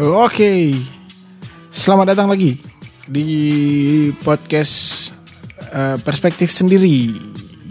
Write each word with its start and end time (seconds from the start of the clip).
Oke, 0.00 0.80
selamat 1.68 2.16
datang 2.16 2.32
lagi 2.32 2.56
di 3.04 3.28
podcast 4.24 5.12
uh, 5.76 6.00
perspektif 6.00 6.48
sendiri. 6.48 7.20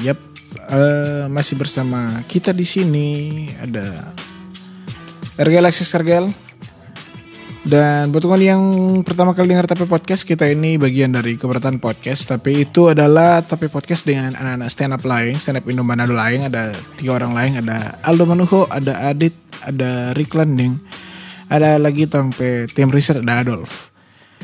Yap, 0.05 0.21
uh, 0.69 1.25
masih 1.25 1.57
bersama 1.57 2.21
kita 2.29 2.53
di 2.53 2.69
sini 2.69 3.07
ada 3.57 4.13
Ergel 5.41 5.65
Alexis 5.65 5.89
Ergel. 5.97 6.29
Dan 7.65 8.13
buat 8.13 8.21
teman 8.21 8.45
yang 8.45 8.61
pertama 9.01 9.33
kali 9.33 9.49
dengar 9.49 9.65
Tapi 9.65 9.89
Podcast, 9.89 10.21
kita 10.21 10.45
ini 10.53 10.77
bagian 10.77 11.09
dari 11.09 11.33
keberatan 11.33 11.81
podcast. 11.81 12.29
Tapi 12.29 12.61
itu 12.61 12.93
adalah 12.93 13.41
Tapi 13.41 13.73
Podcast 13.73 14.05
dengan 14.05 14.37
anak-anak 14.37 14.69
stand 14.69 14.93
up 14.93 15.01
lain, 15.01 15.33
stand 15.41 15.57
up 15.57 15.65
Indo 15.65 15.81
Manado 15.81 16.13
lain. 16.13 16.45
Ada 16.45 16.77
tiga 16.93 17.17
orang 17.17 17.33
lain, 17.33 17.57
ada 17.65 17.97
Aldo 18.05 18.29
Manuho, 18.29 18.69
ada 18.69 19.01
Adit, 19.09 19.33
ada 19.65 20.13
Rick 20.13 20.37
Landing, 20.37 20.77
ada 21.49 21.81
lagi 21.81 22.05
sampai 22.05 22.69
tim 22.69 22.93
riset 22.93 23.21
ada 23.21 23.43
Adolf. 23.43 23.91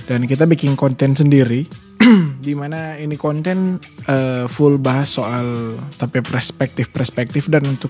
Dan 0.06 0.28
kita 0.28 0.44
bikin 0.44 0.76
konten 0.76 1.16
sendiri, 1.16 1.66
di 2.46 2.54
mana 2.54 3.00
ini 3.00 3.16
konten 3.16 3.80
uh, 4.12 4.46
full 4.52 4.78
bahas 4.78 5.16
soal 5.16 5.80
tapi 5.96 6.20
perspektif-perspektif 6.20 7.48
dan 7.48 7.64
untuk 7.66 7.90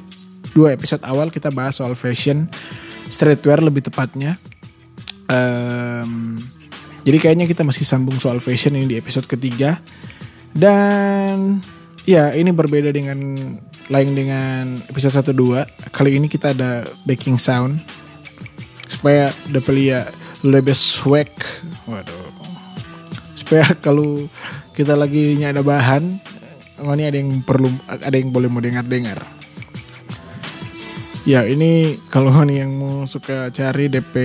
dua 0.54 0.78
episode 0.78 1.02
awal 1.02 1.34
kita 1.34 1.50
bahas 1.50 1.82
soal 1.82 1.98
fashion, 1.98 2.48
streetwear 3.09 3.66
lebih 3.66 3.90
tepatnya 3.90 4.38
Um, 5.26 6.38
jadi 7.06 7.18
kayaknya 7.22 7.45
kita 7.50 7.62
masih 7.66 7.86
sambung 7.86 8.18
soal 8.18 8.42
fashion 8.42 8.78
ini 8.78 8.98
di 8.98 8.98
episode 8.98 9.26
ketiga. 9.30 9.82
Dan 10.56 11.59
ya 12.08 12.32
ini 12.34 12.50
berbeda 12.54 12.90
dengan 12.94 13.20
lain 13.90 14.09
dengan 14.18 14.78
episode 14.90 15.14
1 15.14 15.34
2. 15.34 15.94
Kali 15.94 16.18
ini 16.18 16.28
kita 16.30 16.54
ada 16.58 16.86
backing 17.06 17.38
sound 17.38 17.78
supaya 19.06 19.30
dapat 19.53 19.73
lihat 19.78 20.09
lebih 20.42 20.73
swag. 20.73 21.30
Waduh. 21.86 22.25
Supaya 23.38 23.78
kalau 23.78 24.25
kita 24.73 24.98
lagi 24.98 25.38
ada 25.45 25.61
bahan, 25.61 26.17
ini 26.81 27.03
ada 27.06 27.14
yang 27.14 27.45
perlu 27.45 27.70
ada 27.86 28.17
yang 28.17 28.33
boleh 28.33 28.50
mau 28.50 28.66
dengar-dengar. 28.66 29.22
Ya 31.22 31.45
ini 31.45 32.02
kalau 32.09 32.33
nih 32.50 32.66
yang 32.66 32.81
mau 32.81 33.06
suka 33.06 33.53
cari 33.53 33.94
DP 33.94 34.16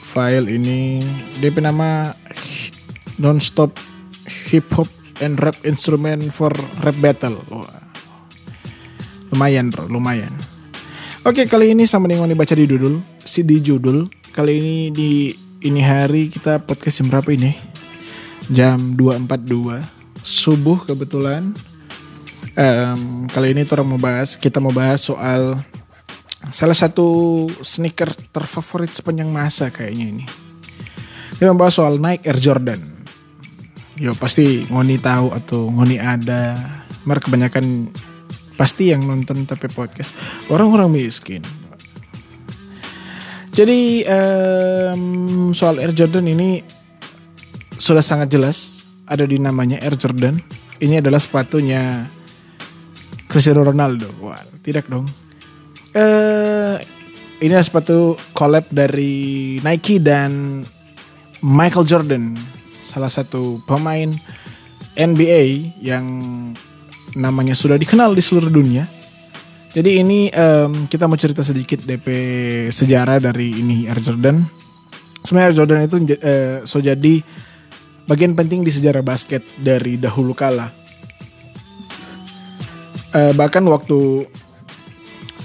file 0.00 0.48
ini 0.48 1.04
DP 1.44 1.60
nama 1.60 2.16
nonstop 3.20 3.76
hip 4.48 4.64
hop 4.72 4.88
and 5.20 5.36
rap 5.44 5.60
instrument 5.60 6.32
for 6.32 6.48
rap 6.80 6.96
battle. 7.04 7.36
Wah. 7.52 7.84
Lumayan 9.28 9.68
bro, 9.68 9.84
lumayan. 9.92 10.32
Oke 11.28 11.44
kali 11.44 11.76
ini 11.76 11.84
sama 11.84 12.08
dengan 12.08 12.32
dibaca 12.32 12.56
di 12.56 12.64
judul, 12.64 13.19
si 13.24 13.44
di 13.44 13.60
judul. 13.60 14.08
Kali 14.30 14.62
ini 14.62 14.76
di 14.94 15.10
ini 15.60 15.80
hari 15.82 16.30
kita 16.30 16.62
podcast 16.62 17.02
jam 17.02 17.12
berapa 17.12 17.28
ini? 17.34 17.52
Jam 18.48 18.96
2.42 18.96 19.80
subuh 20.24 20.84
kebetulan. 20.84 21.52
Um, 22.56 23.30
kali 23.30 23.54
ini 23.54 23.62
orang 23.68 23.88
mau 23.88 24.00
bahas, 24.00 24.34
kita 24.36 24.58
mau 24.58 24.74
bahas 24.74 25.00
soal 25.04 25.62
salah 26.50 26.74
satu 26.74 27.46
sneaker 27.60 28.10
terfavorit 28.32 28.90
sepanjang 28.90 29.28
masa 29.28 29.68
kayaknya 29.68 30.06
ini. 30.18 30.24
Kita 31.36 31.52
membahas 31.52 31.76
soal 31.78 31.96
Nike 32.00 32.26
Air 32.26 32.38
Jordan. 32.40 32.80
Yo 34.00 34.16
pasti 34.16 34.64
ngoni 34.68 34.96
tahu 34.96 35.32
atau 35.32 35.68
ngoni 35.68 36.00
ada. 36.00 36.56
Mereka 37.04 37.28
kebanyakan 37.32 37.88
pasti 38.56 38.92
yang 38.92 39.08
nonton 39.08 39.48
tapi 39.48 39.68
podcast 39.72 40.12
orang-orang 40.52 40.92
miskin. 40.92 41.59
Jadi 43.50 44.06
um, 44.06 45.50
soal 45.50 45.82
Air 45.82 45.92
Jordan 45.92 46.26
ini 46.30 46.62
sudah 47.74 48.00
sangat 48.00 48.30
jelas 48.30 48.86
ada 49.04 49.26
di 49.26 49.36
namanya 49.36 49.82
Air 49.82 49.98
Jordan. 49.98 50.38
Ini 50.80 51.02
adalah 51.04 51.20
sepatunya 51.20 52.08
Cristiano 53.28 53.66
Ronaldo. 53.66 54.08
Wah, 54.22 54.40
tidak 54.62 54.88
dong 54.88 55.04
uh, 55.94 56.76
ini 57.40 57.50
adalah 57.50 57.66
sepatu 57.66 58.14
collab 58.36 58.68
dari 58.70 59.56
Nike 59.64 59.98
dan 59.98 60.62
Michael 61.40 61.88
Jordan, 61.88 62.36
salah 62.92 63.08
satu 63.08 63.64
pemain 63.64 64.12
NBA 64.92 65.80
yang 65.80 66.04
namanya 67.16 67.56
sudah 67.56 67.80
dikenal 67.80 68.12
di 68.12 68.20
seluruh 68.20 68.52
dunia. 68.52 68.84
Jadi 69.70 70.02
ini 70.02 70.26
um, 70.34 70.82
kita 70.90 71.06
mau 71.06 71.14
cerita 71.14 71.46
sedikit 71.46 71.86
DP 71.86 72.06
sejarah 72.74 73.22
dari 73.22 73.54
ini 73.54 73.86
Air 73.86 74.02
Jordan. 74.02 74.42
Sebenarnya 75.22 75.46
Air 75.46 75.56
Jordan 75.62 75.80
itu 75.86 75.96
uh, 76.18 76.56
so 76.66 76.82
jadi 76.82 77.22
bagian 78.10 78.34
penting 78.34 78.66
di 78.66 78.74
sejarah 78.74 79.06
basket 79.06 79.46
dari 79.62 79.94
dahulu 79.94 80.34
kala. 80.34 80.74
Uh, 83.14 83.30
bahkan 83.38 83.62
waktu 83.62 84.26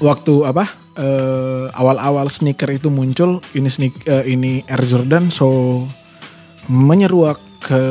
waktu 0.01 0.33
apa 0.41 0.73
uh, 0.97 1.69
awal-awal 1.77 2.25
sneaker 2.25 2.73
itu 2.73 2.89
muncul 2.89 3.45
ini 3.53 3.69
sneak 3.69 3.93
uh, 4.09 4.25
ini 4.25 4.65
Air 4.65 4.89
Jordan 4.89 5.29
so 5.29 5.85
menyeruak 6.65 7.37
ke 7.61 7.81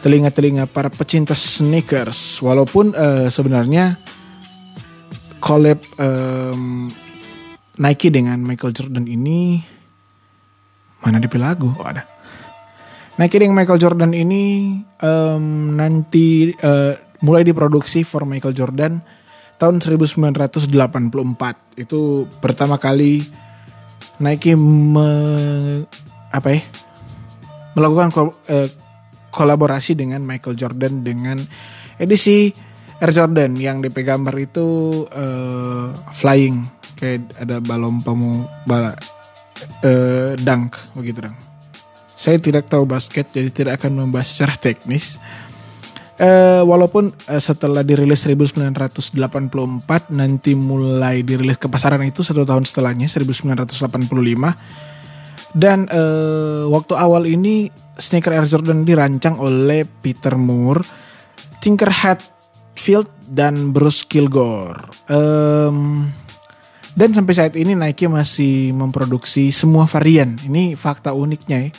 telinga-telinga 0.00 0.64
para 0.72 0.88
pecinta 0.88 1.36
sneakers 1.36 2.40
walaupun 2.40 2.96
uh, 2.96 3.28
sebenarnya 3.28 4.00
collab 5.42 5.82
um, 5.98 6.86
Nike 7.82 8.14
dengan 8.14 8.38
Michael 8.38 8.70
Jordan 8.70 9.10
ini 9.10 9.58
mana 11.02 11.18
di 11.18 11.26
lagu 11.34 11.74
oh 11.74 11.82
ada. 11.82 12.06
Nike 13.18 13.42
dengan 13.42 13.58
Michael 13.58 13.82
Jordan 13.82 14.14
ini 14.14 14.78
um, 15.02 15.74
nanti 15.74 16.54
uh, 16.62 16.94
mulai 17.26 17.42
diproduksi 17.42 18.06
for 18.06 18.22
Michael 18.22 18.54
Jordan 18.54 19.02
tahun 19.58 19.82
1984 19.82 20.70
itu 21.78 22.00
pertama 22.38 22.78
kali 22.78 23.22
Nike 24.22 24.54
me, 24.54 25.06
apa 26.30 26.48
ya 26.50 26.62
melakukan 27.78 28.08
kol, 28.12 28.28
eh, 28.50 28.68
kolaborasi 29.32 29.96
dengan 29.96 30.20
Michael 30.26 30.58
Jordan 30.58 31.06
dengan 31.06 31.38
edisi 31.96 32.52
Air 33.02 33.10
Jordan 33.10 33.58
yang 33.58 33.82
DP 33.82 34.06
gambar 34.06 34.30
itu 34.38 34.66
eh, 35.10 35.90
flying. 36.14 36.62
Kayak 36.94 37.34
ada 37.34 37.58
balon 37.58 37.98
pemu 37.98 38.46
bala 38.62 38.94
eh, 39.82 40.38
dunk 40.38 40.78
begitu 40.94 41.26
dong. 41.26 41.34
Saya 42.14 42.38
tidak 42.38 42.70
tahu 42.70 42.86
basket 42.86 43.34
jadi 43.34 43.50
tidak 43.50 43.82
akan 43.82 44.06
membahas 44.06 44.30
secara 44.30 44.54
teknis. 44.54 45.18
Uh, 46.22 46.62
walaupun 46.68 47.10
uh, 47.26 47.42
setelah 47.42 47.82
dirilis 47.82 48.22
1984 48.22 49.16
nanti 50.12 50.54
mulai 50.54 51.24
dirilis 51.26 51.58
ke 51.58 51.66
pasaran 51.66 52.04
itu 52.04 52.22
satu 52.22 52.46
tahun 52.46 52.62
setelahnya 52.62 53.10
1985 53.10 54.06
dan 55.52 55.84
uh, 55.92 56.64
waktu 56.72 56.94
awal 56.96 57.28
ini 57.28 57.68
sneaker 58.00 58.32
Air 58.32 58.48
Jordan 58.48 58.88
dirancang 58.88 59.36
oleh 59.36 59.84
Peter 59.84 60.32
Moore, 60.32 60.80
Tinker 61.60 61.92
Hatfield 62.72 63.08
dan 63.28 63.70
Bruce 63.70 64.02
Kilgore. 64.08 64.88
Um, 65.06 66.10
dan 66.92 67.14
sampai 67.14 67.32
saat 67.32 67.54
ini 67.56 67.72
Nike 67.78 68.10
masih 68.10 68.74
memproduksi 68.74 69.54
semua 69.54 69.88
varian. 69.88 70.36
Ini 70.42 70.76
fakta 70.76 71.14
uniknya 71.14 71.68
ya 71.68 71.70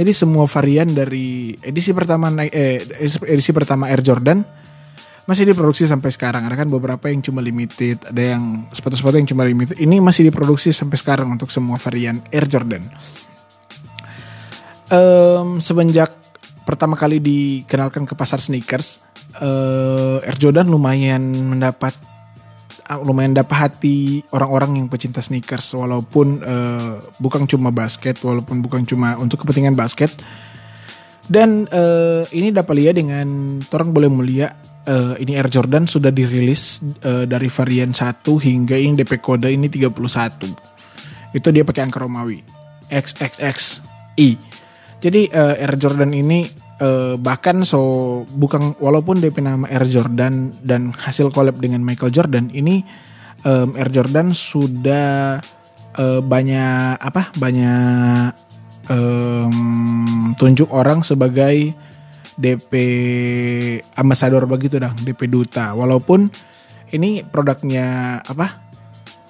jadi 0.00 0.16
semua 0.16 0.48
varian 0.48 0.88
dari 0.96 1.52
edisi 1.60 1.90
pertama 1.90 2.30
eh, 2.48 2.80
edisi 3.26 3.50
pertama 3.50 3.90
Air 3.90 4.00
Jordan 4.00 4.40
masih 5.28 5.44
diproduksi 5.44 5.84
sampai 5.84 6.08
sekarang. 6.08 6.48
Ada 6.48 6.64
kan 6.64 6.72
beberapa 6.72 7.12
yang 7.12 7.22
cuma 7.22 7.44
limited, 7.44 8.02
ada 8.08 8.22
yang 8.34 8.66
sepatu-sepatu 8.72 9.20
yang 9.20 9.28
cuma 9.28 9.44
limited. 9.44 9.78
Ini 9.78 10.00
masih 10.00 10.32
diproduksi 10.32 10.72
sampai 10.72 10.96
sekarang 10.96 11.28
untuk 11.30 11.52
semua 11.52 11.78
varian 11.78 12.16
Air 12.32 12.48
Jordan. 12.48 12.82
Um, 14.90 15.60
semenjak 15.62 16.10
pertama 16.66 16.98
kali 16.98 17.22
dikenalkan 17.22 18.08
ke 18.08 18.16
pasar 18.16 18.42
sneakers, 18.42 19.04
uh, 19.38 20.26
Air 20.26 20.36
Jordan 20.40 20.66
lumayan 20.66 21.22
mendapat 21.22 21.94
Ah, 22.90 22.98
lumayan 22.98 23.38
dapat 23.38 23.54
hati 23.54 24.26
orang-orang 24.34 24.82
yang 24.82 24.86
pecinta 24.90 25.22
sneakers. 25.22 25.70
Walaupun 25.78 26.42
uh, 26.42 26.98
bukan 27.22 27.46
cuma 27.46 27.70
basket 27.70 28.18
walaupun 28.18 28.58
bukan 28.66 28.82
cuma 28.82 29.14
untuk 29.14 29.46
kepentingan 29.46 29.78
basket. 29.78 30.10
Dan 31.30 31.70
uh, 31.70 32.26
ini 32.34 32.50
dapat 32.50 32.74
lihat 32.74 32.98
dengan 32.98 33.62
orang 33.70 33.94
boleh 33.94 34.10
melihat 34.10 34.58
uh, 34.90 35.14
ini 35.22 35.38
Air 35.38 35.46
Jordan 35.46 35.86
sudah 35.86 36.10
dirilis 36.10 36.82
uh, 37.06 37.30
dari 37.30 37.46
varian 37.46 37.94
1 37.94 38.26
hingga 38.26 38.74
yang 38.74 38.98
DP 38.98 39.22
kode 39.22 39.46
ini 39.46 39.70
31 39.70 39.94
itu 41.30 41.48
dia 41.54 41.62
pakai 41.62 41.86
angka 41.86 42.02
Romawi. 42.02 42.42
XXXI 42.90 44.34
jadi 44.98 45.30
uh, 45.30 45.62
Air 45.62 45.78
Jordan 45.78 46.10
ini 46.10 46.50
uh, 46.80 47.14
bahkan 47.20 47.62
so 47.62 48.24
bukan 48.34 48.74
walaupun 48.80 49.20
DP 49.20 49.44
nama 49.44 49.68
Air 49.68 49.86
Jordan 49.86 50.56
dan 50.64 50.90
hasil 50.90 51.30
collab 51.30 51.60
dengan 51.60 51.84
Michael 51.84 52.10
Jordan 52.12 52.48
ini 52.50 52.82
um, 53.44 53.76
Air 53.76 53.92
Jordan 53.92 54.32
sudah 54.32 55.38
uh, 55.96 56.20
banyak 56.24 56.96
apa 56.98 57.30
banyak 57.36 58.32
um, 58.90 60.34
tunjuk 60.34 60.72
orang 60.72 61.04
sebagai 61.06 61.76
DP 62.40 62.72
ambassador 64.00 64.48
begitu 64.48 64.80
dong, 64.80 64.96
DP 64.96 65.28
duta. 65.28 65.76
Walaupun 65.76 66.32
ini 66.96 67.20
produknya 67.20 68.18
apa? 68.24 68.72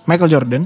Michael 0.06 0.30
Jordan 0.30 0.64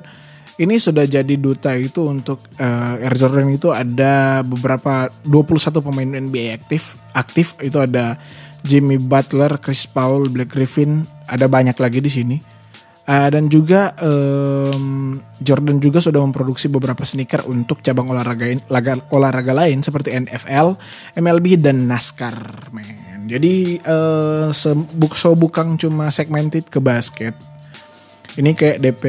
ini 0.58 0.78
sudah 0.78 1.02
jadi 1.06 1.34
duta 1.34 1.74
itu 1.74 2.06
untuk 2.06 2.38
uh, 2.62 3.02
Air 3.02 3.14
Jordan 3.18 3.50
itu 3.50 3.74
ada 3.74 4.44
beberapa 4.46 5.10
21 5.26 5.82
pemain 5.82 6.06
NBA 6.06 6.54
aktif 6.54 6.94
aktif 7.14 7.58
itu 7.58 7.78
ada 7.78 8.18
Jimmy 8.64 8.96
Butler, 8.96 9.60
Chris 9.60 9.84
Paul, 9.84 10.32
Black 10.32 10.56
Griffin, 10.56 11.04
ada 11.28 11.44
banyak 11.46 11.76
lagi 11.76 12.00
di 12.00 12.08
sini. 12.10 12.36
Uh, 13.04 13.28
dan 13.28 13.52
juga 13.52 13.92
um, 14.00 15.20
Jordan 15.36 15.76
juga 15.76 16.00
sudah 16.00 16.24
memproduksi 16.24 16.72
beberapa 16.72 17.04
sneaker 17.04 17.44
untuk 17.44 17.84
cabang 17.84 18.08
olahraga 18.08 18.48
laga, 18.72 18.96
olahraga 19.12 19.52
lain 19.52 19.84
seperti 19.84 20.16
NFL, 20.16 20.80
MLB 21.12 21.60
dan 21.60 21.84
NASCAR, 21.84 22.72
men. 22.72 23.28
Jadi 23.28 23.76
uh, 23.84 24.48
so 24.48 25.30
bukan 25.36 25.76
cuma 25.76 26.08
segmented 26.08 26.64
ke 26.72 26.80
basket. 26.80 27.36
Ini 28.40 28.56
kayak 28.56 28.80
DP 28.80 29.04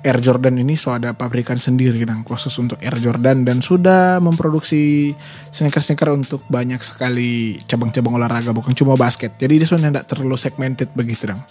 Air 0.00 0.18
Jordan 0.24 0.56
ini 0.56 0.80
so 0.80 0.96
ada 0.96 1.12
pabrikan 1.12 1.60
sendiri 1.60 2.00
dan 2.08 2.24
khusus 2.24 2.52
untuk 2.56 2.80
Air 2.80 2.96
Jordan 2.96 3.44
dan 3.44 3.60
sudah 3.60 4.16
memproduksi 4.16 5.12
sneaker-sneaker 5.52 6.08
untuk 6.16 6.40
banyak 6.48 6.80
sekali 6.80 7.60
cabang-cabang 7.68 8.16
olahraga 8.16 8.56
bukan 8.56 8.72
cuma 8.72 8.96
basket. 8.96 9.36
Jadi 9.36 9.60
dia 9.60 9.68
sudah 9.68 9.92
tidak 9.92 10.08
terlalu 10.08 10.36
segmented 10.40 10.88
begitu 10.96 11.28
dong. 11.28 11.42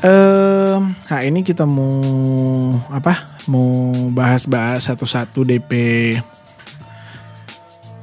Um, 0.00 0.96
nah 1.12 1.20
ini 1.20 1.44
kita 1.44 1.68
mau 1.68 2.00
apa? 2.88 3.36
Mau 3.52 3.92
bahas-bahas 4.16 4.88
satu-satu 4.88 5.44
DP 5.44 5.72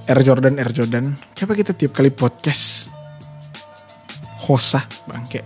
Air 0.06 0.22
Jordan 0.22 0.62
Air 0.62 0.70
Jordan. 0.70 1.18
Coba 1.34 1.58
kita 1.58 1.74
tiap 1.74 1.98
kali 1.98 2.14
podcast 2.14 2.94
hosah 4.48 4.86
bangke 5.10 5.44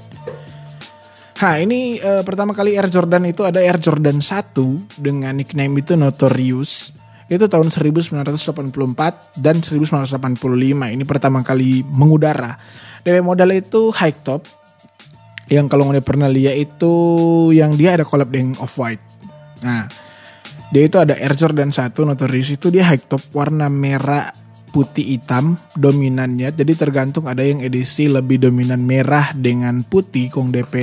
Nah 1.42 1.58
ini 1.58 1.98
uh, 1.98 2.22
pertama 2.22 2.54
kali 2.54 2.78
Air 2.78 2.86
Jordan 2.86 3.26
itu 3.26 3.42
ada 3.42 3.58
Air 3.58 3.82
Jordan 3.82 4.22
1 4.22 4.54
dengan 5.02 5.34
nickname 5.34 5.82
itu 5.82 5.98
Notorious. 5.98 6.94
Itu 7.26 7.50
tahun 7.50 7.74
1984 7.74 9.42
dan 9.42 9.58
1985. 9.58 10.22
Ini 10.94 11.04
pertama 11.10 11.42
kali 11.42 11.82
mengudara. 11.82 12.62
DW 13.02 13.26
model 13.26 13.58
itu 13.58 13.90
high 13.90 14.14
top. 14.22 14.46
Yang 15.50 15.66
kalau 15.74 15.90
nggak 15.90 16.06
pernah 16.06 16.30
lihat 16.30 16.56
itu 16.62 16.94
yang 17.58 17.74
dia 17.74 17.98
ada 17.98 18.06
collab 18.06 18.30
dengan 18.30 18.62
Off-White. 18.62 19.04
Nah, 19.66 19.90
dia 20.70 20.84
itu 20.86 21.02
ada 21.02 21.18
Air 21.18 21.34
Jordan 21.34 21.74
1 21.74 21.90
Notorious 21.92 22.54
itu 22.54 22.70
dia 22.70 22.86
high 22.86 23.02
top 23.02 23.20
warna 23.34 23.66
merah 23.66 24.30
putih 24.72 25.20
hitam 25.20 25.60
dominannya. 25.76 26.56
Jadi 26.56 26.74
tergantung 26.74 27.28
ada 27.28 27.44
yang 27.44 27.60
edisi 27.60 28.08
lebih 28.08 28.40
dominan 28.40 28.82
merah 28.82 29.36
dengan 29.36 29.84
putih 29.84 30.32
kong 30.32 30.56
DP 30.56 30.76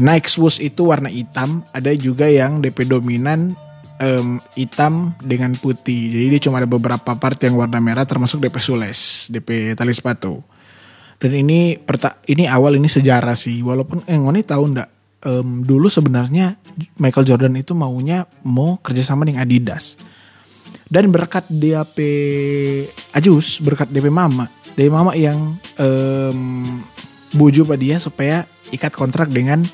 Nike 0.00 0.30
Swoosh 0.30 0.62
itu 0.62 0.88
warna 0.88 1.12
hitam 1.12 1.66
ada 1.74 1.92
juga 1.92 2.30
yang 2.30 2.64
DP 2.64 2.88
dominan 2.88 3.52
um, 4.00 4.40
hitam 4.56 5.12
dengan 5.20 5.52
putih. 5.58 6.08
Jadi 6.14 6.26
dia 6.38 6.40
cuma 6.48 6.62
ada 6.62 6.70
beberapa 6.70 7.12
part 7.18 7.36
yang 7.44 7.58
warna 7.58 7.82
merah 7.82 8.08
termasuk 8.08 8.40
DP 8.40 8.56
sules 8.62 9.28
DP 9.28 9.76
tali 9.76 9.92
sepatu. 9.92 10.40
Dan 11.20 11.38
ini 11.38 11.78
perta 11.78 12.18
ini 12.26 12.48
awal 12.48 12.80
ini 12.80 12.88
sejarah 12.88 13.36
sih. 13.36 13.60
Walaupun 13.60 14.08
eh 14.08 14.16
ngoni 14.16 14.42
tahu 14.42 14.62
ndak 14.74 14.88
um, 15.26 15.62
dulu 15.62 15.86
sebenarnya 15.86 16.58
Michael 16.98 17.26
Jordan 17.26 17.54
itu 17.58 17.76
maunya 17.76 18.26
mau 18.42 18.78
kerjasama 18.82 19.26
dengan 19.26 19.46
Adidas 19.46 19.98
dan 20.92 21.08
berkat 21.08 21.48
DAP 21.48 21.96
Ajus 23.16 23.64
berkat 23.64 23.88
DP 23.88 24.12
Mama 24.12 24.52
dari 24.76 24.92
Mama 24.92 25.16
yang 25.16 25.56
um, 25.80 26.40
buju 27.32 27.64
pada 27.64 27.80
dia 27.80 27.96
supaya 27.96 28.44
ikat 28.68 28.92
kontrak 28.92 29.32
dengan 29.32 29.64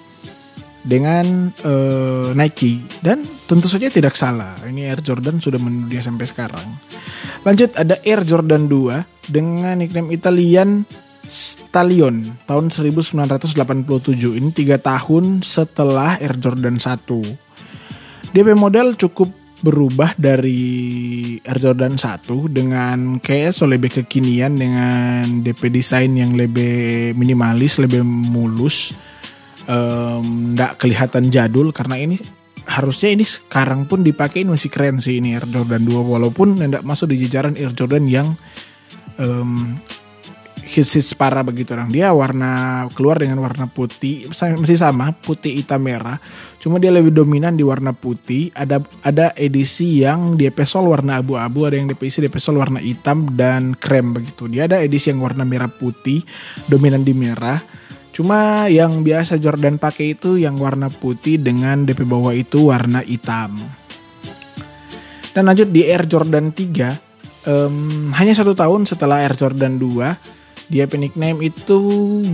dengan 0.86 1.50
uh, 1.66 2.30
Nike. 2.38 3.02
Dan 3.02 3.26
tentu 3.50 3.66
saja 3.66 3.90
tidak 3.90 4.14
salah 4.14 4.54
ini 4.62 4.86
Air 4.86 5.02
Jordan 5.02 5.42
sudah 5.42 5.58
mendunia 5.58 5.98
sampai 5.98 6.26
sekarang. 6.30 6.66
Lanjut 7.42 7.74
ada 7.74 7.98
Air 8.06 8.22
Jordan 8.22 8.70
2 8.70 9.26
dengan 9.26 9.74
nickname 9.74 10.14
Italian 10.14 10.86
Stallion 11.28 12.40
tahun 12.48 12.72
1987 12.72 13.52
ini 14.38 14.48
tiga 14.54 14.80
tahun 14.80 15.44
setelah 15.44 16.16
Air 16.22 16.40
Jordan 16.40 16.80
1 16.80 18.32
DP 18.32 18.48
model 18.56 18.96
cukup 18.96 19.28
berubah 19.58 20.14
dari 20.14 21.34
Air 21.42 21.58
Jordan 21.58 21.98
1 21.98 22.26
dengan 22.50 23.18
kayak 23.18 23.50
so 23.50 23.66
lebih 23.66 23.90
kekinian 23.90 24.54
dengan 24.54 25.42
DP 25.42 25.74
desain 25.74 26.14
yang 26.14 26.38
lebih 26.38 27.10
minimalis, 27.18 27.82
lebih 27.82 28.06
mulus, 28.06 28.94
nggak 29.68 30.72
um, 30.74 30.78
kelihatan 30.78 31.28
jadul 31.28 31.74
karena 31.74 31.98
ini 31.98 32.16
harusnya 32.68 33.16
ini 33.16 33.24
sekarang 33.24 33.88
pun 33.88 34.04
dipakai 34.04 34.44
masih 34.44 34.68
keren 34.68 35.00
sih 35.00 35.18
ini 35.18 35.34
Air 35.34 35.48
Jordan 35.48 35.82
2 35.88 36.04
walaupun 36.04 36.60
tidak 36.60 36.84
masuk 36.84 37.10
di 37.10 37.24
jajaran 37.26 37.56
Air 37.56 37.72
Jordan 37.72 38.04
yang 38.06 38.28
um, 39.18 39.76
hits 40.68 40.92
hits 41.00 41.16
parah 41.16 41.40
begitu 41.40 41.72
orang. 41.72 41.88
Dia 41.88 42.12
warna 42.12 42.84
keluar 42.92 43.16
dengan 43.16 43.40
warna 43.40 43.64
putih 43.64 44.28
masih 44.28 44.76
sama 44.76 45.16
putih 45.16 45.56
hitam 45.56 45.80
merah. 45.80 46.20
Cuma 46.60 46.76
dia 46.76 46.92
lebih 46.92 47.10
dominan 47.10 47.56
di 47.56 47.64
warna 47.64 47.96
putih. 47.96 48.52
Ada 48.52 48.84
ada 49.00 49.32
edisi 49.34 50.04
yang 50.04 50.36
dia 50.36 50.52
pesol 50.52 50.92
warna 50.92 51.24
abu-abu 51.24 51.64
ada 51.64 51.80
yang 51.80 51.88
edisi 51.88 52.20
dia 52.20 52.28
pesol 52.28 52.60
warna 52.60 52.84
hitam 52.84 53.32
dan 53.32 53.72
krem 53.72 54.12
begitu. 54.12 54.44
Dia 54.46 54.68
ada 54.68 54.76
edisi 54.84 55.08
yang 55.08 55.24
warna 55.24 55.48
merah 55.48 55.72
putih 55.72 56.20
dominan 56.68 57.00
di 57.00 57.16
merah. 57.16 57.58
Cuma 58.12 58.66
yang 58.68 59.06
biasa 59.06 59.38
Jordan 59.40 59.78
pakai 59.78 60.18
itu 60.18 60.36
yang 60.36 60.58
warna 60.58 60.92
putih 60.92 61.38
dengan 61.40 61.86
DP 61.86 62.04
bawah 62.04 62.34
itu 62.34 62.68
warna 62.68 63.00
hitam. 63.00 63.56
Dan 65.32 65.46
lanjut 65.46 65.70
di 65.70 65.86
Air 65.86 66.02
Jordan 66.10 66.50
3 66.50 67.46
um, 67.46 68.10
hanya 68.18 68.34
satu 68.34 68.58
tahun 68.58 68.90
setelah 68.90 69.22
Air 69.22 69.38
Jordan 69.38 69.78
2 69.78 70.37
dia 70.68 70.84
nickname 70.84 71.48
itu 71.48 71.80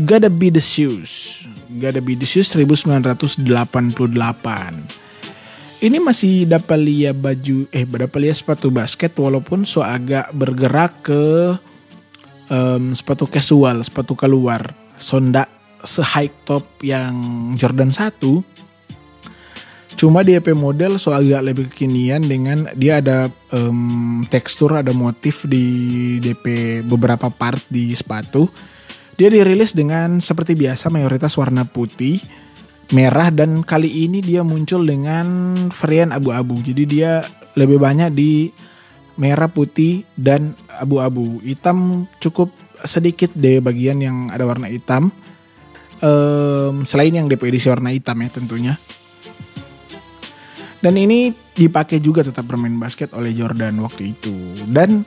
Gotta 0.03 0.27
Be 0.27 0.51
The 0.51 0.59
Shoes. 0.63 1.43
Gotta 1.79 2.03
Be 2.03 2.19
The 2.19 2.27
Shoes 2.27 2.51
1988. 2.51 3.47
Ini 5.85 5.99
masih 6.01 6.49
dapat 6.49 6.79
lihat 6.81 7.19
baju 7.19 7.69
eh 7.71 7.85
dapat 7.87 8.19
lihat 8.19 8.37
sepatu 8.41 8.73
basket 8.75 9.15
walaupun 9.21 9.69
so 9.69 9.85
agak 9.85 10.33
bergerak 10.35 11.05
ke 11.07 11.55
um, 12.51 12.91
sepatu 12.97 13.31
casual, 13.31 13.85
sepatu 13.87 14.17
keluar. 14.19 14.75
Sonda 14.99 15.45
se 15.85 16.01
high 16.01 16.33
top 16.49 16.65
yang 16.81 17.15
Jordan 17.59 17.93
1 17.93 18.19
Cuma 19.95 20.27
di 20.27 20.35
EP 20.35 20.51
model 20.53 20.99
so 20.99 21.15
agak 21.15 21.43
lebih 21.47 21.65
kekinian 21.71 22.27
dengan 22.27 22.67
dia 22.75 22.99
ada 22.99 23.31
um, 23.55 24.27
tekstur, 24.27 24.75
ada 24.75 24.91
motif 24.91 25.47
di 25.47 26.19
DP 26.19 26.83
beberapa 26.83 27.31
part 27.31 27.63
di 27.71 27.95
sepatu. 27.95 28.51
Dia 29.15 29.31
dirilis 29.31 29.71
dengan 29.71 30.19
seperti 30.19 30.59
biasa 30.59 30.91
mayoritas 30.91 31.39
warna 31.39 31.63
putih, 31.63 32.19
merah 32.91 33.31
dan 33.31 33.63
kali 33.63 34.11
ini 34.11 34.19
dia 34.19 34.43
muncul 34.43 34.83
dengan 34.83 35.55
varian 35.71 36.11
abu-abu. 36.11 36.59
Jadi 36.59 36.83
dia 36.85 37.23
lebih 37.55 37.79
banyak 37.79 38.11
di 38.11 38.51
merah, 39.15 39.47
putih 39.47 40.03
dan 40.19 40.59
abu-abu. 40.75 41.39
Hitam 41.47 42.11
cukup 42.19 42.51
sedikit 42.83 43.31
deh 43.39 43.63
bagian 43.63 44.03
yang 44.03 44.17
ada 44.35 44.43
warna 44.43 44.67
hitam. 44.67 45.15
Um, 46.03 46.83
selain 46.83 47.15
yang 47.15 47.31
DP 47.31 47.55
edisi 47.55 47.71
warna 47.71 47.95
hitam 47.95 48.19
ya 48.19 48.29
tentunya. 48.35 48.75
Dan 50.85 51.01
ini 51.01 51.33
dipakai 51.33 51.97
juga 51.97 52.21
tetap 52.21 52.45
bermain 52.45 52.77
basket 52.77 53.17
oleh 53.17 53.33
Jordan 53.33 53.81
waktu 53.81 54.13
itu. 54.13 54.53
Dan 54.69 55.01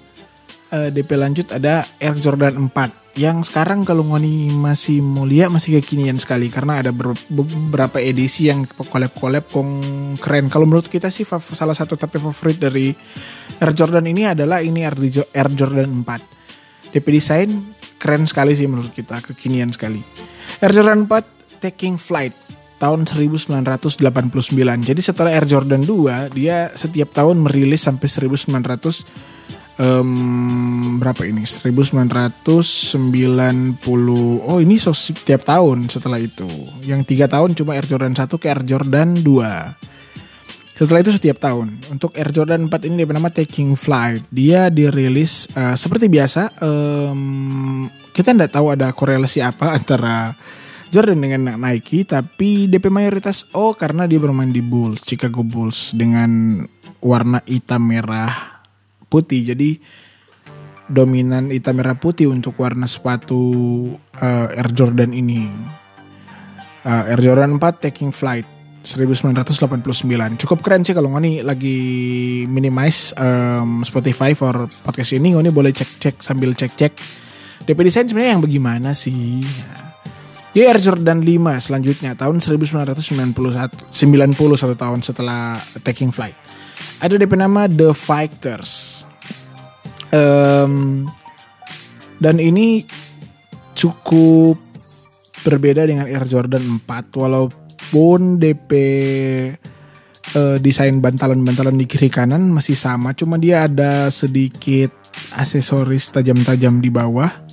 uh, 0.74 0.78
eh, 0.82 0.90
DP 0.90 1.14
lanjut 1.14 1.54
ada 1.54 1.86
Air 2.02 2.18
Jordan 2.18 2.58
4 2.74 3.06
yang 3.18 3.42
sekarang 3.42 3.82
kalau 3.82 4.06
ngoni 4.06 4.54
masih 4.54 5.02
mulia 5.02 5.50
masih 5.50 5.82
kekinian 5.82 6.22
sekali 6.22 6.54
karena 6.54 6.86
ada 6.86 6.94
beberapa 7.30 7.98
edisi 7.98 8.50
yang 8.50 8.66
collab-collab 8.66 9.46
kong 9.54 9.70
keren. 10.18 10.50
Kalau 10.50 10.66
menurut 10.66 10.90
kita 10.90 11.14
sih 11.14 11.26
salah 11.30 11.78
satu 11.78 11.94
tapi 11.94 12.18
favorit 12.22 12.58
dari 12.58 12.94
Air 13.62 13.74
Jordan 13.78 14.06
ini 14.10 14.34
adalah 14.34 14.66
ini 14.66 14.82
Air 14.82 15.50
Jordan 15.54 16.06
4. 16.06 16.94
DP 16.94 17.06
desain 17.10 17.50
keren 18.02 18.26
sekali 18.26 18.58
sih 18.58 18.66
menurut 18.66 18.94
kita, 18.94 19.22
kekinian 19.22 19.70
sekali. 19.70 20.02
Air 20.58 20.74
Jordan 20.74 21.06
4 21.06 21.62
Taking 21.62 21.98
Flight 22.02 22.47
tahun 22.78 23.10
1989. 23.10 23.98
Jadi 24.86 25.02
setelah 25.02 25.34
Air 25.34 25.50
Jordan 25.50 25.82
2, 25.84 26.30
dia 26.34 26.70
setiap 26.78 27.10
tahun 27.14 27.42
merilis 27.42 27.82
sampai 27.86 28.06
1900 28.06 29.82
um, 29.82 31.02
berapa 31.02 31.26
ini? 31.26 31.42
1990 31.46 33.82
oh 34.46 34.58
ini 34.62 34.78
so, 34.78 34.94
setiap 34.94 35.42
tahun 35.46 35.90
setelah 35.90 36.22
itu. 36.22 36.48
Yang 36.86 37.02
tiga 37.10 37.26
tahun 37.30 37.58
cuma 37.58 37.74
Air 37.78 37.90
Jordan 37.90 38.14
1 38.14 38.30
ke 38.30 38.46
Air 38.50 38.62
Jordan 38.66 39.22
2 39.22 39.98
setelah 40.78 41.02
itu 41.02 41.10
setiap 41.10 41.42
tahun. 41.42 41.82
Untuk 41.90 42.14
Air 42.14 42.30
Jordan 42.30 42.70
4 42.70 42.86
ini 42.86 43.02
dia 43.02 43.10
bernama 43.10 43.34
Taking 43.34 43.74
Flight. 43.74 44.30
Dia 44.30 44.70
dirilis 44.70 45.50
uh, 45.58 45.74
seperti 45.74 46.06
biasa 46.06 46.54
um, 46.62 47.90
kita 48.14 48.34
tidak 48.34 48.54
tahu 48.54 48.74
ada 48.74 48.94
korelasi 48.94 49.42
apa 49.42 49.74
antara 49.78 50.38
Jordan 50.88 51.20
dengan 51.20 51.60
Nike 51.60 52.08
tapi 52.08 52.72
DP 52.72 52.88
mayoritas 52.88 53.44
oh 53.51 53.75
karena 53.75 54.08
dia 54.08 54.20
bermain 54.20 54.51
di 54.51 54.63
Bulls 54.63 55.03
Chicago 55.03 55.44
Bulls 55.44 55.91
dengan 55.91 56.63
warna 57.03 57.44
hitam 57.46 57.88
merah 57.88 58.63
putih. 59.08 59.53
Jadi 59.53 59.79
dominan 60.88 61.51
hitam 61.51 61.79
merah 61.79 62.00
putih 62.00 62.32
untuk 62.32 62.56
warna 62.60 62.88
sepatu 62.88 63.39
uh, 64.20 64.48
Air 64.56 64.72
Jordan 64.72 65.12
ini. 65.12 65.51
Uh, 66.88 67.12
Air 67.12 67.20
Jordan 67.20 67.60
4 67.60 67.84
Taking 67.84 68.15
Flight 68.15 68.48
1989 68.88 70.39
cukup 70.39 70.63
keren 70.63 70.79
sih 70.88 70.96
kalau 70.96 71.12
ngoni 71.12 71.44
lagi 71.44 71.79
minimize 72.48 73.12
um, 73.20 73.84
Spotify 73.84 74.32
for 74.32 74.72
podcast 74.88 75.12
ini. 75.12 75.36
Ngoni 75.36 75.51
boleh 75.51 75.75
cek-cek 75.75 76.24
sambil 76.24 76.56
cek-cek. 76.56 76.96
DP 77.67 77.79
desain 77.84 78.08
sebenarnya 78.08 78.39
yang 78.39 78.44
bagaimana 78.48 78.96
sih 78.96 79.44
di 80.58 80.66
Air 80.66 80.82
Jordan 80.82 81.22
5 81.22 81.70
selanjutnya 81.70 82.18
tahun 82.18 82.42
1991 82.42 83.94
91 83.94 84.74
tahun 84.74 85.00
setelah 85.06 85.62
Taking 85.86 86.10
Flight. 86.10 86.34
Ada 86.98 87.14
DP 87.22 87.38
nama 87.38 87.70
The 87.70 87.94
Fighters. 87.94 89.06
Um, 90.10 91.06
dan 92.18 92.42
ini 92.42 92.90
cukup 93.78 94.58
berbeda 95.46 95.86
dengan 95.86 96.10
Air 96.10 96.26
Jordan 96.26 96.82
4 96.82 97.14
walaupun 97.14 98.42
DP 98.42 98.72
uh, 100.34 100.42
eh, 100.42 100.58
desain 100.58 100.98
bantalan-bantalan 100.98 101.78
di 101.78 101.86
kiri 101.86 102.10
kanan 102.10 102.50
masih 102.50 102.74
sama 102.74 103.14
cuma 103.14 103.38
dia 103.38 103.70
ada 103.70 104.10
sedikit 104.10 104.90
aksesoris 105.38 106.10
tajam-tajam 106.10 106.82
di 106.82 106.90
bawah 106.90 107.47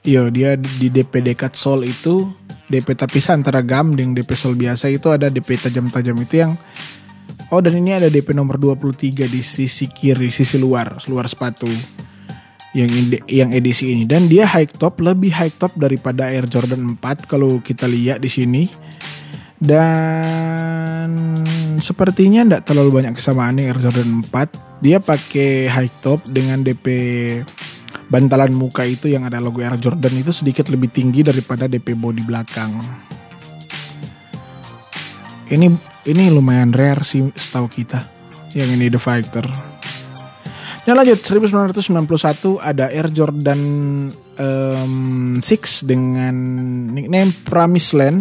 Iya 0.00 0.32
dia 0.32 0.56
di 0.56 0.88
DP 0.88 1.20
dekat 1.20 1.52
sol 1.52 1.84
itu 1.84 2.32
DP 2.72 2.96
tapisan 2.96 3.44
antara 3.44 3.60
gam 3.60 3.92
dengan 3.92 4.16
DP 4.16 4.32
sol 4.32 4.56
biasa 4.56 4.88
itu 4.88 5.12
ada 5.12 5.28
DP 5.28 5.60
tajam-tajam 5.60 6.16
itu 6.24 6.34
yang 6.40 6.56
Oh 7.50 7.58
dan 7.58 7.74
ini 7.74 7.90
ada 7.98 8.06
DP 8.06 8.30
nomor 8.30 8.62
23 8.62 9.26
di 9.26 9.42
sisi 9.42 9.90
kiri, 9.90 10.30
sisi 10.30 10.54
luar, 10.54 11.02
luar 11.10 11.26
sepatu 11.26 11.66
yang 12.70 12.86
yang 13.26 13.50
edisi 13.50 13.90
ini. 13.90 14.06
Dan 14.06 14.30
dia 14.30 14.46
high 14.46 14.70
top 14.70 15.02
lebih 15.02 15.34
high 15.34 15.50
top 15.58 15.74
daripada 15.74 16.30
Air 16.30 16.46
Jordan 16.46 16.94
4 17.02 17.26
kalau 17.26 17.58
kita 17.58 17.90
lihat 17.90 18.22
di 18.22 18.30
sini. 18.30 18.70
Dan 19.58 21.10
sepertinya 21.82 22.46
tidak 22.46 22.70
terlalu 22.70 23.02
banyak 23.02 23.18
kesamaan 23.18 23.58
Air 23.58 23.82
Jordan 23.82 24.22
4 24.30 24.80
dia 24.80 25.02
pakai 25.02 25.66
high 25.68 25.92
top 26.00 26.22
dengan 26.30 26.62
DP 26.62 26.86
bantalan 28.10 28.50
muka 28.54 28.86
itu 28.86 29.10
yang 29.10 29.26
ada 29.26 29.38
logo 29.38 29.62
Air 29.62 29.78
Jordan 29.78 30.18
itu 30.18 30.30
sedikit 30.34 30.66
lebih 30.70 30.90
tinggi 30.90 31.22
daripada 31.22 31.70
DP 31.70 31.94
body 31.94 32.22
belakang 32.26 32.74
ini 35.50 35.66
ini 36.06 36.24
lumayan 36.30 36.70
rare 36.70 37.02
sih 37.02 37.26
setahu 37.34 37.66
kita 37.66 38.06
yang 38.54 38.70
ini 38.70 38.86
The 38.86 39.02
Fighter. 39.02 39.46
Nah 40.86 40.94
lanjut 40.96 41.20
1991 41.22 42.62
ada 42.62 42.86
Air 42.88 43.10
Jordan 43.10 43.60
um, 44.14 44.94
6 45.42 45.90
dengan 45.90 46.34
nickname 46.94 47.34
Promise 47.44 47.90
Land. 47.98 48.20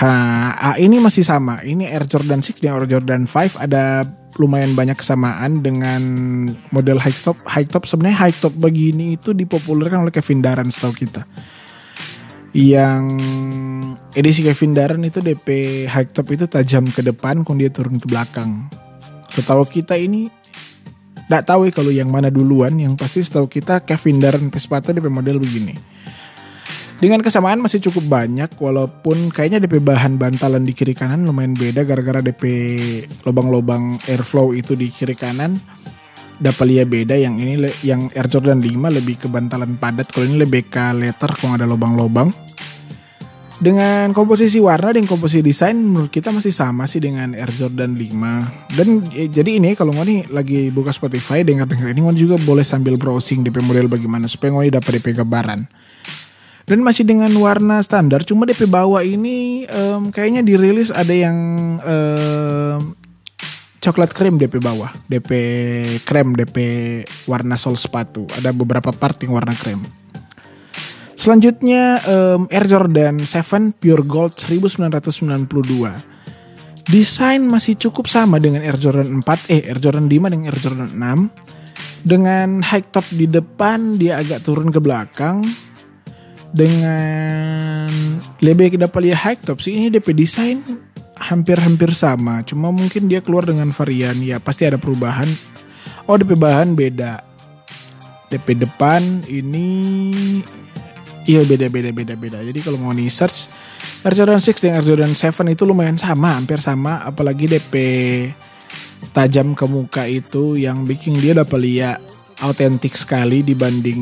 Ha, 0.00 0.80
ini 0.80 0.96
masih 0.96 1.28
sama. 1.28 1.60
Ini 1.60 1.92
Air 1.92 2.08
Jordan 2.08 2.40
6 2.40 2.64
dan 2.64 2.72
Air 2.80 2.88
Jordan 2.88 3.28
5 3.28 3.60
ada 3.60 4.08
lumayan 4.38 4.78
banyak 4.78 4.94
kesamaan 4.94 5.64
dengan 5.64 6.02
model 6.70 7.00
high 7.00 7.16
top. 7.16 7.40
High 7.48 7.66
top 7.66 7.88
sebenarnya 7.88 8.28
high 8.28 8.36
top 8.36 8.54
begini 8.54 9.18
itu 9.18 9.34
dipopulerkan 9.34 10.06
oleh 10.06 10.14
Kevin 10.14 10.44
Durant 10.44 10.70
setahu 10.70 10.94
kita 10.94 11.26
yang 12.50 13.14
edisi 14.18 14.42
Kevin 14.42 14.74
Darren 14.74 15.06
itu 15.06 15.22
DP 15.22 15.86
high 15.86 16.10
top 16.10 16.34
itu 16.34 16.50
tajam 16.50 16.82
ke 16.90 16.98
depan 16.98 17.46
kemudian 17.46 17.70
dia 17.70 17.74
turun 17.74 17.96
ke 17.98 18.06
belakang. 18.10 18.66
Setahu 19.30 19.62
kita 19.70 19.94
ini 19.94 20.26
tidak 21.30 21.46
tahu 21.46 21.70
ya 21.70 21.72
kalau 21.72 21.94
yang 21.94 22.10
mana 22.10 22.26
duluan, 22.26 22.74
yang 22.74 22.98
pasti 22.98 23.22
setahu 23.22 23.46
kita 23.46 23.86
Kevin 23.86 24.18
Darren 24.18 24.50
Pespato 24.50 24.90
DP 24.90 25.06
model 25.06 25.38
begini. 25.38 25.78
Dengan 27.00 27.24
kesamaan 27.24 27.64
masih 27.64 27.80
cukup 27.88 28.12
banyak 28.12 28.60
walaupun 28.60 29.32
kayaknya 29.32 29.64
DP 29.64 29.80
bahan 29.80 30.20
bantalan 30.20 30.68
di 30.68 30.76
kiri 30.76 30.92
kanan 30.92 31.24
lumayan 31.24 31.56
beda 31.56 31.88
gara-gara 31.88 32.20
DP 32.20 32.44
lubang-lubang 33.24 33.96
airflow 34.04 34.52
itu 34.52 34.76
di 34.76 34.92
kiri 34.92 35.16
kanan 35.16 35.56
Dapalia 36.40 36.88
beda. 36.88 37.20
Yang 37.20 37.34
ini 37.40 37.54
yang 37.84 38.08
Air 38.16 38.28
Jordan 38.28 38.64
5 38.64 38.96
lebih 38.96 39.20
ke 39.20 39.28
bantalan 39.28 39.76
padat. 39.76 40.08
Kalau 40.08 40.24
ini 40.24 40.40
lebih 40.40 40.72
ke 40.72 40.92
letter 40.96 41.36
kalau 41.36 41.56
ada 41.60 41.68
lubang-lubang 41.68 42.32
dengan 43.60 44.16
komposisi 44.16 44.56
warna 44.56 44.96
dan 44.96 45.04
komposisi 45.04 45.44
desain 45.44 45.76
menurut 45.76 46.08
kita 46.08 46.32
masih 46.32 46.48
sama 46.48 46.88
sih 46.88 46.96
dengan 46.96 47.36
Air 47.36 47.52
Jordan 47.52 47.92
5 47.92 48.72
dan 48.72 48.88
eh, 49.12 49.28
jadi 49.28 49.60
ini 49.60 49.76
kalau 49.76 49.92
nih 49.92 50.32
lagi 50.32 50.72
buka 50.72 50.96
Spotify 50.96 51.44
dengar 51.44 51.68
dengar 51.68 51.92
ini 51.92 52.00
juga 52.16 52.40
boleh 52.40 52.64
sambil 52.64 52.96
browsing 52.96 53.44
DP 53.44 53.60
model 53.60 53.92
bagaimana 53.92 54.24
supaya 54.32 54.56
ngoni 54.56 54.72
dapat 54.72 54.96
DP 54.96 55.12
gambaran 55.12 55.68
dan 56.70 56.86
masih 56.86 57.02
dengan 57.02 57.34
warna 57.34 57.82
standar 57.82 58.22
cuma 58.22 58.46
DP 58.46 58.70
bawah 58.70 59.02
ini 59.02 59.66
um, 59.66 60.14
kayaknya 60.14 60.46
dirilis 60.46 60.94
ada 60.94 61.10
yang 61.10 61.34
um, 61.82 62.94
coklat 63.80 64.12
krem 64.12 64.36
DP 64.36 64.60
bawah, 64.62 64.92
DP 65.08 65.30
krem, 66.04 66.36
DP 66.36 66.56
warna 67.24 67.56
sol 67.56 67.74
sepatu. 67.74 68.28
Ada 68.36 68.52
beberapa 68.52 68.92
part 68.92 69.16
yang 69.24 69.34
warna 69.34 69.56
krem. 69.56 69.80
Selanjutnya 71.16 72.00
um, 72.06 72.46
Air 72.48 72.68
Jordan 72.68 73.24
7 73.24 73.80
Pure 73.80 74.04
Gold 74.04 74.36
1992. 74.36 76.88
Desain 76.88 77.42
masih 77.44 77.76
cukup 77.76 78.08
sama 78.08 78.40
dengan 78.40 78.64
Air 78.64 78.80
Jordan 78.80 79.20
4, 79.20 79.52
eh 79.52 79.68
Air 79.68 79.80
Jordan 79.80 80.08
5 80.08 80.32
dengan 80.32 80.46
Air 80.48 80.60
Jordan 80.60 80.88
6. 80.96 81.28
Dengan 82.00 82.64
high 82.64 82.88
top 82.88 83.04
di 83.12 83.28
depan 83.28 84.00
dia 84.00 84.16
agak 84.16 84.48
turun 84.48 84.72
ke 84.72 84.80
belakang. 84.80 85.44
Dengan 86.50 87.86
lebih 88.42 88.74
dapat 88.74 89.00
lihat 89.06 89.20
high 89.22 89.38
top 89.38 89.62
sih 89.62 89.76
ini 89.76 89.86
DP 89.92 90.16
desain 90.16 90.58
hampir-hampir 91.20 91.92
sama, 91.92 92.42
cuma 92.42 92.72
mungkin 92.72 93.06
dia 93.06 93.20
keluar 93.20 93.44
dengan 93.46 93.70
varian 93.70 94.18
ya 94.18 94.40
pasti 94.42 94.66
ada 94.66 94.80
perubahan. 94.80 95.28
Oh 96.10 96.18
DP 96.18 96.34
bahan 96.34 96.74
beda. 96.74 97.22
DP 98.32 98.62
depan 98.66 99.22
ini 99.30 100.10
iya 101.28 101.46
beda 101.46 101.70
beda 101.70 101.90
beda 101.94 102.14
beda. 102.18 102.38
Jadi 102.42 102.58
kalau 102.64 102.82
mau 102.82 102.94
di 102.96 103.06
search 103.06 103.46
Air 104.00 104.16
Jordan 104.16 104.40
6 104.40 104.64
dan 104.64 104.80
Air 104.80 104.86
Jordan 104.86 105.12
7 105.12 105.52
itu 105.52 105.62
lumayan 105.68 106.00
sama, 106.00 106.34
hampir 106.34 106.58
sama 106.58 107.04
apalagi 107.04 107.46
DP 107.46 107.74
tajam 109.12 109.52
ke 109.52 109.66
muka 109.68 110.08
itu 110.08 110.56
yang 110.56 110.88
bikin 110.88 111.18
dia 111.20 111.36
dapat 111.36 111.58
lihat 111.60 111.98
autentik 112.40 112.96
sekali 112.96 113.44
dibanding 113.44 114.00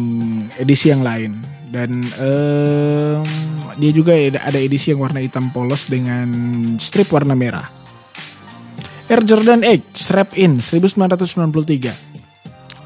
edisi 0.61 0.95
yang 0.95 1.03
lain 1.03 1.58
dan 1.69 2.03
um, 2.19 3.23
dia 3.79 3.93
juga 3.95 4.17
ada 4.19 4.59
edisi 4.59 4.91
yang 4.91 5.05
warna 5.05 5.21
hitam 5.23 5.53
polos 5.53 5.87
dengan 5.87 6.29
strip 6.81 7.13
warna 7.13 7.37
merah. 7.39 7.69
Air 9.09 9.25
Jordan 9.25 9.65
8 9.65 9.97
Strap 9.97 10.37
In 10.37 10.61
1993. 10.61 12.09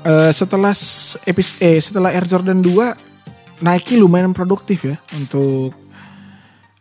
Uh, 0.02 0.34
setelah 0.34 0.74
epis 1.26 1.54
eh, 1.62 1.78
setelah 1.78 2.10
Air 2.10 2.26
Jordan 2.26 2.58
2 2.58 3.62
Nike 3.62 3.94
lumayan 3.94 4.34
produktif 4.34 4.82
ya 4.82 4.98
untuk 5.14 5.70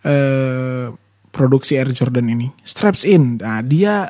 uh, 0.05 0.85
produksi 1.29 1.77
Air 1.77 1.93
Jordan 1.93 2.27
ini. 2.27 2.49
Straps 2.65 3.05
In, 3.05 3.37
nah 3.37 3.61
dia 3.61 4.09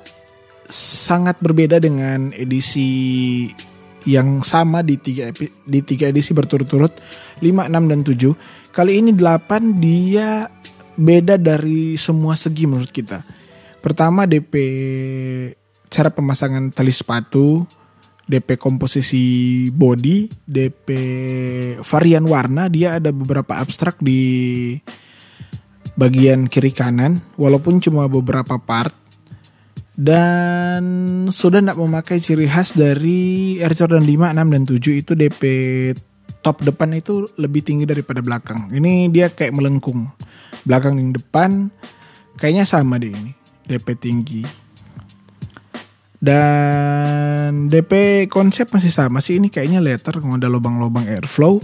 sangat 0.72 1.38
berbeda 1.44 1.84
dengan 1.84 2.32
edisi 2.32 3.52
yang 4.08 4.42
sama 4.42 4.82
di 4.82 4.98
tiga 4.98 5.30
di 5.46 5.80
tiga 5.86 6.10
edisi 6.10 6.34
berturut-turut 6.34 6.96
5, 7.42 7.68
6 7.68 7.92
dan 7.92 8.02
7. 8.06 8.72
Kali 8.72 9.02
ini 9.02 9.12
8 9.12 9.82
dia 9.82 10.48
beda 10.96 11.36
dari 11.42 11.98
semua 11.98 12.38
segi 12.38 12.70
menurut 12.70 12.94
kita. 12.94 13.26
Pertama 13.82 14.30
DP 14.30 14.54
cara 15.90 16.14
pemasangan 16.14 16.70
tali 16.72 16.94
sepatu, 16.94 17.66
DP 18.30 18.56
komposisi 18.56 19.68
body, 19.74 20.30
DP 20.46 20.88
varian 21.84 22.24
warna 22.30 22.70
dia 22.70 23.02
ada 23.02 23.10
beberapa 23.12 23.58
abstrak 23.58 23.98
di 24.00 24.78
bagian 26.00 26.48
kiri 26.48 26.72
kanan 26.72 27.20
walaupun 27.36 27.84
cuma 27.84 28.08
beberapa 28.08 28.56
part 28.56 28.96
dan 29.92 30.84
sudah 31.28 31.60
tidak 31.60 31.78
memakai 31.78 32.18
ciri 32.24 32.48
khas 32.48 32.72
dari 32.72 33.60
Air 33.60 33.76
Jordan 33.76 34.08
5, 34.08 34.34
6 34.34 34.54
dan 34.56 34.64
7 34.64 35.02
itu 35.04 35.12
DP 35.14 35.42
top 36.42 36.66
depan 36.66 36.92
itu 36.98 37.30
lebih 37.38 37.62
tinggi 37.62 37.86
daripada 37.86 38.20
belakang. 38.20 38.74
Ini 38.74 39.10
dia 39.14 39.30
kayak 39.30 39.54
melengkung. 39.54 40.10
Belakang 40.66 40.98
dan 40.98 41.14
depan 41.14 41.52
kayaknya 42.38 42.66
sama 42.66 42.98
deh 42.98 43.14
ini. 43.14 43.32
DP 43.66 43.88
tinggi. 43.98 44.44
Dan 46.22 47.66
DP 47.66 48.26
konsep 48.30 48.70
masih 48.70 48.94
sama 48.94 49.26
sih 49.26 49.42
ini 49.42 49.50
kayaknya 49.50 49.82
letter 49.82 50.22
ada 50.22 50.46
lubang-lubang 50.50 51.10
airflow. 51.10 51.62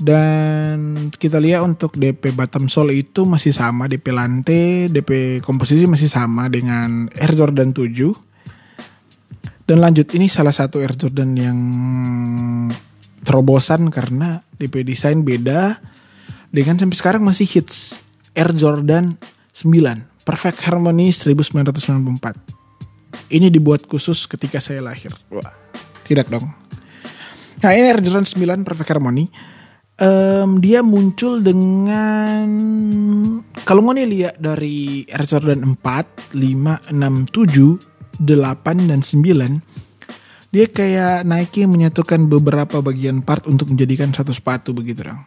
Dan 0.00 1.12
kita 1.12 1.36
lihat 1.36 1.60
untuk 1.60 1.92
DP 1.92 2.32
bottom 2.32 2.72
sole 2.72 2.96
itu 2.96 3.28
masih 3.28 3.52
sama 3.52 3.84
DP 3.84 4.16
lantai, 4.16 4.88
DP 4.88 5.44
komposisi 5.44 5.84
masih 5.84 6.08
sama 6.08 6.48
dengan 6.48 7.12
Air 7.12 7.36
Jordan 7.36 7.76
7. 7.76 7.92
Dan 9.68 9.76
lanjut 9.84 10.08
ini 10.16 10.24
salah 10.24 10.56
satu 10.56 10.80
Air 10.80 10.96
Jordan 10.96 11.36
yang 11.36 11.58
terobosan 13.24 13.92
karena 13.92 14.44
DP 14.56 14.84
desain 14.84 15.20
beda 15.20 15.80
dengan 16.50 16.76
sampai 16.80 16.96
sekarang 16.96 17.22
masih 17.22 17.46
hits 17.46 18.00
Air 18.34 18.52
Jordan 18.56 19.16
9 19.54 20.24
Perfect 20.24 20.62
Harmony 20.66 21.12
1994 21.12 22.60
ini 23.30 23.46
dibuat 23.48 23.86
khusus 23.86 24.26
ketika 24.26 24.58
saya 24.58 24.82
lahir. 24.82 25.14
Wah, 25.30 25.54
tidak 26.02 26.26
dong. 26.30 26.50
Nah 27.62 27.70
ini 27.76 27.86
Air 27.92 28.02
Jordan 28.02 28.26
9 28.26 28.66
Perfect 28.66 28.90
Harmony. 28.90 29.30
Um, 30.00 30.64
dia 30.64 30.80
muncul 30.80 31.44
dengan 31.44 32.48
kalau 33.68 33.84
mau 33.84 33.92
nih 33.92 34.08
lihat 34.08 34.40
dari 34.40 35.04
Air 35.12 35.28
Jordan 35.28 35.76
4, 35.76 36.32
5, 36.32 36.88
6, 36.88 37.36
7, 37.36 38.24
8 38.24 38.88
dan 38.88 39.00
9 39.04 39.89
dia 40.50 40.66
kayak 40.66 41.22
Nike 41.22 41.62
menyatukan 41.66 42.26
beberapa 42.26 42.82
bagian 42.82 43.22
part 43.22 43.46
untuk 43.46 43.70
menjadikan 43.70 44.10
satu 44.10 44.34
sepatu 44.34 44.74
begitu 44.74 45.06
dong. 45.06 45.22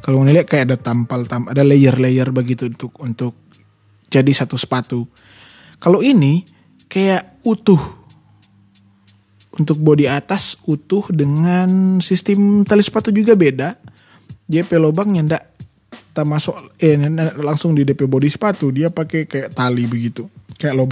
Kalau 0.00 0.22
mau 0.22 0.28
lihat 0.28 0.48
kayak 0.48 0.72
ada 0.72 0.78
tampal 0.80 1.28
tam 1.28 1.50
ada 1.50 1.60
layer-layer 1.60 2.32
begitu 2.32 2.72
untuk 2.72 2.96
untuk 3.02 3.34
jadi 4.08 4.32
satu 4.32 4.56
sepatu. 4.56 5.04
Kalau 5.76 6.00
ini 6.00 6.46
kayak 6.88 7.44
utuh 7.44 7.80
untuk 9.56 9.80
bodi 9.80 10.08
atas 10.08 10.60
utuh 10.68 11.04
dengan 11.12 11.98
sistem 12.00 12.64
tali 12.64 12.84
sepatu 12.84 13.08
juga 13.08 13.32
beda 13.32 13.76
JP 14.46 14.68
lubangnya 14.78 15.22
ndak 15.26 15.44
tak 16.12 16.24
masuk 16.28 16.76
eh 16.80 16.96
langsung 17.40 17.76
di 17.76 17.84
DP 17.84 18.08
bodi 18.08 18.28
sepatu 18.28 18.72
dia 18.72 18.88
pakai 18.88 19.28
kayak 19.28 19.52
tali 19.52 19.84
begitu 19.84 20.28
kayak 20.56 20.88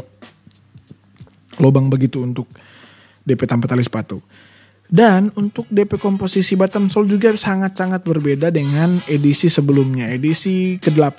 lubang 1.61 1.89
begitu 1.89 2.25
untuk 2.25 2.49
DP 3.25 3.49
tanpa 3.49 3.67
tali 3.67 3.83
sepatu 3.83 4.21
dan 4.89 5.33
untuk 5.35 5.65
DP 5.73 5.97
komposisi 5.97 6.55
bottom 6.55 6.93
sole 6.93 7.09
juga 7.09 7.33
sangat-sangat 7.33 8.05
berbeda 8.05 8.53
dengan 8.53 9.01
edisi 9.09 9.49
sebelumnya 9.49 10.13
edisi 10.13 10.77
ke-8 10.79 11.19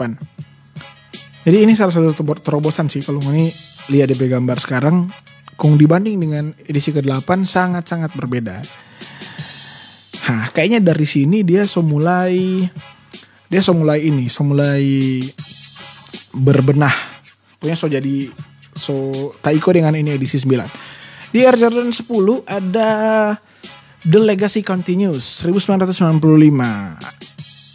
jadi 1.46 1.62
ini 1.62 1.78
salah 1.78 1.94
satu 1.94 2.26
terobosan 2.42 2.90
sih 2.90 3.06
kalau 3.06 3.22
ini 3.30 3.54
lihat 3.94 4.10
DP 4.10 4.34
gambar 4.34 4.58
sekarang 4.58 5.14
kung 5.56 5.78
dibanding 5.78 6.18
dengan 6.18 6.52
edisi 6.66 6.90
ke-8 6.90 7.46
sangat-sangat 7.46 8.12
berbeda. 8.18 8.60
Nah, 10.26 10.50
kayaknya 10.50 10.82
dari 10.82 11.06
sini 11.06 11.46
dia 11.46 11.70
so 11.70 11.86
mulai 11.86 12.66
dia 13.46 13.62
so 13.62 13.78
mulai 13.78 14.10
ini, 14.10 14.26
so 14.26 14.42
mulai 14.42 15.22
berbenah. 16.34 16.98
Pokoknya 17.62 17.78
so 17.78 17.88
jadi 17.88 18.34
so 18.74 18.96
taiko 19.46 19.70
dengan 19.70 19.94
ini 19.94 20.18
edisi 20.18 20.42
9. 20.42 20.95
Di 21.36 21.44
Air 21.44 21.60
Jordan 21.60 21.92
10 21.92 22.48
ada 22.48 22.92
The 24.08 24.20
Legacy 24.24 24.64
Continues 24.64 25.44
1995. 25.44 26.16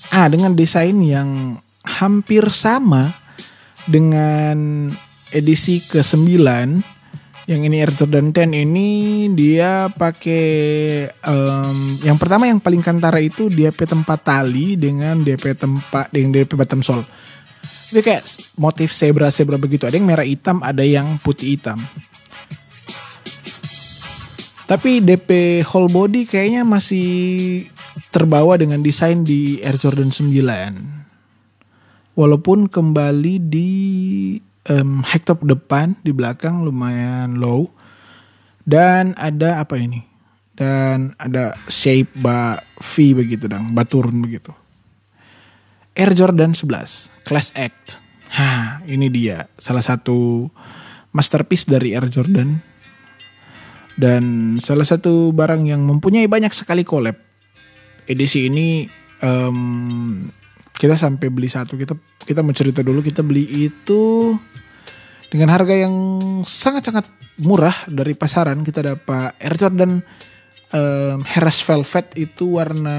Ah, 0.09 0.33
dengan 0.33 0.57
desain 0.57 0.97
yang 1.05 1.61
hampir 1.85 2.49
sama 2.57 3.12
dengan 3.85 4.88
edisi 5.29 5.85
ke-9 5.85 6.40
yang 7.53 7.61
ini 7.61 7.85
Air 7.85 7.92
Jordan 7.92 8.33
10 8.33 8.49
ini 8.49 8.88
dia 9.37 9.92
pakai 9.92 10.49
um, 11.29 12.01
yang 12.01 12.16
pertama 12.16 12.49
yang 12.49 12.64
paling 12.64 12.81
kantara 12.81 13.20
itu 13.20 13.53
DP 13.53 13.77
tempat 13.85 14.25
tali 14.25 14.81
dengan 14.81 15.20
DP 15.20 15.53
tempat 15.53 16.09
dengan 16.09 16.33
DP 16.33 16.57
bottom 16.57 16.81
sole. 16.81 17.05
Itu 17.92 18.01
kayak 18.01 18.25
motif 18.57 18.96
zebra-zebra 18.96 19.61
begitu. 19.61 19.85
Ada 19.85 20.01
yang 20.01 20.09
merah 20.09 20.25
hitam, 20.25 20.64
ada 20.64 20.81
yang 20.81 21.20
putih 21.20 21.61
hitam. 21.61 21.77
Tapi 24.70 25.02
DP 25.02 25.61
whole 25.66 25.90
body 25.90 26.30
kayaknya 26.30 26.62
masih 26.62 27.66
terbawa 28.14 28.54
dengan 28.54 28.78
desain 28.87 29.26
di 29.26 29.59
Air 29.66 29.74
Jordan 29.74 30.14
9. 30.14 32.14
Walaupun 32.14 32.70
kembali 32.70 33.50
di 33.50 33.70
um, 34.70 35.02
hightop 35.02 35.42
depan 35.42 35.98
di 36.06 36.14
belakang 36.14 36.62
lumayan 36.62 37.42
low. 37.42 37.66
Dan 38.62 39.18
ada 39.18 39.59
apa 39.59 39.74
ini? 39.74 40.06
Dan 40.54 41.18
ada 41.18 41.59
shape 41.66 42.14
ba 42.14 42.62
V 42.78 43.18
begitu 43.18 43.50
dong 43.50 43.74
baturun 43.74 44.22
begitu. 44.22 44.54
Air 45.98 46.14
Jordan 46.14 46.54
11 46.54 47.26
Class 47.26 47.50
Act. 47.59 47.98
Hah 48.30 48.87
ini 48.87 49.11
dia 49.11 49.50
salah 49.59 49.83
satu 49.83 50.46
masterpiece 51.11 51.66
dari 51.66 51.98
Air 51.98 52.06
Jordan 52.06 52.69
dan 54.00 54.56
salah 54.64 54.88
satu 54.88 55.28
barang 55.36 55.68
yang 55.68 55.84
mempunyai 55.84 56.24
banyak 56.24 56.56
sekali 56.56 56.88
collab 56.88 57.20
edisi 58.08 58.48
ini 58.48 58.88
um, 59.20 60.24
kita 60.80 60.96
sampai 60.96 61.28
beli 61.28 61.52
satu. 61.52 61.76
Kita 61.76 61.92
kita 62.24 62.40
mau 62.40 62.56
dulu 62.56 63.04
kita 63.04 63.20
beli 63.20 63.68
itu 63.68 64.32
dengan 65.28 65.52
harga 65.52 65.76
yang 65.76 65.94
sangat-sangat 66.40 67.06
murah 67.44 67.84
dari 67.84 68.16
pasaran. 68.16 68.64
Kita 68.64 68.80
dapat 68.80 69.36
Air 69.36 69.54
Jordan 69.60 70.00
um, 70.72 71.18
Heras 71.28 71.60
Velvet 71.60 72.16
itu 72.16 72.56
warna 72.56 72.98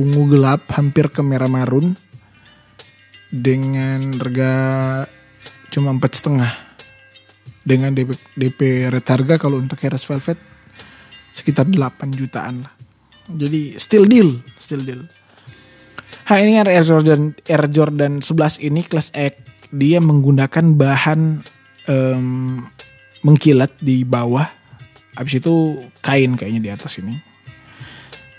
ungu 0.00 0.32
gelap 0.32 0.72
hampir 0.72 1.12
ke 1.12 1.20
merah 1.20 1.52
marun 1.52 1.92
dengan 3.28 4.00
harga 4.16 4.52
cuma 5.72 5.92
empat 5.92 6.12
setengah 6.20 6.71
dengan 7.62 7.94
DP, 7.94 8.10
DP 8.34 8.90
rate 8.90 9.10
harga 9.10 9.34
kalau 9.38 9.58
untuk 9.58 9.78
Heras 9.78 10.02
Velvet 10.06 10.38
sekitar 11.32 11.64
8 11.66 12.12
jutaan 12.14 12.66
lah 12.66 12.74
jadi 13.30 13.78
still 13.78 14.04
deal 14.04 14.42
still 14.58 14.82
deal 14.82 15.06
Nah 16.32 16.40
ini 16.40 16.56
Air 16.56 16.80
Jordan 16.88 17.36
Air 17.44 17.68
Jordan 17.68 18.24
11 18.24 18.64
ini 18.64 18.80
kelas 18.88 19.12
X 19.12 19.36
dia 19.68 20.00
menggunakan 20.00 20.64
bahan 20.80 21.44
um, 21.92 22.64
mengkilat 23.20 23.76
di 23.84 24.00
bawah. 24.00 24.48
Habis 25.12 25.44
itu 25.44 25.76
kain 26.00 26.40
kayaknya 26.40 26.60
di 26.64 26.70
atas 26.72 26.96
ini. 27.04 27.20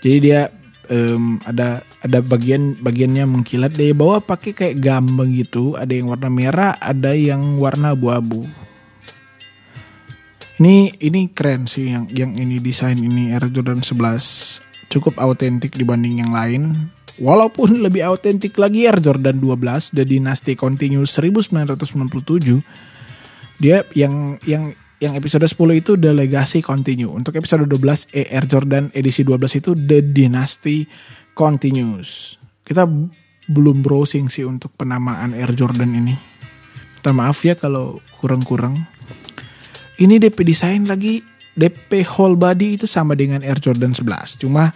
Jadi 0.02 0.16
dia 0.26 0.50
um, 0.90 1.38
ada 1.46 1.86
ada 2.02 2.18
bagian 2.18 2.74
bagiannya 2.82 3.30
mengkilat 3.30 3.78
dari 3.78 3.94
bawah 3.94 4.18
pakai 4.18 4.58
kayak 4.58 4.82
gambang 4.82 5.30
gitu. 5.30 5.78
Ada 5.78 5.94
yang 5.94 6.10
warna 6.10 6.30
merah, 6.34 6.74
ada 6.82 7.14
yang 7.14 7.62
warna 7.62 7.94
abu-abu. 7.94 8.42
Ini 10.54 11.02
ini 11.02 11.34
keren 11.34 11.66
sih 11.66 11.90
yang 11.90 12.06
yang 12.14 12.38
ini 12.38 12.62
desain 12.62 12.94
ini 12.94 13.34
Air 13.34 13.50
Jordan 13.50 13.82
11 13.82 14.86
cukup 14.86 15.18
autentik 15.18 15.74
dibanding 15.74 16.22
yang 16.22 16.30
lain 16.30 16.94
Walaupun 17.14 17.78
lebih 17.86 18.02
autentik 18.02 18.58
lagi 18.58 18.90
Air 18.90 18.98
Jordan 18.98 19.38
12 19.38 19.94
The 19.94 20.02
Dynasty 20.02 20.58
Continues 20.58 21.14
1997 21.14 22.58
dia 23.62 23.86
yang 23.94 24.42
yang 24.42 24.74
yang 24.98 25.14
episode 25.14 25.46
10 25.46 25.54
itu 25.78 25.92
The 25.94 26.10
Legacy 26.10 26.58
Continue. 26.58 27.10
Untuk 27.10 27.38
episode 27.38 27.70
12 27.70 28.10
eh, 28.14 28.26
Air 28.34 28.50
Jordan 28.50 28.90
edisi 28.90 29.22
12 29.22 29.60
itu 29.62 29.70
The 29.78 30.02
Dynasty 30.02 30.90
Continues. 31.38 32.40
Kita 32.66 32.82
belum 33.46 33.84
browsing 33.84 34.26
sih 34.26 34.42
untuk 34.42 34.74
penamaan 34.74 35.36
Air 35.38 35.54
Jordan 35.54 35.94
ini. 35.94 36.14
Minta 36.98 37.10
maaf 37.12 37.44
ya 37.44 37.54
kalau 37.54 38.00
kurang-kurang. 38.18 38.80
Ini 39.94 40.18
DP 40.18 40.42
desain 40.42 40.82
lagi 40.90 41.22
DP 41.54 42.02
whole 42.02 42.34
body 42.34 42.82
itu 42.82 42.86
sama 42.90 43.14
dengan 43.14 43.46
Air 43.46 43.62
Jordan 43.62 43.94
11. 43.94 44.42
Cuma 44.42 44.74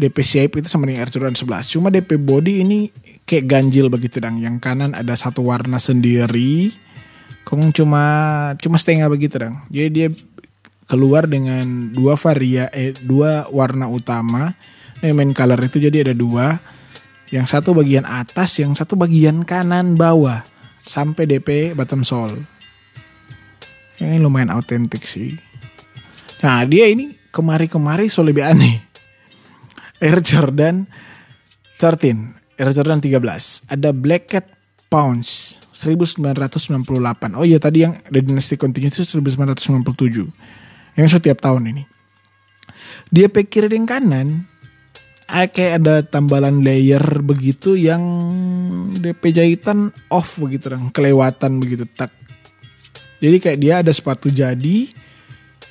DP 0.00 0.16
shape 0.24 0.64
itu 0.64 0.68
sama 0.72 0.88
dengan 0.88 1.04
Air 1.04 1.12
Jordan 1.12 1.36
11. 1.36 1.68
Cuma 1.68 1.92
DP 1.92 2.16
body 2.16 2.64
ini 2.64 2.88
kayak 3.28 3.44
ganjil 3.44 3.92
begitu 3.92 4.16
dong. 4.24 4.40
Yang 4.40 4.56
kanan 4.64 4.96
ada 4.96 5.12
satu 5.12 5.44
warna 5.44 5.76
sendiri. 5.76 6.72
Kong 7.44 7.76
cuma 7.76 8.04
cuma 8.56 8.76
setengah 8.80 9.12
begitu 9.12 9.36
dong. 9.36 9.60
Jadi 9.68 9.88
dia 9.92 10.08
keluar 10.88 11.28
dengan 11.28 11.92
dua 11.92 12.16
varia 12.16 12.72
eh 12.72 12.96
dua 12.96 13.52
warna 13.52 13.84
utama. 13.84 14.56
Nah, 14.98 15.12
main 15.12 15.36
color 15.36 15.60
itu 15.60 15.76
jadi 15.76 16.08
ada 16.08 16.14
dua. 16.16 16.56
Yang 17.28 17.52
satu 17.52 17.76
bagian 17.76 18.08
atas, 18.08 18.56
yang 18.56 18.72
satu 18.72 18.96
bagian 18.96 19.44
kanan 19.44 20.00
bawah 20.00 20.40
sampai 20.88 21.28
DP 21.28 21.76
bottom 21.76 22.00
sole. 22.00 22.57
Ini 23.98 24.22
lumayan 24.22 24.54
autentik 24.54 25.02
sih. 25.04 25.34
Nah 26.42 26.62
dia 26.66 26.86
ini 26.86 27.14
kemari-kemari 27.34 28.06
so 28.06 28.22
lebih 28.22 28.46
aneh. 28.46 28.78
Air 29.98 30.22
Jordan 30.22 30.86
13, 31.82 32.58
Air 32.58 32.70
Jordan 32.70 33.02
13. 33.02 33.66
Ada 33.66 33.90
Black 33.90 34.30
Cat 34.30 34.46
Pounce 34.86 35.58
1998. 35.74 37.34
Oh 37.34 37.42
iya 37.42 37.58
tadi 37.58 37.82
yang 37.82 37.98
The 38.06 38.22
Dynasty 38.22 38.54
Continues 38.54 38.98
itu 38.98 39.18
1997. 39.18 40.94
Yang 40.98 41.08
setiap 41.18 41.38
tahun 41.42 41.70
ini. 41.74 41.82
Dia 43.14 43.30
pikir 43.30 43.70
di 43.70 43.78
kanan 43.86 44.46
kayak 45.28 45.72
ada 45.84 46.02
tambalan 46.02 46.64
layer 46.64 47.02
begitu 47.22 47.76
yang 47.76 48.02
DP 48.96 49.30
jahitan 49.30 49.92
off 50.10 50.40
begitu 50.40 50.72
dong, 50.72 50.90
kelewatan 50.90 51.62
begitu 51.62 51.86
tak. 51.86 52.17
Jadi 53.18 53.36
kayak 53.42 53.58
dia 53.58 53.74
ada 53.82 53.90
sepatu 53.90 54.30
jadi 54.30 54.90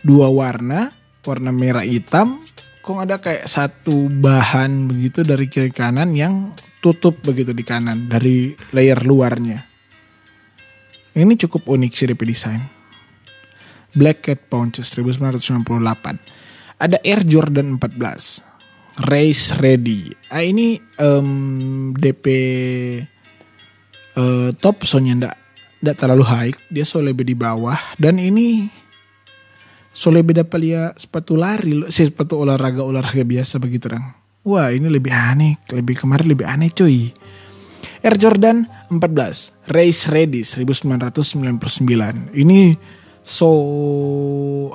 dua 0.04 0.28
warna, 0.28 0.92
warna 1.24 1.52
merah 1.56 1.84
hitam, 1.84 2.44
kok 2.84 3.00
ada 3.00 3.20
kayak 3.20 3.48
satu 3.48 4.12
bahan 4.12 4.92
begitu 4.92 5.24
dari 5.24 5.48
kiri 5.48 5.72
kanan 5.72 6.12
yang 6.12 6.52
tutup 6.84 7.20
begitu 7.24 7.56
di 7.56 7.64
kanan 7.64 8.12
dari 8.12 8.56
layer 8.76 9.00
luarnya. 9.04 9.64
Ini 11.18 11.34
cukup 11.48 11.66
unik 11.66 11.92
sih 11.98 12.08
DP 12.14 12.22
desain. 12.30 12.62
Black 13.98 14.30
Cat 14.30 14.46
Pounces 14.52 14.94
1998. 14.94 16.78
Ada 16.78 17.02
Air 17.02 17.26
Jordan 17.26 17.82
14 17.82 19.10
race 19.10 19.58
ready. 19.58 20.14
Ah 20.30 20.46
ini 20.46 20.78
um, 21.02 21.90
DP 21.98 22.26
uh, 24.14 24.54
top 24.62 24.86
soalnya 24.86 25.14
ndak 25.26 25.47
ndak 25.82 25.96
terlalu 25.98 26.26
high, 26.26 26.54
dia 26.70 26.86
so 26.86 27.02
lebih 27.02 27.28
di 27.28 27.38
bawah 27.38 27.78
dan 28.02 28.18
ini 28.18 28.70
so 29.94 30.10
lebih 30.14 30.38
dapat 30.38 30.60
lihat 30.62 30.92
sepatu 30.98 31.38
lari, 31.38 31.74
sih 31.90 32.10
sepatu 32.10 32.38
olahraga 32.42 32.82
olahraga 32.86 33.26
biasa 33.26 33.58
begitu 33.62 33.94
dong. 33.94 34.06
Wah 34.48 34.72
ini 34.72 34.88
lebih 34.88 35.12
aneh, 35.12 35.60
lebih 35.74 36.00
kemarin 36.00 36.32
lebih 36.32 36.48
aneh 36.48 36.72
cuy. 36.72 37.12
Air 38.02 38.16
Jordan 38.18 38.70
14 38.94 39.74
Race 39.74 40.08
Ready 40.10 40.46
1999 40.46 42.32
Ini 42.34 42.78
so 43.26 43.50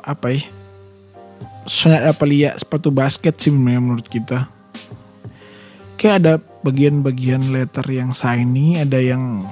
apa 0.02 0.36
ya 0.36 0.42
sangat 1.64 2.02
apa 2.10 2.24
lihat 2.26 2.58
sepatu 2.58 2.90
basket 2.90 3.38
sih 3.38 3.54
menurut 3.54 4.04
kita 4.10 4.50
kayak 5.94 6.14
ada 6.18 6.34
bagian-bagian 6.66 7.54
letter 7.54 7.86
yang 7.86 8.10
shiny 8.10 8.82
ada 8.82 8.98
yang 8.98 9.46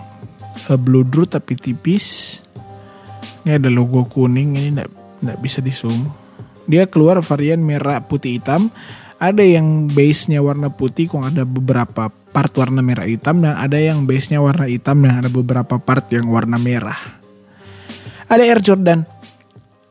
uh, 0.68 0.78
blue 0.78 1.06
drew 1.06 1.28
tapi 1.28 1.54
tipis 1.54 2.38
ini 3.44 3.56
ada 3.56 3.68
logo 3.68 4.06
kuning 4.06 4.56
ini 4.56 4.68
nggak 4.76 4.90
nggak 5.20 5.38
bisa 5.40 5.60
di 5.60 5.72
zoom 5.72 6.08
dia 6.70 6.86
keluar 6.86 7.20
varian 7.20 7.60
merah 7.60 8.00
putih 8.04 8.38
hitam 8.38 8.68
ada 9.20 9.44
yang 9.44 9.88
base-nya 9.92 10.40
warna 10.40 10.72
putih 10.72 11.12
kok 11.12 11.20
ada 11.20 11.44
beberapa 11.44 12.08
part 12.08 12.52
warna 12.56 12.80
merah 12.80 13.04
hitam 13.04 13.42
dan 13.44 13.56
ada 13.58 13.76
yang 13.76 14.08
base-nya 14.08 14.40
warna 14.40 14.64
hitam 14.64 15.02
dan 15.04 15.24
ada 15.24 15.30
beberapa 15.32 15.76
part 15.76 16.08
yang 16.08 16.30
warna 16.30 16.56
merah 16.56 16.98
ada 18.30 18.46
Air 18.46 18.62
Jordan 18.62 19.02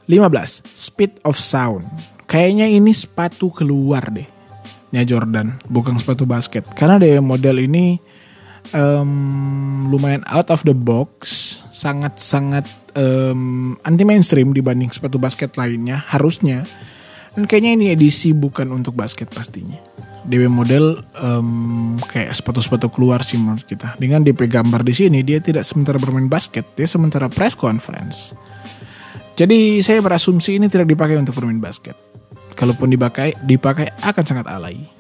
15. 0.09 0.65
Speed 0.65 1.21
of 1.21 1.37
Sound. 1.37 1.85
Kayaknya 2.25 2.65
ini 2.65 2.89
sepatu 2.97 3.53
keluar 3.53 4.09
deh. 4.09 4.25
Ya 4.89 5.05
Jordan, 5.05 5.61
bukan 5.69 6.01
sepatu 6.01 6.25
basket. 6.25 6.65
Karena 6.73 6.97
deh 6.97 7.21
model 7.21 7.61
ini 7.61 8.01
um, 8.73 9.89
lumayan 9.89 10.23
out 10.29 10.49
of 10.53 10.61
the 10.65 10.75
box, 10.75 11.61
sangat-sangat 11.73 12.65
um, 12.95 13.75
anti 13.85 14.03
mainstream 14.03 14.51
dibanding 14.51 14.91
sepatu 14.91 15.21
basket 15.21 15.55
lainnya 15.55 16.03
harusnya. 16.09 16.65
Dan 17.37 17.45
kayaknya 17.45 17.71
ini 17.77 17.85
edisi 17.93 18.33
bukan 18.33 18.73
untuk 18.73 18.97
basket 18.97 19.29
pastinya. 19.31 19.77
DP 20.29 20.51
model 20.51 21.01
um, 21.17 21.95
kayak 22.11 22.35
sepatu-sepatu 22.35 22.91
keluar 22.91 23.23
sih 23.23 23.39
menurut 23.39 23.63
kita. 23.63 23.95
Dengan 23.95 24.21
DP 24.21 24.51
gambar 24.51 24.83
di 24.83 24.93
sini 24.93 25.23
dia 25.23 25.39
tidak 25.39 25.63
sementara 25.63 25.97
bermain 25.97 26.27
basket, 26.27 26.67
dia 26.75 26.85
sementara 26.85 27.31
press 27.31 27.55
conference. 27.55 28.35
Jadi 29.39 29.79
saya 29.79 30.03
berasumsi 30.03 30.59
ini 30.59 30.67
tidak 30.67 30.91
dipakai 30.91 31.15
untuk 31.15 31.39
bermain 31.39 31.63
basket. 31.63 31.95
Kalaupun 32.59 32.91
dipakai, 32.91 33.39
dipakai 33.47 33.87
akan 34.03 34.23
sangat 34.27 34.51
alay. 34.51 34.98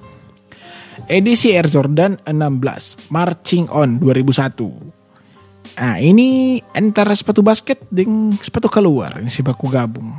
Edisi 1.09 1.57
Air 1.57 1.65
Jordan 1.65 2.21
16 2.21 3.09
Marching 3.09 3.65
On 3.73 3.97
2001. 3.97 5.81
Nah 5.81 5.97
ini 5.97 6.61
antara 6.77 7.17
sepatu 7.17 7.41
basket 7.41 7.81
dengan 7.89 8.37
sepatu 8.37 8.69
keluar. 8.69 9.17
Ini 9.17 9.25
si 9.33 9.41
baku 9.41 9.73
gabung. 9.73 10.13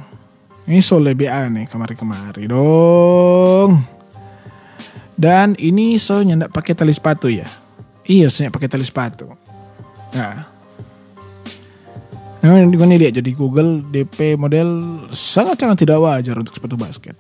Ini 0.66 0.82
so 0.82 0.98
lebih 0.98 1.30
aneh 1.30 1.70
kemari-kemari 1.70 2.50
dong. 2.50 3.86
Dan 5.14 5.54
ini 5.62 5.94
so 6.02 6.18
nyendak 6.26 6.50
pakai 6.50 6.74
tali 6.74 6.90
sepatu 6.90 7.30
ya. 7.30 7.46
Iya, 8.10 8.26
so 8.26 8.42
pakai 8.50 8.66
tali 8.66 8.82
sepatu. 8.82 9.30
Nah, 10.10 10.58
Nah, 12.40 12.56
ini 12.56 12.96
lihat 12.96 13.20
jadi 13.20 13.36
Google 13.36 13.84
DP 13.84 14.32
model 14.40 15.04
sangat-sangat 15.12 15.84
tidak 15.84 16.00
wajar 16.00 16.40
untuk 16.40 16.56
sepatu 16.56 16.72
basket. 16.72 17.12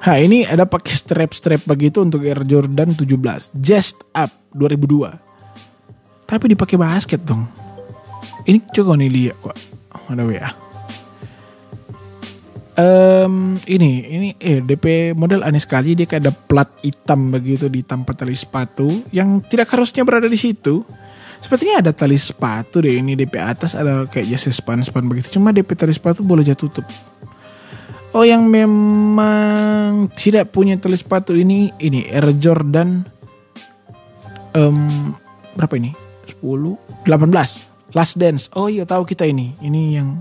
Ha 0.00 0.16
ini 0.16 0.48
ada 0.48 0.64
pakai 0.64 0.96
strap-strap 0.96 1.68
begitu 1.68 2.00
untuk 2.00 2.24
Air 2.24 2.40
Jordan 2.48 2.96
17 2.96 3.52
Just 3.60 4.00
Up 4.16 4.32
2002. 4.56 5.12
Tapi 6.24 6.44
dipakai 6.56 6.80
basket 6.80 7.20
dong. 7.20 7.44
Ini 8.48 8.64
coba 8.72 8.96
nih 8.96 9.12
lihat 9.12 9.36
kok. 9.44 9.56
Ada 10.08 10.24
WA. 10.24 10.50
Um, 12.80 13.60
ini 13.68 14.08
ini 14.08 14.28
eh 14.40 14.64
DP 14.64 15.12
model 15.12 15.44
aneh 15.44 15.60
sekali 15.60 15.92
dia 15.92 16.08
kayak 16.08 16.22
ada 16.24 16.32
plat 16.32 16.70
hitam 16.80 17.28
begitu 17.28 17.68
di 17.68 17.84
tempat 17.84 18.24
tali 18.24 18.32
sepatu 18.32 18.88
yang 19.12 19.44
tidak 19.44 19.68
harusnya 19.68 20.00
berada 20.00 20.24
di 20.24 20.38
situ. 20.40 20.80
Sepertinya 21.44 21.84
ada 21.84 21.92
tali 21.92 22.16
sepatu 22.16 22.80
deh 22.80 23.04
ini 23.04 23.12
DP 23.20 23.36
atas 23.36 23.76
ada 23.76 24.08
kayak 24.08 24.32
jasa 24.32 24.48
span-span 24.48 25.04
begitu. 25.04 25.36
Cuma 25.36 25.52
DP 25.52 25.76
tali 25.76 25.92
sepatu 25.92 26.24
boleh 26.24 26.40
jatuh 26.40 26.72
tutup. 26.72 26.88
Oh 28.10 28.26
yang 28.26 28.50
memang 28.50 30.10
tidak 30.18 30.50
punya 30.50 30.74
tali 30.74 30.98
sepatu 30.98 31.30
ini 31.30 31.70
ini 31.78 32.10
Air 32.10 32.34
Jordan 32.34 33.06
um, 34.50 35.14
berapa 35.54 35.78
ini? 35.78 35.94
10 36.26 37.06
18 37.06 37.94
Last 37.94 38.18
Dance. 38.18 38.50
Oh 38.58 38.66
iya 38.66 38.82
tahu 38.82 39.06
kita 39.06 39.22
ini. 39.26 39.54
Ini 39.62 40.02
yang 40.02 40.18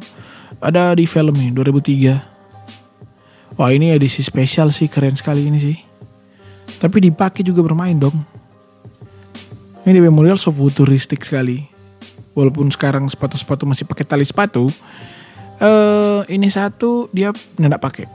ada 0.62 0.94
di 0.94 1.10
film 1.10 1.34
ini 1.38 1.50
2003. 1.50 3.58
Wah 3.58 3.74
ini 3.74 3.90
edisi 3.90 4.22
spesial 4.22 4.70
sih 4.70 4.86
keren 4.86 5.18
sekali 5.18 5.50
ini 5.50 5.58
sih. 5.58 5.78
Tapi 6.78 7.10
dipakai 7.10 7.42
juga 7.42 7.66
bermain 7.66 7.98
dong. 7.98 8.14
Ini 9.82 9.98
DP 9.98 10.14
model 10.14 10.38
so 10.38 10.54
futuristik 10.54 11.26
sekali. 11.26 11.66
Walaupun 12.38 12.70
sekarang 12.70 13.10
sepatu-sepatu 13.10 13.66
masih 13.66 13.90
pakai 13.90 14.06
tali 14.06 14.24
sepatu, 14.24 14.70
uh, 15.62 16.22
ini 16.28 16.50
satu 16.52 17.08
dia 17.12 17.32
nggak 17.36 17.82
pakai. 17.82 18.08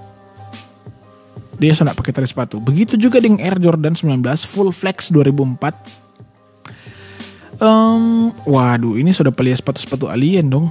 Dia 1.54 1.70
sudah 1.70 1.94
pakai 1.94 2.11
tali 2.11 2.26
sepatu. 2.26 2.59
Begitu 2.59 2.98
juga 2.98 3.22
dengan 3.22 3.38
Air 3.38 3.62
Jordan 3.62 3.94
19 3.94 4.26
Full 4.50 4.74
Flex 4.74 5.14
2004. 5.14 7.62
Um, 7.62 8.35
waduh, 8.42 8.98
ini 8.98 9.14
sudah 9.14 9.30
pelia 9.30 9.54
sepatu-sepatu 9.54 10.11
alien 10.11 10.50
dong. 10.50 10.66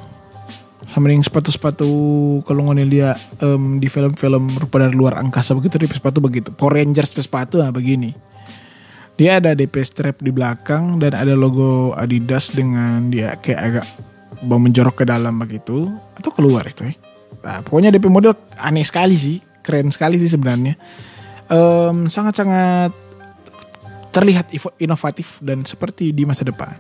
Sama 0.92 1.08
dengan 1.08 1.24
sepatu-sepatu 1.24 1.88
kalau 2.44 2.68
ngomongin 2.68 2.92
dia 2.92 3.16
um, 3.40 3.80
di 3.80 3.88
film-film 3.88 4.52
rupa 4.60 4.84
dari 4.84 4.92
luar 4.92 5.16
angkasa 5.16 5.56
begitu, 5.56 5.80
di 5.80 5.88
sepatu 5.88 6.20
begitu. 6.20 6.52
Power 6.52 6.76
Rangers 6.76 7.16
sepatu 7.16 7.64
nah 7.64 7.72
begini 7.72 8.12
dia 9.14 9.38
ada 9.38 9.54
DP 9.54 9.78
strap 9.86 10.26
di 10.26 10.34
belakang 10.34 10.98
dan 10.98 11.14
ada 11.14 11.38
logo 11.38 11.94
Adidas 11.94 12.50
dengan 12.50 13.14
dia 13.14 13.38
kayak 13.38 13.62
agak 13.62 13.86
menjorok 14.46 15.04
ke 15.04 15.06
dalam 15.08 15.40
begitu 15.40 15.88
atau 16.16 16.30
keluar 16.36 16.68
itu 16.68 16.88
ya. 16.88 16.96
Nah, 17.44 17.60
pokoknya 17.66 17.92
DP 17.92 18.08
model 18.08 18.36
aneh 18.56 18.86
sekali 18.86 19.16
sih, 19.18 19.38
keren 19.64 19.92
sekali 19.92 20.16
sih 20.22 20.32
sebenarnya. 20.32 20.78
Um, 21.52 22.08
sangat-sangat 22.08 22.96
terlihat 24.14 24.54
inovatif 24.80 25.42
dan 25.44 25.66
seperti 25.66 26.14
di 26.14 26.24
masa 26.24 26.46
depan. 26.46 26.72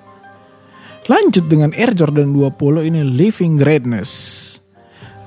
Lanjut 1.09 1.43
dengan 1.51 1.75
Air 1.75 1.91
Jordan 1.91 2.31
20 2.31 2.87
ini 2.87 3.03
Living 3.03 3.59
Greatness 3.59 4.43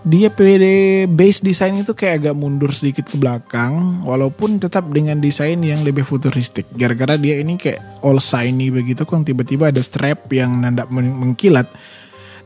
dia 0.07 0.31
PD 0.31 0.64
base 1.11 1.42
design 1.42 1.83
itu 1.83 1.90
kayak 1.90 2.22
agak 2.22 2.35
mundur 2.38 2.70
sedikit 2.70 3.11
ke 3.11 3.18
belakang 3.18 4.07
walaupun 4.07 4.62
tetap 4.62 4.87
dengan 4.94 5.18
desain 5.18 5.59
yang 5.59 5.83
lebih 5.83 6.07
futuristik 6.07 6.62
gara-gara 6.79 7.18
dia 7.18 7.42
ini 7.42 7.59
kayak 7.59 7.83
all 8.07 8.22
shiny 8.22 8.70
begitu 8.70 9.03
kan 9.03 9.27
tiba-tiba 9.27 9.75
ada 9.75 9.83
strap 9.83 10.31
yang 10.31 10.62
nanda 10.62 10.87
mengkilat 10.94 11.66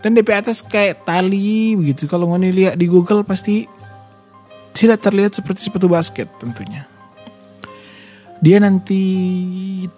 dan 0.01 0.17
DP 0.17 0.33
atas 0.33 0.65
kayak 0.65 1.05
tali 1.05 1.77
begitu 1.77 2.09
kalau 2.09 2.33
ngoni 2.33 2.53
lihat 2.53 2.75
di 2.81 2.89
Google 2.89 3.25
pasti 3.25 3.69
tidak 4.73 5.05
terlihat 5.05 5.37
seperti 5.37 5.69
sepatu 5.69 5.87
basket 5.89 6.29
tentunya 6.41 6.91
dia 8.41 8.57
nanti 8.57 9.05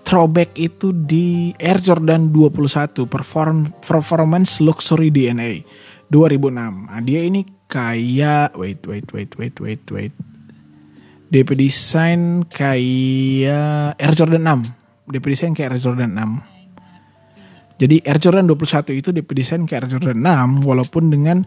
throwback 0.03 0.59
itu 0.59 0.91
di 0.91 1.55
Air 1.63 1.79
Jordan 1.79 2.35
21 2.35 3.07
Perform, 3.07 3.71
Performance 3.79 4.59
Luxury 4.59 5.15
DNA 5.15 5.63
2006. 6.11 6.91
Nah, 6.91 7.01
dia 7.07 7.23
ini 7.23 7.47
kayak 7.71 8.59
wait 8.59 8.83
wait 8.91 9.07
wait 9.15 9.31
wait 9.39 9.57
wait 9.63 9.85
wait. 9.95 10.15
DP 11.31 11.55
desain 11.55 12.43
kayak 12.51 13.95
Air 13.97 14.15
Jordan 14.19 14.43
6. 14.67 15.15
DP 15.15 15.25
desain 15.33 15.55
kayak 15.55 15.79
Air 15.79 15.81
Jordan 15.81 16.13
6. 16.19 16.52
Jadi 17.83 17.99
Air 18.07 18.23
Jordan 18.23 18.47
21 18.47 18.95
itu 18.95 19.11
DP 19.11 19.29
desain 19.35 19.59
kayak 19.67 19.91
Air 19.91 19.99
Jordan 19.99 20.23
6 20.23 20.63
walaupun 20.63 21.11
dengan 21.11 21.43